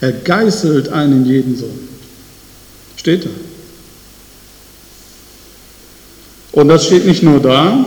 Er 0.00 0.12
geißelt 0.12 0.90
einen 0.90 1.26
jeden 1.26 1.56
Sohn. 1.56 1.88
Steht 2.96 3.24
da. 3.24 3.30
Und 6.52 6.68
das 6.68 6.86
steht 6.86 7.06
nicht 7.06 7.22
nur 7.22 7.40
da, 7.40 7.84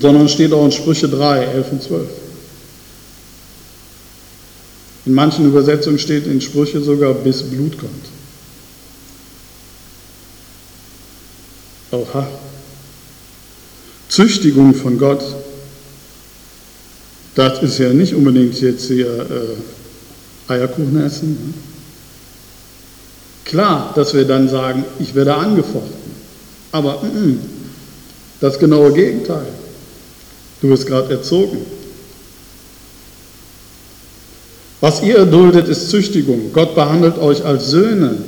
sondern 0.00 0.28
steht 0.28 0.52
auch 0.52 0.64
in 0.64 0.72
Sprüche 0.72 1.08
3, 1.08 1.44
11 1.44 1.72
und 1.72 1.82
12. 1.82 2.08
In 5.06 5.14
manchen 5.14 5.46
Übersetzungen 5.46 5.98
steht 5.98 6.26
in 6.26 6.40
Sprüche 6.40 6.80
sogar, 6.80 7.14
bis 7.14 7.42
Blut 7.42 7.78
kommt. 7.78 8.21
Oha. 11.92 12.26
Züchtigung 14.08 14.74
von 14.74 14.98
Gott 14.98 15.22
das 17.34 17.62
ist 17.62 17.78
ja 17.78 17.88
nicht 17.90 18.14
unbedingt 18.14 18.60
jetzt 18.60 18.86
hier 18.88 19.06
äh, 19.06 20.52
Eierkuchen 20.52 21.02
essen. 21.04 21.30
Ne? 21.30 21.54
Klar, 23.44 23.92
dass 23.94 24.12
wir 24.14 24.26
dann 24.26 24.48
sagen, 24.48 24.84
ich 24.98 25.14
werde 25.14 25.34
angefochten. 25.34 26.12
Aber 26.72 27.02
mm, 27.02 27.06
mm, 27.06 27.38
das 28.40 28.58
genaue 28.58 28.92
Gegenteil. 28.92 29.46
Du 30.60 30.68
wirst 30.68 30.86
gerade 30.86 31.14
erzogen. 31.14 31.58
Was 34.80 35.02
ihr 35.02 35.16
erduldet, 35.16 35.68
ist 35.68 35.90
Züchtigung. 35.90 36.52
Gott 36.52 36.74
behandelt 36.74 37.18
euch 37.18 37.44
als 37.44 37.70
Söhne. 37.70 38.18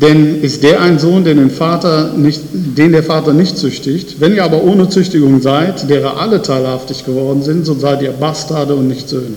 Denn 0.00 0.40
ist 0.40 0.62
der 0.62 0.80
ein 0.80 0.98
Sohn, 0.98 1.24
den, 1.24 1.36
den, 1.36 1.50
Vater 1.50 2.14
nicht, 2.14 2.40
den 2.52 2.92
der 2.92 3.02
Vater 3.02 3.34
nicht 3.34 3.58
züchtigt? 3.58 4.16
Wenn 4.18 4.34
ihr 4.34 4.44
aber 4.44 4.62
ohne 4.62 4.88
Züchtigung 4.88 5.42
seid, 5.42 5.90
derer 5.90 6.18
alle 6.18 6.40
teilhaftig 6.40 7.04
geworden 7.04 7.42
sind, 7.42 7.66
so 7.66 7.74
seid 7.74 8.00
ihr 8.00 8.12
Bastarde 8.12 8.74
und 8.74 8.88
nicht 8.88 9.10
Söhne. 9.10 9.36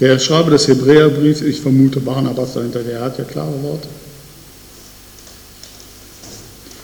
Der 0.00 0.18
Schreiber 0.18 0.50
des 0.52 0.66
Hebräerbriefs, 0.66 1.42
ich 1.42 1.60
vermute 1.60 2.00
Barnabas 2.00 2.54
dahinter, 2.54 2.80
der 2.80 3.02
hat 3.02 3.18
ja 3.18 3.24
klare 3.24 3.62
Worte. 3.62 3.88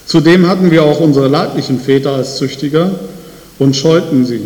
Zudem 0.04 0.46
hatten 0.46 0.70
wir 0.70 0.82
auch 0.84 1.00
unsere 1.00 1.28
leiblichen 1.28 1.80
Väter 1.80 2.14
als 2.14 2.36
Züchtiger 2.36 2.90
und 3.58 3.74
scheuten 3.74 4.26
sie. 4.26 4.42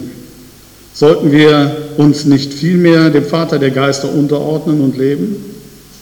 Sollten 0.94 1.33
wir 1.33 1.77
uns 2.00 2.24
nicht 2.24 2.52
vielmehr 2.52 3.10
dem 3.10 3.24
Vater 3.24 3.58
der 3.58 3.70
Geister 3.70 4.12
unterordnen 4.12 4.80
und 4.80 4.96
leben? 4.96 5.36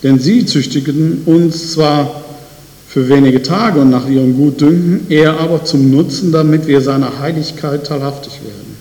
Denn 0.02 0.18
sie 0.18 0.46
züchtigten 0.46 1.22
uns 1.26 1.72
zwar 1.72 2.22
für 2.88 3.08
wenige 3.08 3.42
Tage 3.42 3.80
und 3.80 3.90
nach 3.90 4.08
ihrem 4.08 4.36
Gutdünken, 4.36 5.06
er 5.08 5.40
aber 5.40 5.64
zum 5.64 5.90
Nutzen, 5.90 6.32
damit 6.32 6.66
wir 6.66 6.80
seiner 6.80 7.18
Heiligkeit 7.18 7.86
teilhaftig 7.86 8.34
werden. 8.34 8.76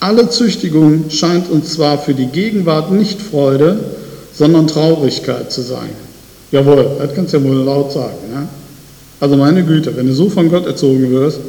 Alle 0.00 0.28
Züchtigung 0.28 1.04
scheint 1.08 1.50
uns 1.50 1.74
zwar 1.74 1.98
für 1.98 2.14
die 2.14 2.26
Gegenwart 2.26 2.92
nicht 2.92 3.20
Freude, 3.20 3.78
sondern 4.34 4.66
Traurigkeit 4.66 5.50
zu 5.50 5.62
sein. 5.62 5.90
Jawohl, 6.52 6.86
das 6.98 7.14
kannst 7.14 7.32
du 7.32 7.38
ja 7.38 7.44
wohl 7.44 7.56
laut 7.56 7.92
sagen. 7.92 8.16
Ja? 8.32 8.48
Also 9.20 9.36
meine 9.36 9.64
Güte, 9.64 9.96
wenn 9.96 10.06
du 10.06 10.14
so 10.14 10.28
von 10.28 10.50
Gott 10.50 10.66
erzogen 10.66 11.10
wirst, 11.10 11.40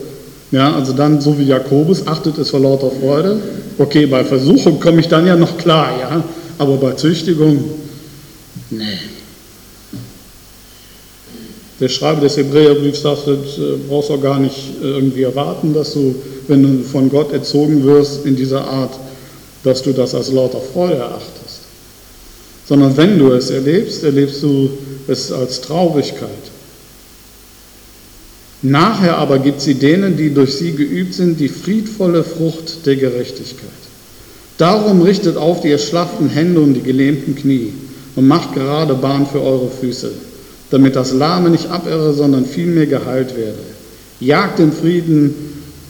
ja, 0.51 0.73
also 0.73 0.93
dann 0.93 1.21
so 1.21 1.37
wie 1.37 1.43
Jakobus, 1.43 2.07
achtet 2.07 2.37
es 2.37 2.49
vor 2.49 2.59
lauter 2.59 2.89
Freude. 2.89 3.39
Okay, 3.77 4.05
bei 4.07 4.23
Versuchung 4.23 4.79
komme 4.79 4.99
ich 4.99 5.07
dann 5.07 5.27
ja 5.27 5.35
noch 5.35 5.57
klar, 5.57 5.91
ja, 5.99 6.23
aber 6.57 6.77
bei 6.77 6.93
Züchtigung, 6.93 7.63
nee. 8.71 8.97
Der 11.79 11.87
Schreiber 11.87 12.21
des 12.21 12.35
Hebräerbriefs 12.35 13.03
sagt, 13.03 13.25
du 13.25 13.31
äh, 13.31 13.77
brauchst 13.87 14.11
auch 14.11 14.21
gar 14.21 14.37
nicht 14.37 14.57
äh, 14.81 14.85
irgendwie 14.85 15.23
erwarten, 15.23 15.73
dass 15.73 15.93
du, 15.93 16.13
wenn 16.47 16.61
du 16.61 16.83
von 16.83 17.09
Gott 17.09 17.31
erzogen 17.31 17.85
wirst 17.85 18.25
in 18.25 18.35
dieser 18.35 18.65
Art, 18.65 18.91
dass 19.63 19.81
du 19.81 19.93
das 19.93 20.13
als 20.13 20.31
lauter 20.31 20.59
Freude 20.73 20.95
erachtest. 20.95 21.61
Sondern 22.67 22.97
wenn 22.97 23.17
du 23.17 23.31
es 23.31 23.49
erlebst, 23.49 24.03
erlebst 24.03 24.43
du 24.43 24.69
es 25.07 25.31
als 25.31 25.61
Traurigkeit. 25.61 26.29
Nachher 28.61 29.17
aber 29.17 29.39
gibt 29.39 29.61
sie 29.61 29.75
denen, 29.75 30.17
die 30.17 30.33
durch 30.33 30.55
sie 30.55 30.73
geübt 30.73 31.13
sind, 31.13 31.39
die 31.39 31.47
friedvolle 31.47 32.23
Frucht 32.23 32.85
der 32.85 32.97
Gerechtigkeit. 32.97 33.69
Darum 34.57 35.01
richtet 35.01 35.37
auf 35.37 35.61
die 35.61 35.71
erschlafften 35.71 36.27
Hände 36.27 36.59
und 36.59 36.73
die 36.73 36.81
gelähmten 36.81 37.35
Knie 37.35 37.71
und 38.17 38.27
macht 38.27 38.53
gerade 38.53 38.95
Bahn 38.95 39.25
für 39.25 39.41
eure 39.41 39.69
Füße, 39.69 40.11
damit 40.71 40.97
das 40.97 41.13
Lahme 41.13 41.49
nicht 41.49 41.71
abirre, 41.71 42.13
sondern 42.13 42.45
vielmehr 42.45 42.85
geheilt 42.85 43.37
werde. 43.37 43.59
Jagt 44.19 44.59
den 44.59 44.73
Frieden 44.73 45.33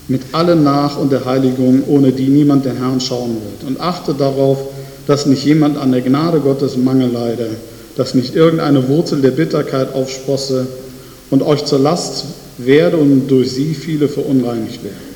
mit 0.07 0.21
allen 0.33 0.63
nach 0.63 0.99
und 0.99 1.11
der 1.11 1.25
Heiligung, 1.25 1.83
ohne 1.87 2.11
die 2.11 2.27
niemand 2.27 2.65
den 2.65 2.77
Herrn 2.77 2.99
schauen 2.99 3.37
wird. 3.41 3.67
Und 3.67 3.81
achtet 3.81 4.19
darauf, 4.19 4.59
dass 5.07 5.25
nicht 5.25 5.43
jemand 5.43 5.77
an 5.79 5.91
der 5.91 6.01
Gnade 6.01 6.39
Gottes 6.39 6.77
Mangel 6.77 7.09
leide, 7.11 7.49
dass 7.95 8.13
nicht 8.13 8.35
irgendeine 8.35 8.87
Wurzel 8.87 9.21
der 9.21 9.31
Bitterkeit 9.31 9.95
aufsprosse 9.95 10.67
und 11.31 11.41
euch 11.41 11.65
zur 11.65 11.79
Last 11.79 12.25
werde 12.59 12.97
und 12.97 13.27
durch 13.27 13.51
sie 13.51 13.73
viele 13.73 14.07
verunreinigt 14.07 14.83
werden. 14.83 15.09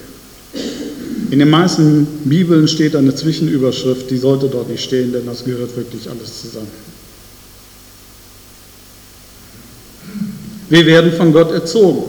In 1.31 1.39
den 1.39 1.49
meisten 1.49 2.05
Bibeln 2.25 2.67
steht 2.67 2.95
eine 2.95 3.15
Zwischenüberschrift, 3.15 4.09
die 4.09 4.17
sollte 4.17 4.47
dort 4.47 4.69
nicht 4.69 4.83
stehen, 4.83 5.11
denn 5.11 5.25
das 5.25 5.43
gehört 5.43 5.75
wirklich 5.75 6.09
alles 6.09 6.41
zusammen. 6.41 6.67
Wir 10.69 10.85
werden 10.85 11.11
von 11.11 11.33
Gott 11.33 11.51
erzogen. 11.51 12.03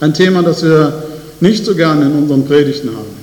Ein 0.00 0.14
Thema, 0.14 0.42
das 0.42 0.62
wir 0.62 1.04
nicht 1.40 1.64
so 1.64 1.74
gerne 1.74 2.06
in 2.06 2.12
unseren 2.12 2.46
Predigten 2.46 2.88
haben. 2.90 3.20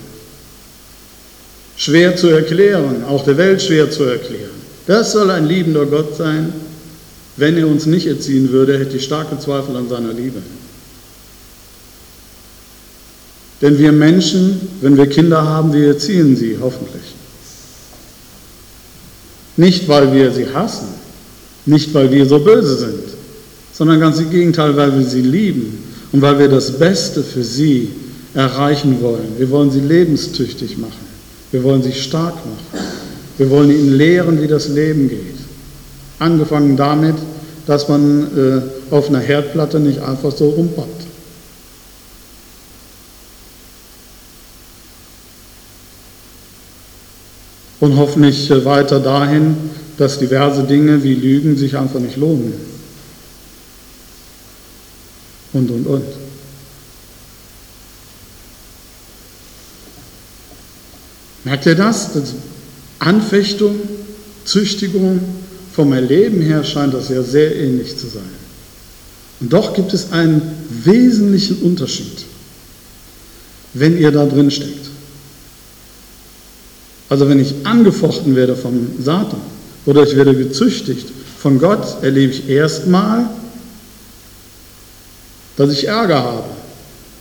Schwer 1.76 2.16
zu 2.16 2.28
erklären, 2.28 3.04
auch 3.08 3.24
der 3.24 3.38
Welt 3.38 3.62
schwer 3.62 3.90
zu 3.90 4.04
erklären. 4.04 4.58
Das 4.88 5.12
soll 5.12 5.30
ein 5.30 5.48
liebender 5.48 5.86
Gott 5.86 6.16
sein. 6.16 6.54
Wenn 7.36 7.58
er 7.58 7.68
uns 7.68 7.86
nicht 7.86 8.08
erziehen 8.08 8.52
würde, 8.52 8.80
hätte 8.80 8.98
ich 8.98 9.04
starke 9.04 9.38
Zweifel 9.40 9.76
an 9.76 9.90
seiner 9.90 10.14
Liebe. 10.14 10.42
Denn 13.62 13.78
wir 13.80 13.92
Menschen, 13.92 14.62
wenn 14.82 14.98
wir 14.98 15.08
Kinder 15.08 15.44
haben, 15.44 15.74
wir 15.74 15.88
erziehen 15.88 16.36
sie 16.36 16.58
hoffentlich. 16.62 17.16
Nicht, 19.56 19.88
weil 19.88 20.14
wir 20.14 20.32
sie 20.32 20.48
hassen, 20.54 20.88
nicht, 21.66 21.94
weil 21.94 22.12
wir 22.12 22.26
so 22.28 22.40
böse 22.40 22.78
sind, 22.78 23.04
sondern 23.74 24.00
ganz 24.00 24.20
im 24.20 24.30
Gegenteil, 24.30 24.78
weil 24.78 24.96
wir 24.98 25.06
sie 25.06 25.22
lieben 25.22 25.84
und 26.12 26.22
weil 26.22 26.38
wir 26.38 26.48
das 26.48 26.78
Beste 26.78 27.24
für 27.24 27.44
sie 27.44 27.90
erreichen 28.36 29.02
wollen. 29.02 29.34
Wir 29.38 29.50
wollen 29.50 29.72
sie 29.72 29.80
lebenstüchtig 29.80 30.78
machen. 30.78 31.08
Wir 31.52 31.64
wollen 31.64 31.82
sie 31.82 31.94
stark 31.94 32.36
machen. 32.36 32.86
Wir 33.38 33.50
wollen 33.50 33.72
ihnen 33.72 33.98
lehren, 33.98 34.42
wie 34.42 34.48
das 34.48 34.68
Leben 34.68 35.10
geht. 35.10 35.38
Angefangen 36.20 36.78
damit, 36.78 37.16
dass 37.66 37.88
man 37.90 38.28
äh, 38.38 38.94
auf 38.94 39.10
einer 39.10 39.20
Herdplatte 39.20 39.80
nicht 39.80 40.00
einfach 40.00 40.32
so 40.32 40.50
rumpappt. 40.50 41.07
und 47.80 47.98
hoffentlich 47.98 48.50
äh, 48.50 48.66
weiter 48.66 49.00
dahin, 49.00 49.56
dass 49.98 50.20
diverse 50.20 50.64
Dinge 50.64 51.04
wie 51.04 51.16
Lügen 51.16 51.58
sich 51.58 51.78
einfach 51.78 52.00
nicht 52.00 52.18
lohnen. 52.18 52.54
Und, 55.54 55.72
und, 55.72 55.88
und. 55.88 56.04
Merkt 61.44 61.66
ihr 61.66 61.76
das? 61.76 62.14
das 62.14 62.34
Anfechtung, 63.00 63.76
Züchtigung, 64.44 65.22
vom 65.74 65.94
Erleben 65.94 66.42
her 66.42 66.64
scheint 66.64 66.94
das 66.94 67.10
ja 67.10 67.22
sehr 67.22 67.56
ähnlich 67.56 67.98
zu 67.98 68.08
sein. 68.08 68.24
Und 69.40 69.54
doch 69.54 69.74
gibt 69.74 69.94
es 69.94 70.12
einen 70.12 70.42
wesentlichen 70.84 71.62
Unterschied, 71.62 72.26
wenn 73.74 73.98
ihr 73.98 74.12
da 74.12 74.26
drin 74.26 74.50
steckt. 74.50 74.87
Also 77.10 77.30
wenn 77.30 77.40
ich 77.40 77.54
angefochten 77.64 78.36
werde 78.36 78.56
vom 78.56 78.88
Satan 79.02 79.42
oder 79.86 80.04
ich 80.04 80.16
werde 80.16 80.36
gezüchtigt 80.36 81.08
von 81.40 81.60
Gott, 81.60 82.04
erlebe 82.04 82.34
ich 82.34 82.50
erstmal, 82.50 83.30
dass 85.56 85.72
ich 85.72 85.88
Ärger 85.88 86.24
habe, 86.24 86.44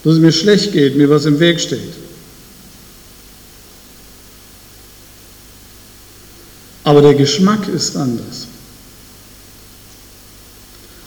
dass 0.03 0.15
es 0.15 0.19
mir 0.21 0.33
schlecht 0.33 0.73
geht, 0.73 0.97
mir 0.97 1.09
was 1.09 1.25
im 1.25 1.39
Weg 1.39 1.61
steht. 1.61 1.95
Aber 6.85 7.03
der 7.03 7.15
Geschmack 7.15 7.69
ist 7.69 7.97
anders. 7.97 8.47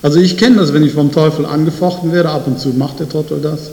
Also 0.01 0.19
ich 0.19 0.38
kenne 0.38 0.57
das, 0.57 0.73
wenn 0.73 0.84
ich 0.84 0.93
vom 0.93 1.11
Teufel 1.11 1.45
angefochten 1.45 2.11
werde, 2.13 2.30
ab 2.30 2.47
und 2.47 2.59
zu 2.59 2.69
macht 2.69 2.99
der 2.99 3.09
Trottel 3.09 3.41
das. 3.41 3.71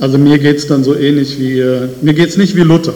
Also 0.00 0.16
mir 0.16 0.38
geht 0.38 0.56
es 0.56 0.66
dann 0.66 0.82
so 0.82 0.96
ähnlich 0.96 1.38
wie, 1.38 1.58
äh, 1.58 1.88
mir 2.00 2.14
geht 2.14 2.30
es 2.30 2.38
nicht 2.38 2.56
wie 2.56 2.62
Luther. 2.62 2.94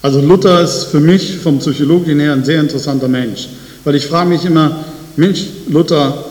Also 0.00 0.22
Luther 0.22 0.62
ist 0.62 0.84
für 0.84 1.00
mich 1.00 1.36
vom 1.36 1.58
Psychologien 1.58 2.18
her 2.20 2.32
ein 2.32 2.44
sehr 2.44 2.60
interessanter 2.60 3.08
Mensch, 3.08 3.50
weil 3.84 3.94
ich 3.94 4.06
frage 4.06 4.30
mich 4.30 4.46
immer, 4.46 4.84
Mensch, 5.16 5.44
Luther, 5.68 6.24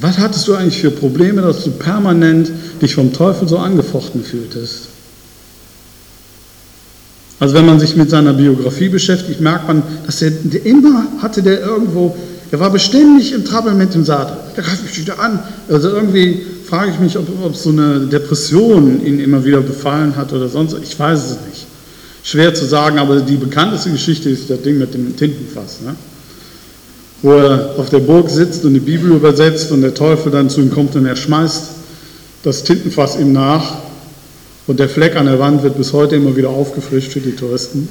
was 0.00 0.16
hattest 0.16 0.48
du 0.48 0.54
eigentlich 0.54 0.80
für 0.80 0.90
Probleme, 0.90 1.42
dass 1.42 1.64
du 1.64 1.72
permanent 1.72 2.50
dich 2.80 2.94
vom 2.94 3.12
Teufel 3.12 3.46
so 3.46 3.58
angefochten 3.58 4.24
fühltest? 4.24 4.88
Also 7.38 7.54
wenn 7.54 7.66
man 7.66 7.80
sich 7.80 7.96
mit 7.96 8.08
seiner 8.08 8.32
Biografie 8.32 8.88
beschäftigt, 8.88 9.42
merkt 9.42 9.68
man, 9.68 9.82
dass 10.06 10.22
er 10.22 10.32
immer 10.64 11.06
hatte 11.20 11.42
der 11.42 11.60
irgendwo 11.60 12.16
er 12.52 12.58
war 12.58 12.70
beständig 12.70 13.32
im 13.32 13.44
Trouble 13.44 13.74
mit 13.74 13.94
dem 13.94 14.04
Satan. 14.04 14.36
Der 14.56 14.64
greift 14.64 14.82
mich 14.82 14.98
wieder 14.98 15.20
an. 15.20 15.38
Also 15.68 15.90
irgendwie 15.90 16.42
frage 16.70 16.92
ich 16.92 17.00
mich, 17.00 17.18
ob, 17.18 17.26
ob 17.44 17.56
so 17.56 17.70
eine 17.70 18.06
Depression 18.06 19.04
ihn 19.04 19.18
immer 19.18 19.44
wieder 19.44 19.60
befallen 19.60 20.14
hat 20.14 20.32
oder 20.32 20.48
sonst. 20.48 20.76
Ich 20.80 20.96
weiß 20.96 21.18
es 21.18 21.30
nicht. 21.48 21.66
Schwer 22.22 22.54
zu 22.54 22.64
sagen, 22.64 22.98
aber 22.98 23.20
die 23.20 23.36
bekannteste 23.36 23.90
Geschichte 23.90 24.30
ist 24.30 24.48
das 24.48 24.62
Ding 24.62 24.78
mit 24.78 24.94
dem 24.94 25.16
Tintenfass. 25.16 25.80
Ne? 25.84 25.96
Wo 27.22 27.32
er 27.32 27.74
auf 27.76 27.90
der 27.90 27.98
Burg 27.98 28.30
sitzt 28.30 28.64
und 28.64 28.74
die 28.74 28.80
Bibel 28.80 29.10
übersetzt 29.10 29.72
und 29.72 29.82
der 29.82 29.94
Teufel 29.94 30.30
dann 30.30 30.48
zu 30.48 30.60
ihm 30.60 30.70
kommt 30.70 30.94
und 30.94 31.06
er 31.06 31.16
schmeißt 31.16 31.70
das 32.44 32.62
Tintenfass 32.62 33.18
ihm 33.18 33.32
nach. 33.32 33.78
Und 34.68 34.78
der 34.78 34.88
Fleck 34.88 35.16
an 35.16 35.26
der 35.26 35.40
Wand 35.40 35.64
wird 35.64 35.76
bis 35.76 35.92
heute 35.92 36.14
immer 36.14 36.36
wieder 36.36 36.50
aufgefrischt 36.50 37.10
für 37.10 37.20
die 37.20 37.34
Touristen. 37.34 37.88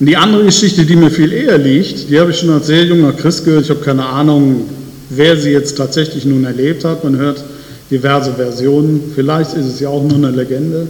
Und 0.00 0.06
die 0.06 0.16
andere 0.16 0.44
Geschichte, 0.44 0.84
die 0.84 0.96
mir 0.96 1.10
viel 1.10 1.32
eher 1.32 1.56
liegt, 1.56 2.10
die 2.10 2.18
habe 2.18 2.32
ich 2.32 2.38
schon 2.40 2.50
als 2.50 2.66
sehr 2.66 2.82
junger 2.82 3.12
Christ 3.12 3.44
gehört. 3.44 3.64
Ich 3.64 3.70
habe 3.70 3.80
keine 3.80 4.04
Ahnung, 4.04 4.66
wer 5.10 5.36
sie 5.36 5.50
jetzt 5.50 5.76
tatsächlich 5.76 6.24
nun 6.24 6.44
erlebt 6.44 6.84
hat. 6.84 7.04
Man 7.04 7.16
hört 7.16 7.42
diverse 7.90 8.32
Versionen. 8.32 9.12
Vielleicht 9.14 9.54
ist 9.54 9.66
es 9.66 9.80
ja 9.80 9.88
auch 9.88 10.02
nur 10.02 10.16
eine 10.16 10.30
Legende. 10.30 10.88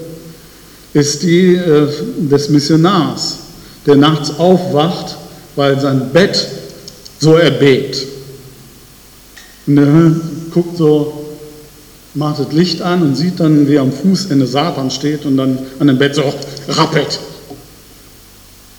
Ist 0.93 1.23
die 1.23 1.55
äh, 1.55 1.89
des 2.19 2.49
Missionars, 2.49 3.39
der 3.87 3.97
nachts 3.97 4.39
aufwacht, 4.39 5.17
weil 5.55 5.79
sein 5.81 6.11
Bett 6.12 6.47
so 7.19 7.35
erbebt. 7.35 8.07
Und 9.67 9.79
er 9.79 10.12
guckt 10.53 10.77
so, 10.77 11.27
macht 12.14 12.39
das 12.39 12.53
Licht 12.53 12.81
an 12.81 13.03
und 13.03 13.17
sieht 13.17 13.41
dann, 13.41 13.69
wie 13.69 13.79
am 13.79 13.93
Fußende 13.93 14.47
Satan 14.47 14.91
steht 14.91 15.27
und 15.27 15.37
dann 15.37 15.59
an 15.79 15.89
dem 15.89 15.99
Bett 15.99 16.14
so 16.14 16.23
rappelt. 16.69 17.19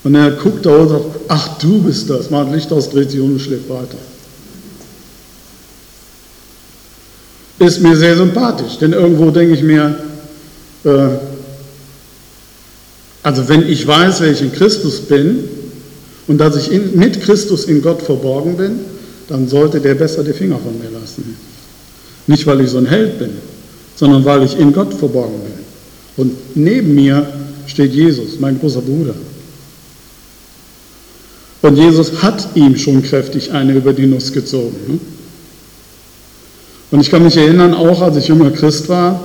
Und 0.04 0.16
er 0.16 0.32
guckt 0.32 0.66
da 0.66 0.76
und 0.76 0.90
sagt, 0.90 1.06
ach 1.28 1.58
du 1.60 1.82
bist 1.82 2.10
das, 2.10 2.30
macht 2.30 2.52
Licht 2.52 2.72
aus, 2.72 2.90
dreht 2.90 3.12
sich 3.12 3.20
um 3.20 3.34
und 3.34 3.42
schläft 3.42 3.70
weiter. 3.70 3.98
Ist 7.60 7.82
mir 7.82 7.96
sehr 7.96 8.16
sympathisch, 8.16 8.78
denn 8.80 8.94
irgendwo 8.94 9.32
denke 9.32 9.56
ich 9.56 9.64
mir, 9.64 9.96
äh, 10.84 11.08
also 13.24 13.50
wenn 13.50 13.68
ich 13.68 13.86
weiß, 13.86 14.22
wer 14.22 14.32
ich 14.32 14.42
in 14.42 14.52
Christus 14.52 15.02
bin 15.02 15.44
und 16.28 16.38
dass 16.38 16.56
ich 16.56 16.72
in, 16.72 16.98
mit 16.98 17.22
Christus 17.22 17.66
in 17.66 17.82
Gott 17.82 18.02
verborgen 18.02 18.58
bin, 18.58 18.80
dann 19.28 19.48
sollte 19.48 19.82
der 19.82 19.96
besser 19.96 20.24
die 20.24 20.34
Finger 20.34 20.60
von 20.60 20.78
mir 20.80 20.98
lassen. 20.98 21.36
Nicht, 22.28 22.46
weil 22.46 22.62
ich 22.62 22.70
so 22.70 22.78
ein 22.78 22.86
Held 22.86 23.20
bin, 23.20 23.32
sondern 23.96 24.24
weil 24.24 24.44
ich 24.44 24.58
in 24.58 24.72
Gott 24.72 24.94
verborgen 24.94 25.40
bin. 25.42 26.26
Und 26.26 26.56
neben 26.56 26.94
mir 26.94 27.28
steht 27.66 27.94
Jesus, 27.94 28.40
mein 28.40 28.60
großer 28.60 28.82
Bruder. 28.82 29.16
Und 31.62 31.76
Jesus 31.76 32.22
hat 32.22 32.56
ihm 32.56 32.78
schon 32.78 33.02
kräftig 33.02 33.52
eine 33.52 33.74
über 33.74 33.94
die 33.94 34.06
Nuss 34.06 34.32
gezogen. 34.32 34.76
Ne? 34.88 35.00
Und 36.92 37.02
ich 37.02 37.12
kann 37.12 37.24
mich 37.24 37.36
erinnern, 37.36 37.74
auch 37.74 38.02
als 38.02 38.18
ich 38.18 38.28
junger 38.28 38.52
Christ 38.52 38.88
war, 38.88 39.20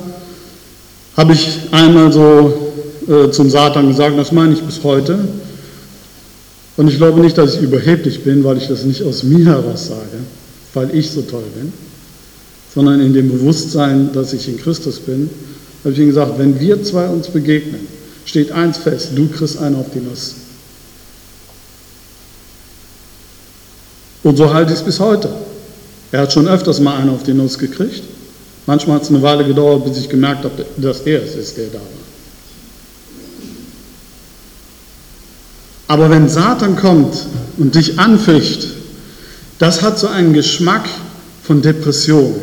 habe 1.17 1.33
ich 1.33 1.61
einmal 1.71 2.13
so 2.13 2.73
äh, 3.09 3.31
zum 3.31 3.51
Satan 3.51 3.89
gesagt, 3.89 4.19
das 4.19 4.33
meine 4.33 4.55
ich 4.55 4.63
bis 4.63 4.83
heute. 4.83 5.19
Und 6.77 6.89
ich 6.89 6.97
glaube 6.97 7.21
nicht, 7.21 7.39
dass 7.39 7.55
ich 7.55 7.63
überheblich 7.63 8.25
bin, 8.25 8.43
weil 8.45 8.57
ich 8.57 8.67
das 8.67 8.85
nicht 8.85 9.03
aus 9.03 9.23
mir 9.23 9.45
heraus 9.45 9.89
sage, 9.89 10.19
weil 10.75 10.95
ich 10.95 11.11
so 11.11 11.23
toll 11.23 11.45
bin, 11.55 11.73
sondern 12.75 13.01
in 13.01 13.13
dem 13.13 13.31
Bewusstsein, 13.31 14.11
dass 14.13 14.33
ich 14.33 14.49
in 14.49 14.59
Christus 14.59 14.99
bin, 14.99 15.31
habe 15.85 15.93
ich 15.93 16.01
ihm 16.01 16.07
gesagt, 16.07 16.39
wenn 16.39 16.59
wir 16.59 16.83
zwei 16.83 17.07
uns 17.09 17.29
begegnen, 17.29 17.87
steht 18.25 18.51
eins 18.53 18.79
fest, 18.79 19.11
du 19.15 19.29
kriegst 19.29 19.59
einen 19.59 19.77
auf 19.77 19.87
die 19.95 20.01
Nuss. 20.01 20.37
Und 24.23 24.37
so 24.37 24.53
halte 24.53 24.73
ich 24.73 24.79
es 24.79 24.85
bis 24.85 25.01
heute. 25.01 25.29
Er 26.13 26.21
hat 26.21 26.33
schon 26.33 26.47
öfters 26.47 26.79
mal 26.79 26.99
einen 26.99 27.09
auf 27.09 27.23
die 27.23 27.33
Nuss 27.33 27.59
gekriegt. 27.59 28.03
Manchmal 28.67 28.97
hat 28.97 29.03
es 29.03 29.09
eine 29.09 29.23
Weile 29.23 29.45
gedauert, 29.45 29.85
bis 29.85 29.97
ich 29.97 30.09
gemerkt 30.09 30.45
habe, 30.45 30.65
dass 30.77 31.01
er 31.01 31.23
es 31.23 31.35
ist, 31.35 31.57
der 31.57 31.69
da 31.69 31.75
war. 31.75 32.03
Aber 35.89 36.11
wenn 36.11 36.29
Satan 36.29 36.77
kommt 36.77 37.15
und 37.59 37.75
dich 37.75 37.99
anficht, 37.99 38.69
das 39.59 39.83
hat 39.83 39.99
so 39.99 40.07
einen 40.07 40.33
Geschmack 40.33 40.85
von 41.43 41.61
Depression, 41.61 42.35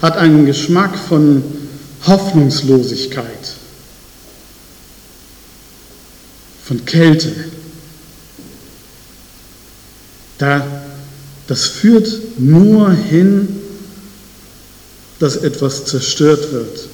hat 0.00 0.16
einen 0.16 0.46
Geschmack 0.46 0.96
von 0.96 1.42
Hoffnungslosigkeit, 2.06 3.24
von 6.64 6.84
Kälte. 6.84 7.32
Da 10.38 10.83
das 11.46 11.66
führt 11.66 12.08
nur 12.38 12.90
hin, 12.92 13.48
dass 15.18 15.36
etwas 15.36 15.84
zerstört 15.84 16.52
wird. 16.52 16.88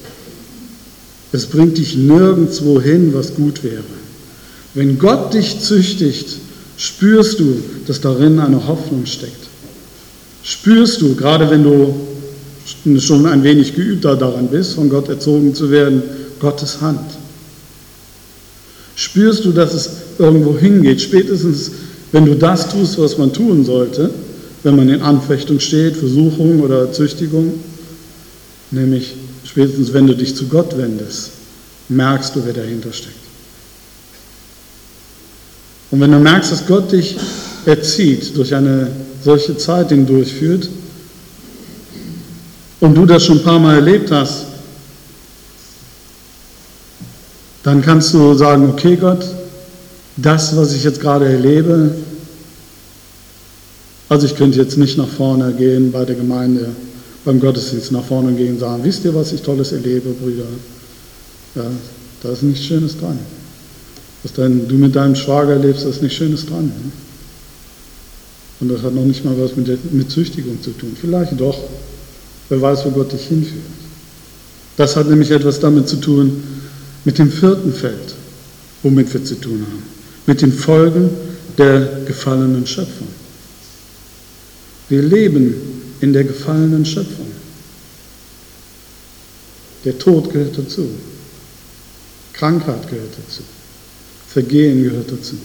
Es 1.32 1.46
bringt 1.46 1.78
dich 1.78 1.96
nirgendwo 1.96 2.80
hin, 2.80 3.14
was 3.14 3.34
gut 3.34 3.62
wäre. 3.62 3.84
Wenn 4.74 4.98
Gott 4.98 5.32
dich 5.34 5.60
züchtigt, 5.60 6.36
spürst 6.76 7.38
du, 7.38 7.62
dass 7.86 8.00
darin 8.00 8.38
eine 8.40 8.66
Hoffnung 8.66 9.06
steckt. 9.06 9.48
Spürst 10.42 11.00
du, 11.00 11.14
gerade 11.14 11.48
wenn 11.50 11.62
du 11.62 11.94
schon 13.00 13.26
ein 13.26 13.42
wenig 13.42 13.74
geübter 13.74 14.16
daran 14.16 14.48
bist, 14.48 14.74
von 14.74 14.88
Gott 14.88 15.08
erzogen 15.08 15.54
zu 15.54 15.70
werden, 15.70 16.02
Gottes 16.40 16.80
Hand. 16.80 17.00
Spürst 18.96 19.44
du, 19.44 19.52
dass 19.52 19.74
es 19.74 19.90
irgendwo 20.18 20.58
hingeht, 20.58 21.00
spätestens 21.00 21.70
wenn 22.12 22.26
du 22.26 22.34
das 22.34 22.68
tust, 22.68 22.98
was 22.98 23.18
man 23.18 23.32
tun 23.32 23.64
sollte, 23.64 24.10
wenn 24.62 24.76
man 24.76 24.88
in 24.88 25.02
Anfechtung 25.02 25.60
steht, 25.60 25.96
Versuchung 25.96 26.60
oder 26.60 26.92
Züchtigung, 26.92 27.54
nämlich 28.70 29.14
spätestens 29.44 29.92
wenn 29.92 30.06
du 30.06 30.14
dich 30.14 30.36
zu 30.36 30.46
Gott 30.46 30.76
wendest, 30.76 31.30
merkst 31.88 32.36
du, 32.36 32.44
wer 32.44 32.52
dahinter 32.52 32.92
steckt. 32.92 33.14
Und 35.90 36.00
wenn 36.00 36.12
du 36.12 36.18
merkst, 36.18 36.52
dass 36.52 36.66
Gott 36.66 36.92
dich 36.92 37.16
erzieht, 37.66 38.36
durch 38.36 38.54
eine 38.54 38.88
solche 39.24 39.56
Zeit 39.56 39.88
hindurchführt, 39.88 40.68
und 42.80 42.94
du 42.94 43.04
das 43.04 43.24
schon 43.24 43.38
ein 43.38 43.44
paar 43.44 43.58
Mal 43.58 43.76
erlebt 43.76 44.10
hast, 44.10 44.46
dann 47.62 47.82
kannst 47.82 48.14
du 48.14 48.34
sagen, 48.34 48.70
okay 48.70 48.96
Gott, 48.96 49.24
das, 50.16 50.56
was 50.56 50.72
ich 50.72 50.82
jetzt 50.82 51.00
gerade 51.00 51.26
erlebe, 51.30 51.94
also 54.10 54.26
ich 54.26 54.34
könnte 54.34 54.58
jetzt 54.58 54.76
nicht 54.76 54.98
nach 54.98 55.08
vorne 55.08 55.52
gehen 55.52 55.92
bei 55.92 56.04
der 56.04 56.16
Gemeinde, 56.16 56.66
beim 57.24 57.38
Gottesdienst 57.38 57.92
nach 57.92 58.04
vorne 58.04 58.32
gehen 58.32 58.54
und 58.54 58.58
sagen, 58.58 58.82
wisst 58.82 59.04
ihr, 59.04 59.14
was 59.14 59.32
ich 59.32 59.40
Tolles 59.40 59.70
erlebe, 59.70 60.10
Brüder? 60.10 60.46
Ja, 61.54 61.70
da 62.22 62.32
ist 62.32 62.42
nichts 62.42 62.66
Schönes 62.66 62.98
dran. 62.98 63.18
Was 64.24 64.32
dein, 64.32 64.66
du 64.66 64.74
mit 64.74 64.96
deinem 64.96 65.14
Schwager 65.14 65.52
erlebst, 65.52 65.84
da 65.84 65.90
ist 65.90 66.02
nichts 66.02 66.18
Schönes 66.18 66.44
dran. 66.44 66.66
Ne? 66.66 66.92
Und 68.58 68.68
das 68.68 68.82
hat 68.82 68.94
noch 68.94 69.04
nicht 69.04 69.24
mal 69.24 69.34
was 69.38 69.54
mit, 69.54 69.68
der, 69.68 69.78
mit 69.92 70.10
Züchtigung 70.10 70.60
zu 70.60 70.72
tun. 70.72 70.96
Vielleicht 71.00 71.40
doch. 71.40 71.58
Wer 72.48 72.60
weiß, 72.60 72.84
wo 72.86 72.90
Gott 72.90 73.12
dich 73.12 73.28
hinführt. 73.28 73.62
Das 74.76 74.96
hat 74.96 75.08
nämlich 75.08 75.30
etwas 75.30 75.60
damit 75.60 75.88
zu 75.88 75.96
tun, 75.96 76.42
mit 77.04 77.16
dem 77.16 77.30
vierten 77.30 77.72
Feld, 77.72 78.14
womit 78.82 79.14
wir 79.14 79.24
zu 79.24 79.36
tun 79.36 79.64
haben, 79.70 79.82
mit 80.26 80.42
den 80.42 80.52
Folgen 80.52 81.10
der 81.56 82.00
gefallenen 82.06 82.66
Schöpfung. 82.66 83.19
Wir 84.90 85.02
leben 85.02 85.54
in 86.00 86.12
der 86.12 86.24
gefallenen 86.24 86.84
Schöpfung. 86.84 87.28
Der 89.84 89.96
Tod 89.98 90.32
gehört 90.32 90.58
dazu. 90.58 90.90
Krankheit 92.32 92.90
gehört 92.90 93.12
dazu. 93.12 93.42
Vergehen 94.28 94.82
gehört 94.82 95.10
dazu. 95.12 95.36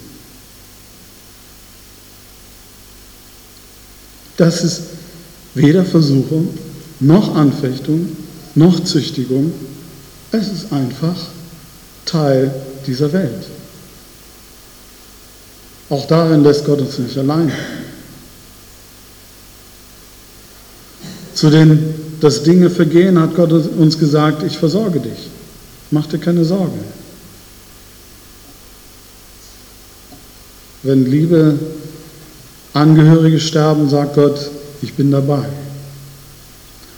Das 4.37 4.63
ist 4.63 4.81
weder 5.53 5.85
Versuchung, 5.85 6.49
noch 6.99 7.35
Anfechtung, 7.35 8.17
noch 8.55 8.83
Züchtigung. 8.83 9.53
Es 10.31 10.51
ist 10.51 10.73
einfach 10.73 11.15
Teil 12.05 12.53
dieser 12.87 13.13
Welt. 13.13 13.45
Auch 15.89 16.07
darin 16.07 16.43
lässt 16.43 16.65
Gott 16.65 16.79
uns 16.79 16.97
nicht 16.97 17.17
allein. 17.17 17.51
Zu 21.35 21.49
den, 21.49 21.93
dass 22.21 22.43
Dinge 22.43 22.69
vergehen, 22.69 23.19
hat 23.19 23.35
Gott 23.35 23.51
uns 23.51 23.99
gesagt, 23.99 24.41
ich 24.43 24.57
versorge 24.57 25.01
dich. 25.01 25.29
Mach 25.91 26.07
dir 26.07 26.17
keine 26.17 26.45
Sorgen. 26.45 26.79
Wenn 30.81 31.05
liebe 31.05 31.59
Angehörige 32.73 33.39
sterben, 33.39 33.89
sagt 33.89 34.15
Gott, 34.15 34.49
ich 34.81 34.93
bin 34.93 35.11
dabei. 35.11 35.45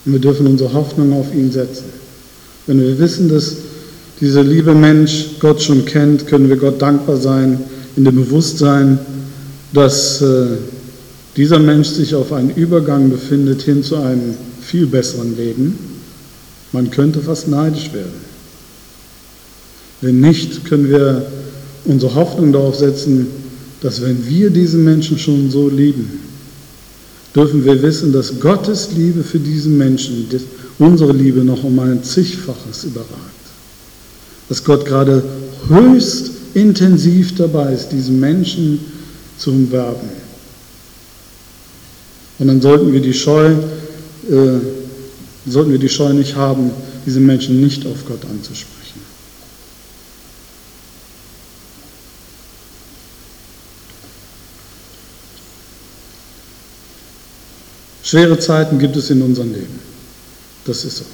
Und 0.06 0.14
wir 0.14 0.20
dürfen 0.20 0.48
unsere 0.48 0.72
Hoffnung 0.74 1.14
auf 1.14 1.34
ihn 1.34 1.52
setzen. 1.52 1.86
Wenn 2.68 2.80
wir 2.80 3.00
wissen, 3.00 3.30
dass 3.30 3.56
dieser 4.20 4.44
liebe 4.44 4.74
Mensch 4.74 5.40
Gott 5.40 5.62
schon 5.62 5.86
kennt, 5.86 6.28
können 6.28 6.50
wir 6.50 6.58
Gott 6.58 6.82
dankbar 6.82 7.18
sein 7.18 7.60
in 7.96 8.06
dem 8.06 8.16
Bewusstsein, 8.16 9.00
dass 9.74 10.22
äh, 10.22 10.58
dieser 11.38 11.60
Mensch 11.60 11.90
sich 11.90 12.16
auf 12.16 12.34
einen 12.34 12.50
Übergang 12.50 13.12
befindet 13.12 13.62
hin 13.62 13.84
zu 13.84 13.98
einem 13.98 14.34
viel 14.60 14.88
besseren 14.88 15.38
Leben. 15.38 15.78
Man 16.72 16.90
könnte 16.90 17.22
fast 17.22 17.48
neidisch 17.48 17.94
werden. 17.94 18.28
Wenn 20.02 20.20
nicht, 20.20 20.66
können 20.66 20.90
wir 20.90 21.26
unsere 21.86 22.16
Hoffnung 22.16 22.52
darauf 22.52 22.76
setzen, 22.76 23.28
dass 23.82 24.02
wenn 24.02 24.28
wir 24.28 24.50
diesen 24.50 24.84
Menschen 24.84 25.20
schon 25.20 25.52
so 25.52 25.70
lieben, 25.70 26.20
dürfen 27.36 27.64
wir 27.64 27.82
wissen, 27.84 28.12
dass 28.12 28.40
Gottes 28.40 28.90
Liebe 28.96 29.24
für 29.24 29.40
diesen 29.40 29.78
Menschen 29.78 30.28
unsere 30.80 31.14
Liebe 31.14 31.44
noch 31.44 31.64
um 31.64 31.78
ein 31.80 32.04
zigfaches 32.04 32.84
überragt. 32.84 33.12
Dass 34.50 34.64
Gott 34.64 34.86
gerade 34.86 35.24
höchst 35.70 36.32
intensiv 36.56 37.36
dabei 37.36 37.74
ist, 37.74 37.90
diesen 37.90 38.20
Menschen 38.20 38.80
zu 39.38 39.52
umwerben. 39.52 40.27
Und 42.40 42.48
dann 42.48 42.62
sollten 42.62 42.94
wir 42.94 43.02
die 43.02 43.14
Scheu, 43.14 43.52
äh, 43.52 44.60
sollten 45.46 45.72
wir 45.72 45.80
die 45.80 45.90
Scheu 45.90 46.14
nicht 46.14 46.36
haben, 46.36 46.72
diese 47.06 47.20
Menschen 47.20 47.62
nicht 47.62 47.86
auf 47.86 48.06
Gott 48.06 48.24
anzusprechen. 48.30 48.78
Schwere 58.04 58.40
Zeiten 58.40 58.80
gibt 58.80 58.96
es 58.96 59.10
in 59.10 59.22
unserem 59.22 59.52
Leben. 59.52 59.80
Das 60.66 60.86
ist 60.86 60.98
so. 60.98 61.06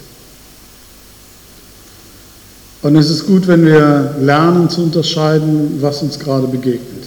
Und 2.84 2.98
es 2.98 3.10
ist 3.10 3.26
gut, 3.26 3.48
wenn 3.48 3.66
wir 3.66 4.16
lernen 4.20 4.70
zu 4.70 4.84
unterscheiden, 4.84 5.82
was 5.82 6.04
uns 6.04 6.20
gerade 6.20 6.48
begegnet. 6.48 7.06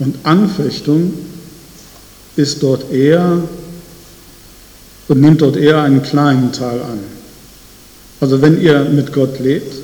Und 0.00 0.16
Anfechtung 0.24 1.12
ist 2.38 2.62
dort 2.62 2.92
eher 2.92 3.42
und 5.08 5.20
nimmt 5.20 5.42
dort 5.42 5.56
eher 5.56 5.82
einen 5.82 6.02
kleinen 6.02 6.52
Teil 6.52 6.80
an. 6.80 7.00
Also 8.20 8.40
wenn 8.40 8.60
ihr 8.60 8.84
mit 8.84 9.12
Gott 9.12 9.40
lebt, 9.40 9.74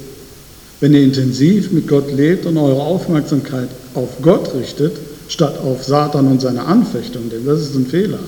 wenn 0.81 0.95
ihr 0.95 1.03
intensiv 1.03 1.73
mit 1.73 1.89
Gott 1.89 2.13
lebt 2.13 2.47
und 2.47 2.57
eure 2.57 2.83
Aufmerksamkeit 2.83 3.69
auf 3.95 4.23
Gott 4.23 4.55
richtet, 4.55 4.93
statt 5.29 5.59
auf 5.59 5.83
Satan 5.83 6.29
und 6.29 6.41
seine 6.41 6.65
Anfechtung, 6.65 7.29
denn 7.31 7.45
das 7.45 7.61
ist 7.61 7.75
ein 7.75 7.87
Fehler. 7.87 8.19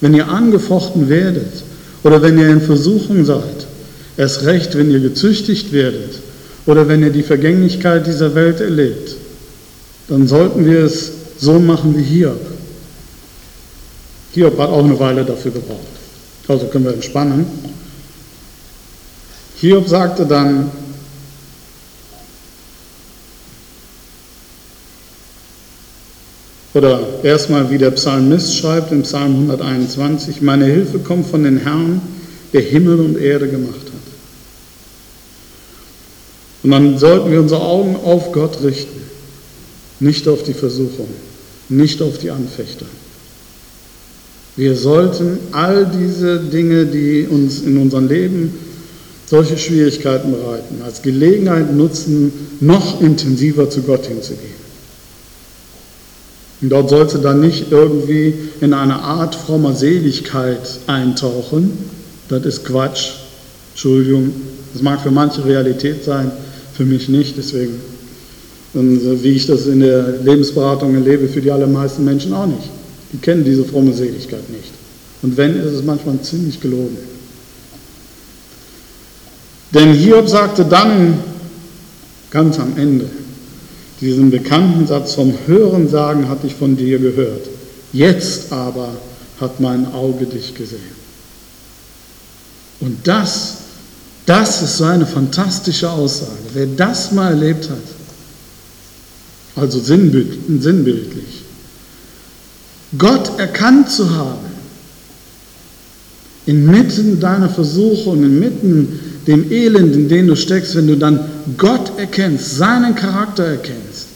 Wenn 0.00 0.14
ihr 0.14 0.28
angefochten 0.28 1.08
werdet 1.08 1.62
oder 2.02 2.20
wenn 2.20 2.38
ihr 2.38 2.48
in 2.48 2.60
Versuchung 2.60 3.24
seid, 3.24 3.66
erst 4.16 4.44
recht, 4.44 4.76
wenn 4.76 4.90
ihr 4.90 5.00
gezüchtigt 5.00 5.72
werdet 5.72 6.20
oder 6.66 6.88
wenn 6.88 7.02
ihr 7.02 7.10
die 7.10 7.22
Vergänglichkeit 7.22 8.06
dieser 8.06 8.34
Welt 8.34 8.60
erlebt, 8.60 9.14
dann 10.08 10.26
sollten 10.26 10.66
wir 10.66 10.80
es 10.84 11.12
so 11.40 11.58
machen 11.58 11.96
wie 11.96 12.02
Hiob. 12.02 12.40
Hiob 14.32 14.58
hat 14.58 14.68
auch 14.68 14.84
eine 14.84 14.98
Weile 14.98 15.24
dafür 15.24 15.52
gebraucht. 15.52 15.80
Also 16.46 16.66
können 16.66 16.84
wir 16.84 16.94
entspannen. 16.94 17.46
Hiob 19.56 19.88
sagte 19.88 20.26
dann, 20.26 20.70
Oder 26.72 27.24
erstmal, 27.24 27.68
wie 27.70 27.78
der 27.78 27.90
Psalmist 27.90 28.56
schreibt 28.56 28.92
im 28.92 29.02
Psalm 29.02 29.34
121, 29.34 30.40
meine 30.40 30.66
Hilfe 30.66 31.00
kommt 31.00 31.26
von 31.26 31.42
den 31.42 31.58
Herrn, 31.58 32.00
der 32.52 32.60
Himmel 32.60 33.00
und 33.00 33.18
Erde 33.18 33.48
gemacht 33.48 33.74
hat. 33.74 33.90
Und 36.62 36.70
dann 36.70 36.98
sollten 36.98 37.32
wir 37.32 37.40
unsere 37.40 37.62
Augen 37.62 37.96
auf 37.96 38.30
Gott 38.32 38.62
richten, 38.62 39.00
nicht 39.98 40.28
auf 40.28 40.42
die 40.44 40.54
Versuchung, 40.54 41.08
nicht 41.70 42.02
auf 42.02 42.18
die 42.18 42.30
Anfechter. 42.30 42.86
Wir 44.56 44.76
sollten 44.76 45.38
all 45.52 45.86
diese 45.86 46.38
Dinge, 46.38 46.86
die 46.86 47.26
uns 47.28 47.62
in 47.62 47.78
unserem 47.78 48.08
Leben 48.08 48.52
solche 49.26 49.56
Schwierigkeiten 49.56 50.32
bereiten, 50.32 50.82
als 50.84 51.02
Gelegenheit 51.02 51.72
nutzen, 51.72 52.32
noch 52.60 53.00
intensiver 53.00 53.70
zu 53.70 53.82
Gott 53.82 54.06
hinzugehen. 54.06 54.60
Und 56.60 56.68
dort 56.70 56.90
sollst 56.90 57.14
du 57.14 57.18
dann 57.18 57.40
nicht 57.40 57.66
irgendwie 57.70 58.34
in 58.60 58.74
eine 58.74 58.96
Art 58.96 59.34
frommer 59.34 59.74
Seligkeit 59.74 60.80
eintauchen. 60.86 61.72
Das 62.28 62.44
ist 62.44 62.64
Quatsch. 62.64 63.12
Entschuldigung. 63.72 64.32
Das 64.72 64.82
mag 64.82 65.00
für 65.00 65.10
manche 65.10 65.44
Realität 65.44 66.04
sein, 66.04 66.30
für 66.74 66.84
mich 66.84 67.08
nicht. 67.08 67.38
Deswegen, 67.38 67.80
und 68.72 69.22
wie 69.22 69.32
ich 69.32 69.46
das 69.46 69.66
in 69.66 69.80
der 69.80 70.18
Lebensberatung 70.22 70.94
erlebe, 70.94 71.28
für 71.28 71.40
die 71.40 71.50
allermeisten 71.50 72.04
Menschen 72.04 72.32
auch 72.32 72.46
nicht. 72.46 72.70
Die 73.12 73.18
kennen 73.18 73.44
diese 73.44 73.64
fromme 73.64 73.92
Seligkeit 73.92 74.48
nicht. 74.50 74.70
Und 75.22 75.36
wenn, 75.36 75.56
ist 75.56 75.72
es 75.72 75.82
manchmal 75.82 76.20
ziemlich 76.20 76.60
gelogen. 76.60 76.96
Denn 79.74 79.92
Hiob 79.92 80.28
sagte 80.28 80.64
dann 80.64 81.18
ganz 82.30 82.58
am 82.58 82.76
Ende, 82.76 83.06
diesen 84.00 84.30
bekannten 84.30 84.86
Satz 84.86 85.14
vom 85.14 85.34
Hörensagen 85.46 86.28
hatte 86.28 86.46
ich 86.46 86.54
von 86.54 86.76
dir 86.76 86.98
gehört. 86.98 87.48
Jetzt 87.92 88.52
aber 88.52 88.88
hat 89.40 89.60
mein 89.60 89.92
Auge 89.92 90.26
dich 90.26 90.54
gesehen. 90.54 91.00
Und 92.80 93.06
das, 93.06 93.58
das 94.26 94.62
ist 94.62 94.78
so 94.78 94.84
eine 94.84 95.06
fantastische 95.06 95.90
Aussage. 95.90 96.30
Wer 96.54 96.66
das 96.66 97.12
mal 97.12 97.32
erlebt 97.32 97.68
hat, 97.68 97.99
also 99.56 99.78
sinnbildlich, 99.80 101.42
Gott 102.98 103.38
erkannt 103.38 103.90
zu 103.90 104.10
haben, 104.14 104.50
inmitten 106.46 107.20
deiner 107.20 107.48
Versuchung, 107.48 108.22
inmitten 108.22 109.00
dem 109.26 109.50
Elend, 109.52 109.94
in 109.94 110.08
dem 110.08 110.26
du 110.26 110.34
steckst, 110.34 110.74
wenn 110.74 110.86
du 110.86 110.96
dann 110.96 111.20
Gott 111.56 111.98
erkennst, 111.98 112.56
seinen 112.56 112.94
Charakter 112.94 113.44
erkennst. 113.44 114.06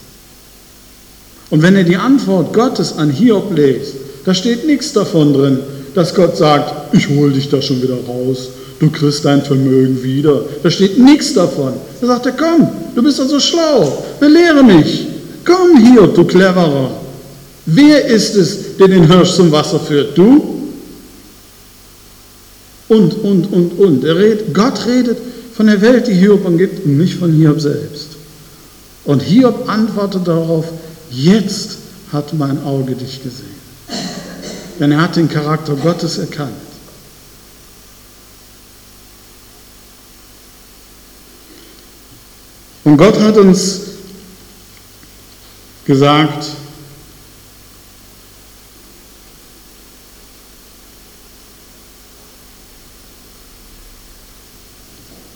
Und 1.50 1.62
wenn 1.62 1.76
er 1.76 1.84
die 1.84 1.96
Antwort 1.96 2.52
Gottes 2.52 2.96
an 2.96 3.10
Hiob 3.10 3.54
lest, 3.56 3.94
da 4.24 4.34
steht 4.34 4.66
nichts 4.66 4.92
davon 4.92 5.34
drin, 5.34 5.58
dass 5.94 6.14
Gott 6.14 6.36
sagt, 6.36 6.94
ich 6.94 7.08
hole 7.08 7.32
dich 7.32 7.48
da 7.48 7.62
schon 7.62 7.82
wieder 7.82 7.98
raus, 8.08 8.48
du 8.80 8.90
kriegst 8.90 9.24
dein 9.24 9.42
Vermögen 9.42 10.02
wieder. 10.02 10.42
Da 10.62 10.70
steht 10.70 10.98
nichts 10.98 11.34
davon. 11.34 11.74
Da 12.00 12.06
sagt 12.06 12.26
er, 12.26 12.32
komm, 12.32 12.68
du 12.94 13.02
bist 13.02 13.20
doch 13.20 13.28
so 13.28 13.38
schlau, 13.38 14.04
belehre 14.18 14.64
mich. 14.64 15.06
Komm 15.44 15.76
hier, 15.76 16.06
du 16.06 16.24
Cleverer. 16.24 16.90
Wer 17.66 18.04
ist 18.06 18.34
es, 18.34 18.76
der 18.76 18.88
den 18.88 19.06
Hirsch 19.06 19.34
zum 19.34 19.50
Wasser 19.52 19.80
führt? 19.80 20.16
Du? 20.16 20.72
Und, 22.88 23.14
und, 23.14 23.52
und, 23.52 23.78
und. 23.78 24.04
Redet, 24.04 24.54
Gott 24.54 24.86
redet 24.86 25.18
von 25.56 25.66
der 25.66 25.80
Welt, 25.80 26.06
die 26.06 26.14
Hiob 26.14 26.44
umgibt, 26.44 26.84
und 26.84 26.98
nicht 26.98 27.14
von 27.14 27.32
Hiob 27.32 27.60
selbst. 27.60 28.08
Und 29.04 29.22
Hiob 29.22 29.68
antwortet 29.68 30.26
darauf, 30.26 30.66
jetzt 31.10 31.78
hat 32.12 32.32
mein 32.34 32.62
Auge 32.64 32.94
dich 32.94 33.22
gesehen. 33.22 33.54
Denn 34.78 34.92
er 34.92 35.02
hat 35.02 35.16
den 35.16 35.28
Charakter 35.28 35.74
Gottes 35.74 36.18
erkannt. 36.18 36.52
Und 42.84 42.98
Gott 42.98 43.18
hat 43.20 43.38
uns 43.38 43.80
gesagt, 45.84 46.46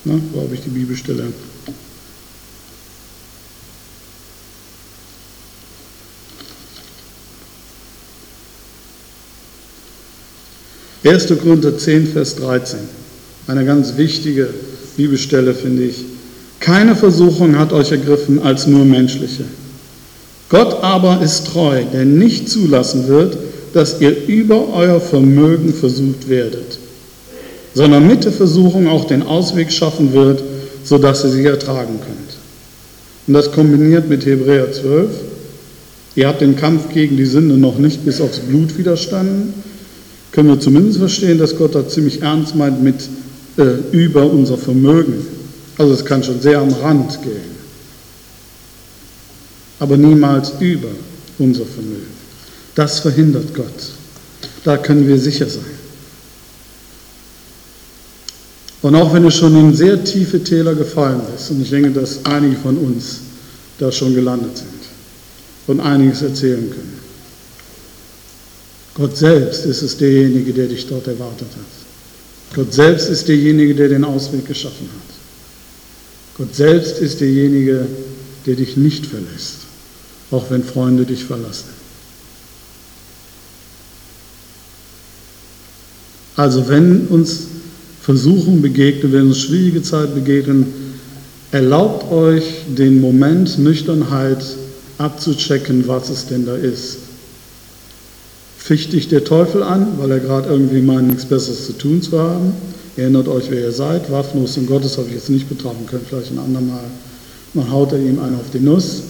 na, 0.05 0.15
wo 0.33 0.43
habe 0.43 0.55
ich 0.55 0.63
die 0.63 0.71
Bibelstelle? 0.71 1.33
1. 11.05 11.29
Korinther 11.41 11.79
10, 11.79 12.09
Vers 12.09 12.37
13. 12.37 12.81
Eine 13.47 13.65
ganz 13.65 13.97
wichtige 13.97 14.49
Bibelstelle, 14.97 15.55
finde 15.55 15.85
ich. 15.85 16.05
Keine 16.61 16.97
Versuchung 16.97 17.57
hat 17.57 17.73
euch 17.73 17.93
ergriffen 17.93 18.43
als 18.43 18.67
nur 18.67 18.85
menschliche. 18.85 19.45
Gott 20.49 20.83
aber 20.83 21.21
ist 21.23 21.49
treu, 21.49 21.83
der 21.93 22.05
nicht 22.05 22.49
zulassen 22.49 23.07
wird, 23.09 23.37
dass 23.75 24.01
ihr 24.01 24.27
über 24.27 24.73
euer 24.75 25.01
Vermögen 25.01 25.75
versucht 25.75 26.29
werdet, 26.29 26.79
sondern 27.75 28.07
mit 28.07 28.25
der 28.25 28.33
Versuchung 28.33 28.89
auch 28.89 29.05
den 29.05 29.23
Ausweg 29.23 29.71
schaffen 29.71 30.13
wird, 30.13 30.43
sodass 30.85 31.25
ihr 31.25 31.31
sie 31.31 31.45
ertragen 31.45 32.01
könnt. 32.01 32.39
Und 33.27 33.35
das 33.35 33.53
kombiniert 33.53 34.09
mit 34.09 34.25
Hebräer 34.25 34.73
12. 34.73 35.11
Ihr 36.17 36.27
habt 36.27 36.41
den 36.41 36.57
Kampf 36.57 36.89
gegen 36.93 37.17
die 37.17 37.27
Sünde 37.27 37.59
noch 37.59 37.79
nicht 37.79 38.05
bis 38.05 38.21
aufs 38.21 38.39
Blut 38.39 38.79
widerstanden, 38.79 39.53
können 40.33 40.49
wir 40.49 40.61
zumindest 40.61 40.99
verstehen, 40.99 41.39
dass 41.39 41.57
Gott 41.57 41.75
da 41.75 41.87
ziemlich 41.89 42.23
ernst 42.23 42.55
meint 42.55 42.83
mit 42.83 43.09
äh, 43.57 43.75
über 43.93 44.31
unser 44.31 44.57
Vermögen. 44.57 45.27
Also 45.79 45.93
es 45.93 46.05
kann 46.05 46.23
schon 46.23 46.41
sehr 46.41 46.59
am 46.59 46.73
Rand 46.73 47.23
gehen, 47.23 47.58
aber 49.79 49.97
niemals 49.97 50.53
über 50.61 50.89
unser 51.39 51.65
Vermögen. 51.65 52.19
Das 52.75 53.01
verhindert 53.01 53.55
Gott. 53.55 53.93
Da 54.65 54.77
können 54.77 55.07
wir 55.07 55.19
sicher 55.19 55.49
sein. 55.49 55.79
Und 58.83 58.95
auch 58.95 59.13
wenn 59.13 59.25
du 59.25 59.31
schon 59.31 59.57
in 59.57 59.75
sehr 59.75 60.03
tiefe 60.05 60.43
Täler 60.43 60.75
gefallen 60.75 61.21
bist, 61.33 61.51
und 61.51 61.63
ich 61.63 61.71
denke, 61.71 61.91
dass 61.91 62.25
einige 62.25 62.57
von 62.57 62.77
uns 62.79 63.21
da 63.79 63.91
schon 63.91 64.15
gelandet 64.15 64.57
sind 64.57 64.69
und 65.67 65.81
einiges 65.81 66.23
erzählen 66.23 66.71
können, 66.71 66.99
Gott 68.95 69.17
selbst 69.17 69.65
ist 69.65 69.83
es 69.83 69.97
derjenige, 69.97 70.53
der 70.53 70.67
dich 70.67 70.87
dort 70.87 71.07
erwartet 71.07 71.49
hat. 71.53 72.57
Gott 72.57 72.73
selbst 72.73 73.09
ist 73.09 73.29
derjenige, 73.29 73.75
der 73.75 73.89
den 73.89 74.05
Ausweg 74.05 74.47
geschaffen 74.47 74.89
hat. 74.89 75.17
Gott 76.37 76.55
selbst 76.55 76.99
ist 76.99 77.21
derjenige, 77.21 77.87
der 78.47 78.55
dich 78.55 78.77
nicht 78.77 79.07
verlässt, 79.07 79.58
auch 80.31 80.51
wenn 80.51 80.63
Freunde 80.63 81.05
dich 81.05 81.25
verlassen. 81.25 81.69
Also 86.37 86.69
wenn 86.69 87.09
uns 87.09 87.47
Versuchungen 88.01 88.63
begegnen, 88.63 89.13
wenn 89.13 89.27
uns 89.29 89.41
schwierige 89.41 89.83
Zeit 89.83 90.15
begegnen, 90.15 90.67
erlaubt 91.51 92.13
euch 92.13 92.45
den 92.69 93.01
Moment 93.01 93.59
Nüchternheit 93.59 94.45
abzuchecken, 94.99 95.89
was 95.89 96.09
es 96.11 96.27
denn 96.27 96.47
da 96.47 96.55
ist 96.55 96.99
ficht 98.69 98.93
dich 98.93 99.09
der 99.09 99.25
Teufel 99.25 99.63
an, 99.63 99.95
weil 99.97 100.11
er 100.11 100.21
gerade 100.21 100.51
irgendwie 100.51 100.83
meint, 100.83 101.09
nichts 101.09 101.25
Besseres 101.25 101.65
zu 101.65 101.73
tun 101.73 102.03
zu 102.03 102.21
haben. 102.21 102.53
Erinnert 102.99 103.27
euch, 103.27 103.51
wer 103.51 103.61
ihr 103.61 103.73
seid. 103.73 104.13
Waffenlos 104.13 104.59
und 104.59 104.67
Gottes 104.67 104.99
habe 104.99 105.09
ich 105.09 105.15
jetzt 105.15 105.31
nicht 105.31 105.49
betrachten 105.49 105.87
können, 105.87 106.05
vielleicht 106.07 106.33
ein 106.33 106.39
andermal. 106.39 106.85
Man 107.55 107.71
haut 107.71 107.93
er 107.93 107.99
ihm 107.99 108.21
einen 108.21 108.35
auf 108.35 108.51
die 108.53 108.61
Nuss. 108.61 109.05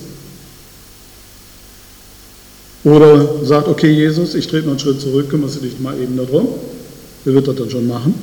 Oder 2.88 3.44
sagt, 3.44 3.68
okay, 3.68 3.90
Jesus, 3.90 4.34
ich 4.34 4.46
trete 4.46 4.64
noch 4.64 4.72
einen 4.72 4.78
Schritt 4.78 5.00
zurück, 5.00 5.28
kümmerst 5.28 5.56
du 5.56 5.60
dich 5.60 5.78
mal 5.80 5.98
eben 6.00 6.16
darum. 6.16 6.48
Wer 7.24 7.34
wird 7.34 7.48
das 7.48 7.56
dann 7.56 7.70
schon 7.70 7.86
machen? 7.86 8.14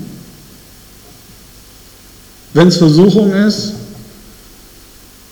Wenn 2.53 2.69
es 2.69 2.77
Versuchung 2.77 3.31
ist, 3.33 3.73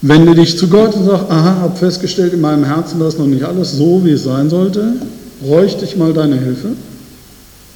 wende 0.02 0.36
dich 0.36 0.58
zu 0.58 0.68
Gott 0.68 0.96
und 0.96 1.06
sag, 1.06 1.30
aha, 1.30 1.56
habe 1.62 1.78
festgestellt 1.78 2.34
in 2.34 2.42
meinem 2.42 2.66
Herzen, 2.66 3.00
dass 3.00 3.18
noch 3.18 3.26
nicht 3.26 3.44
alles 3.44 3.72
so, 3.72 4.04
wie 4.04 4.12
es 4.12 4.24
sein 4.24 4.50
sollte 4.50 4.94
bräuchte 5.44 5.86
ich 5.86 5.96
mal 5.96 6.14
deine 6.14 6.40
Hilfe? 6.40 6.70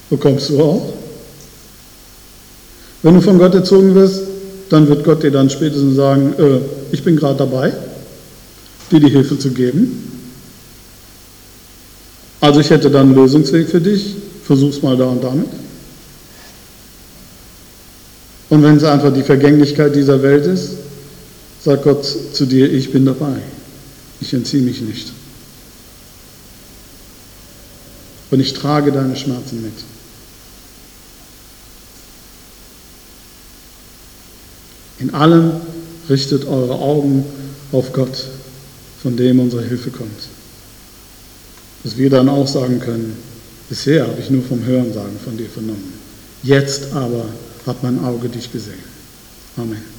Bekommst 0.09 0.49
du 0.49 0.61
auch? 0.61 0.93
Wenn 3.03 3.15
du 3.15 3.21
von 3.21 3.37
Gott 3.37 3.53
erzogen 3.53 3.93
wirst, 3.93 4.21
dann 4.69 4.87
wird 4.87 5.03
Gott 5.03 5.23
dir 5.23 5.31
dann 5.31 5.49
spätestens 5.49 5.95
sagen, 5.95 6.33
äh, 6.37 6.59
ich 6.91 7.03
bin 7.03 7.15
gerade 7.15 7.37
dabei, 7.37 7.73
dir 8.91 8.99
die 8.99 9.09
Hilfe 9.09 9.37
zu 9.37 9.51
geben. 9.51 10.06
Also 12.39 12.59
ich 12.59 12.69
hätte 12.69 12.91
dann 12.91 13.07
einen 13.07 13.15
Lösungsweg 13.15 13.67
für 13.67 13.81
dich, 13.81 14.15
versuch's 14.43 14.81
mal 14.81 14.95
da 14.95 15.05
und 15.05 15.23
damit. 15.23 15.49
Und 18.49 18.63
wenn 18.63 18.77
es 18.77 18.83
einfach 18.83 19.13
die 19.13 19.23
Vergänglichkeit 19.23 19.95
dieser 19.95 20.21
Welt 20.21 20.45
ist, 20.45 20.71
sagt 21.63 21.83
Gott 21.83 22.05
zu 22.05 22.45
dir, 22.45 22.71
ich 22.71 22.91
bin 22.91 23.05
dabei. 23.05 23.37
Ich 24.21 24.33
entziehe 24.33 24.63
mich 24.63 24.81
nicht. 24.81 25.11
Und 28.31 28.39
ich 28.39 28.53
trage 28.53 28.91
deine 28.91 29.15
Schmerzen 29.15 29.61
mit. 29.61 29.73
In 34.99 35.13
allem 35.13 35.51
richtet 36.09 36.45
eure 36.45 36.75
Augen 36.75 37.25
auf 37.71 37.93
Gott, 37.93 38.25
von 39.01 39.15
dem 39.15 39.39
unsere 39.39 39.63
Hilfe 39.63 39.91
kommt. 39.91 40.26
Dass 41.83 41.97
wir 41.97 42.09
dann 42.09 42.29
auch 42.29 42.47
sagen 42.47 42.79
können, 42.79 43.15
bisher 43.69 44.07
habe 44.07 44.19
ich 44.19 44.29
nur 44.29 44.43
vom 44.43 44.63
Hörensagen 44.65 45.19
von 45.23 45.37
dir 45.37 45.49
vernommen. 45.49 45.93
Jetzt 46.43 46.93
aber 46.93 47.25
hat 47.65 47.83
mein 47.83 48.03
Auge 48.03 48.29
dich 48.29 48.51
gesehen. 48.51 48.83
Amen. 49.57 49.96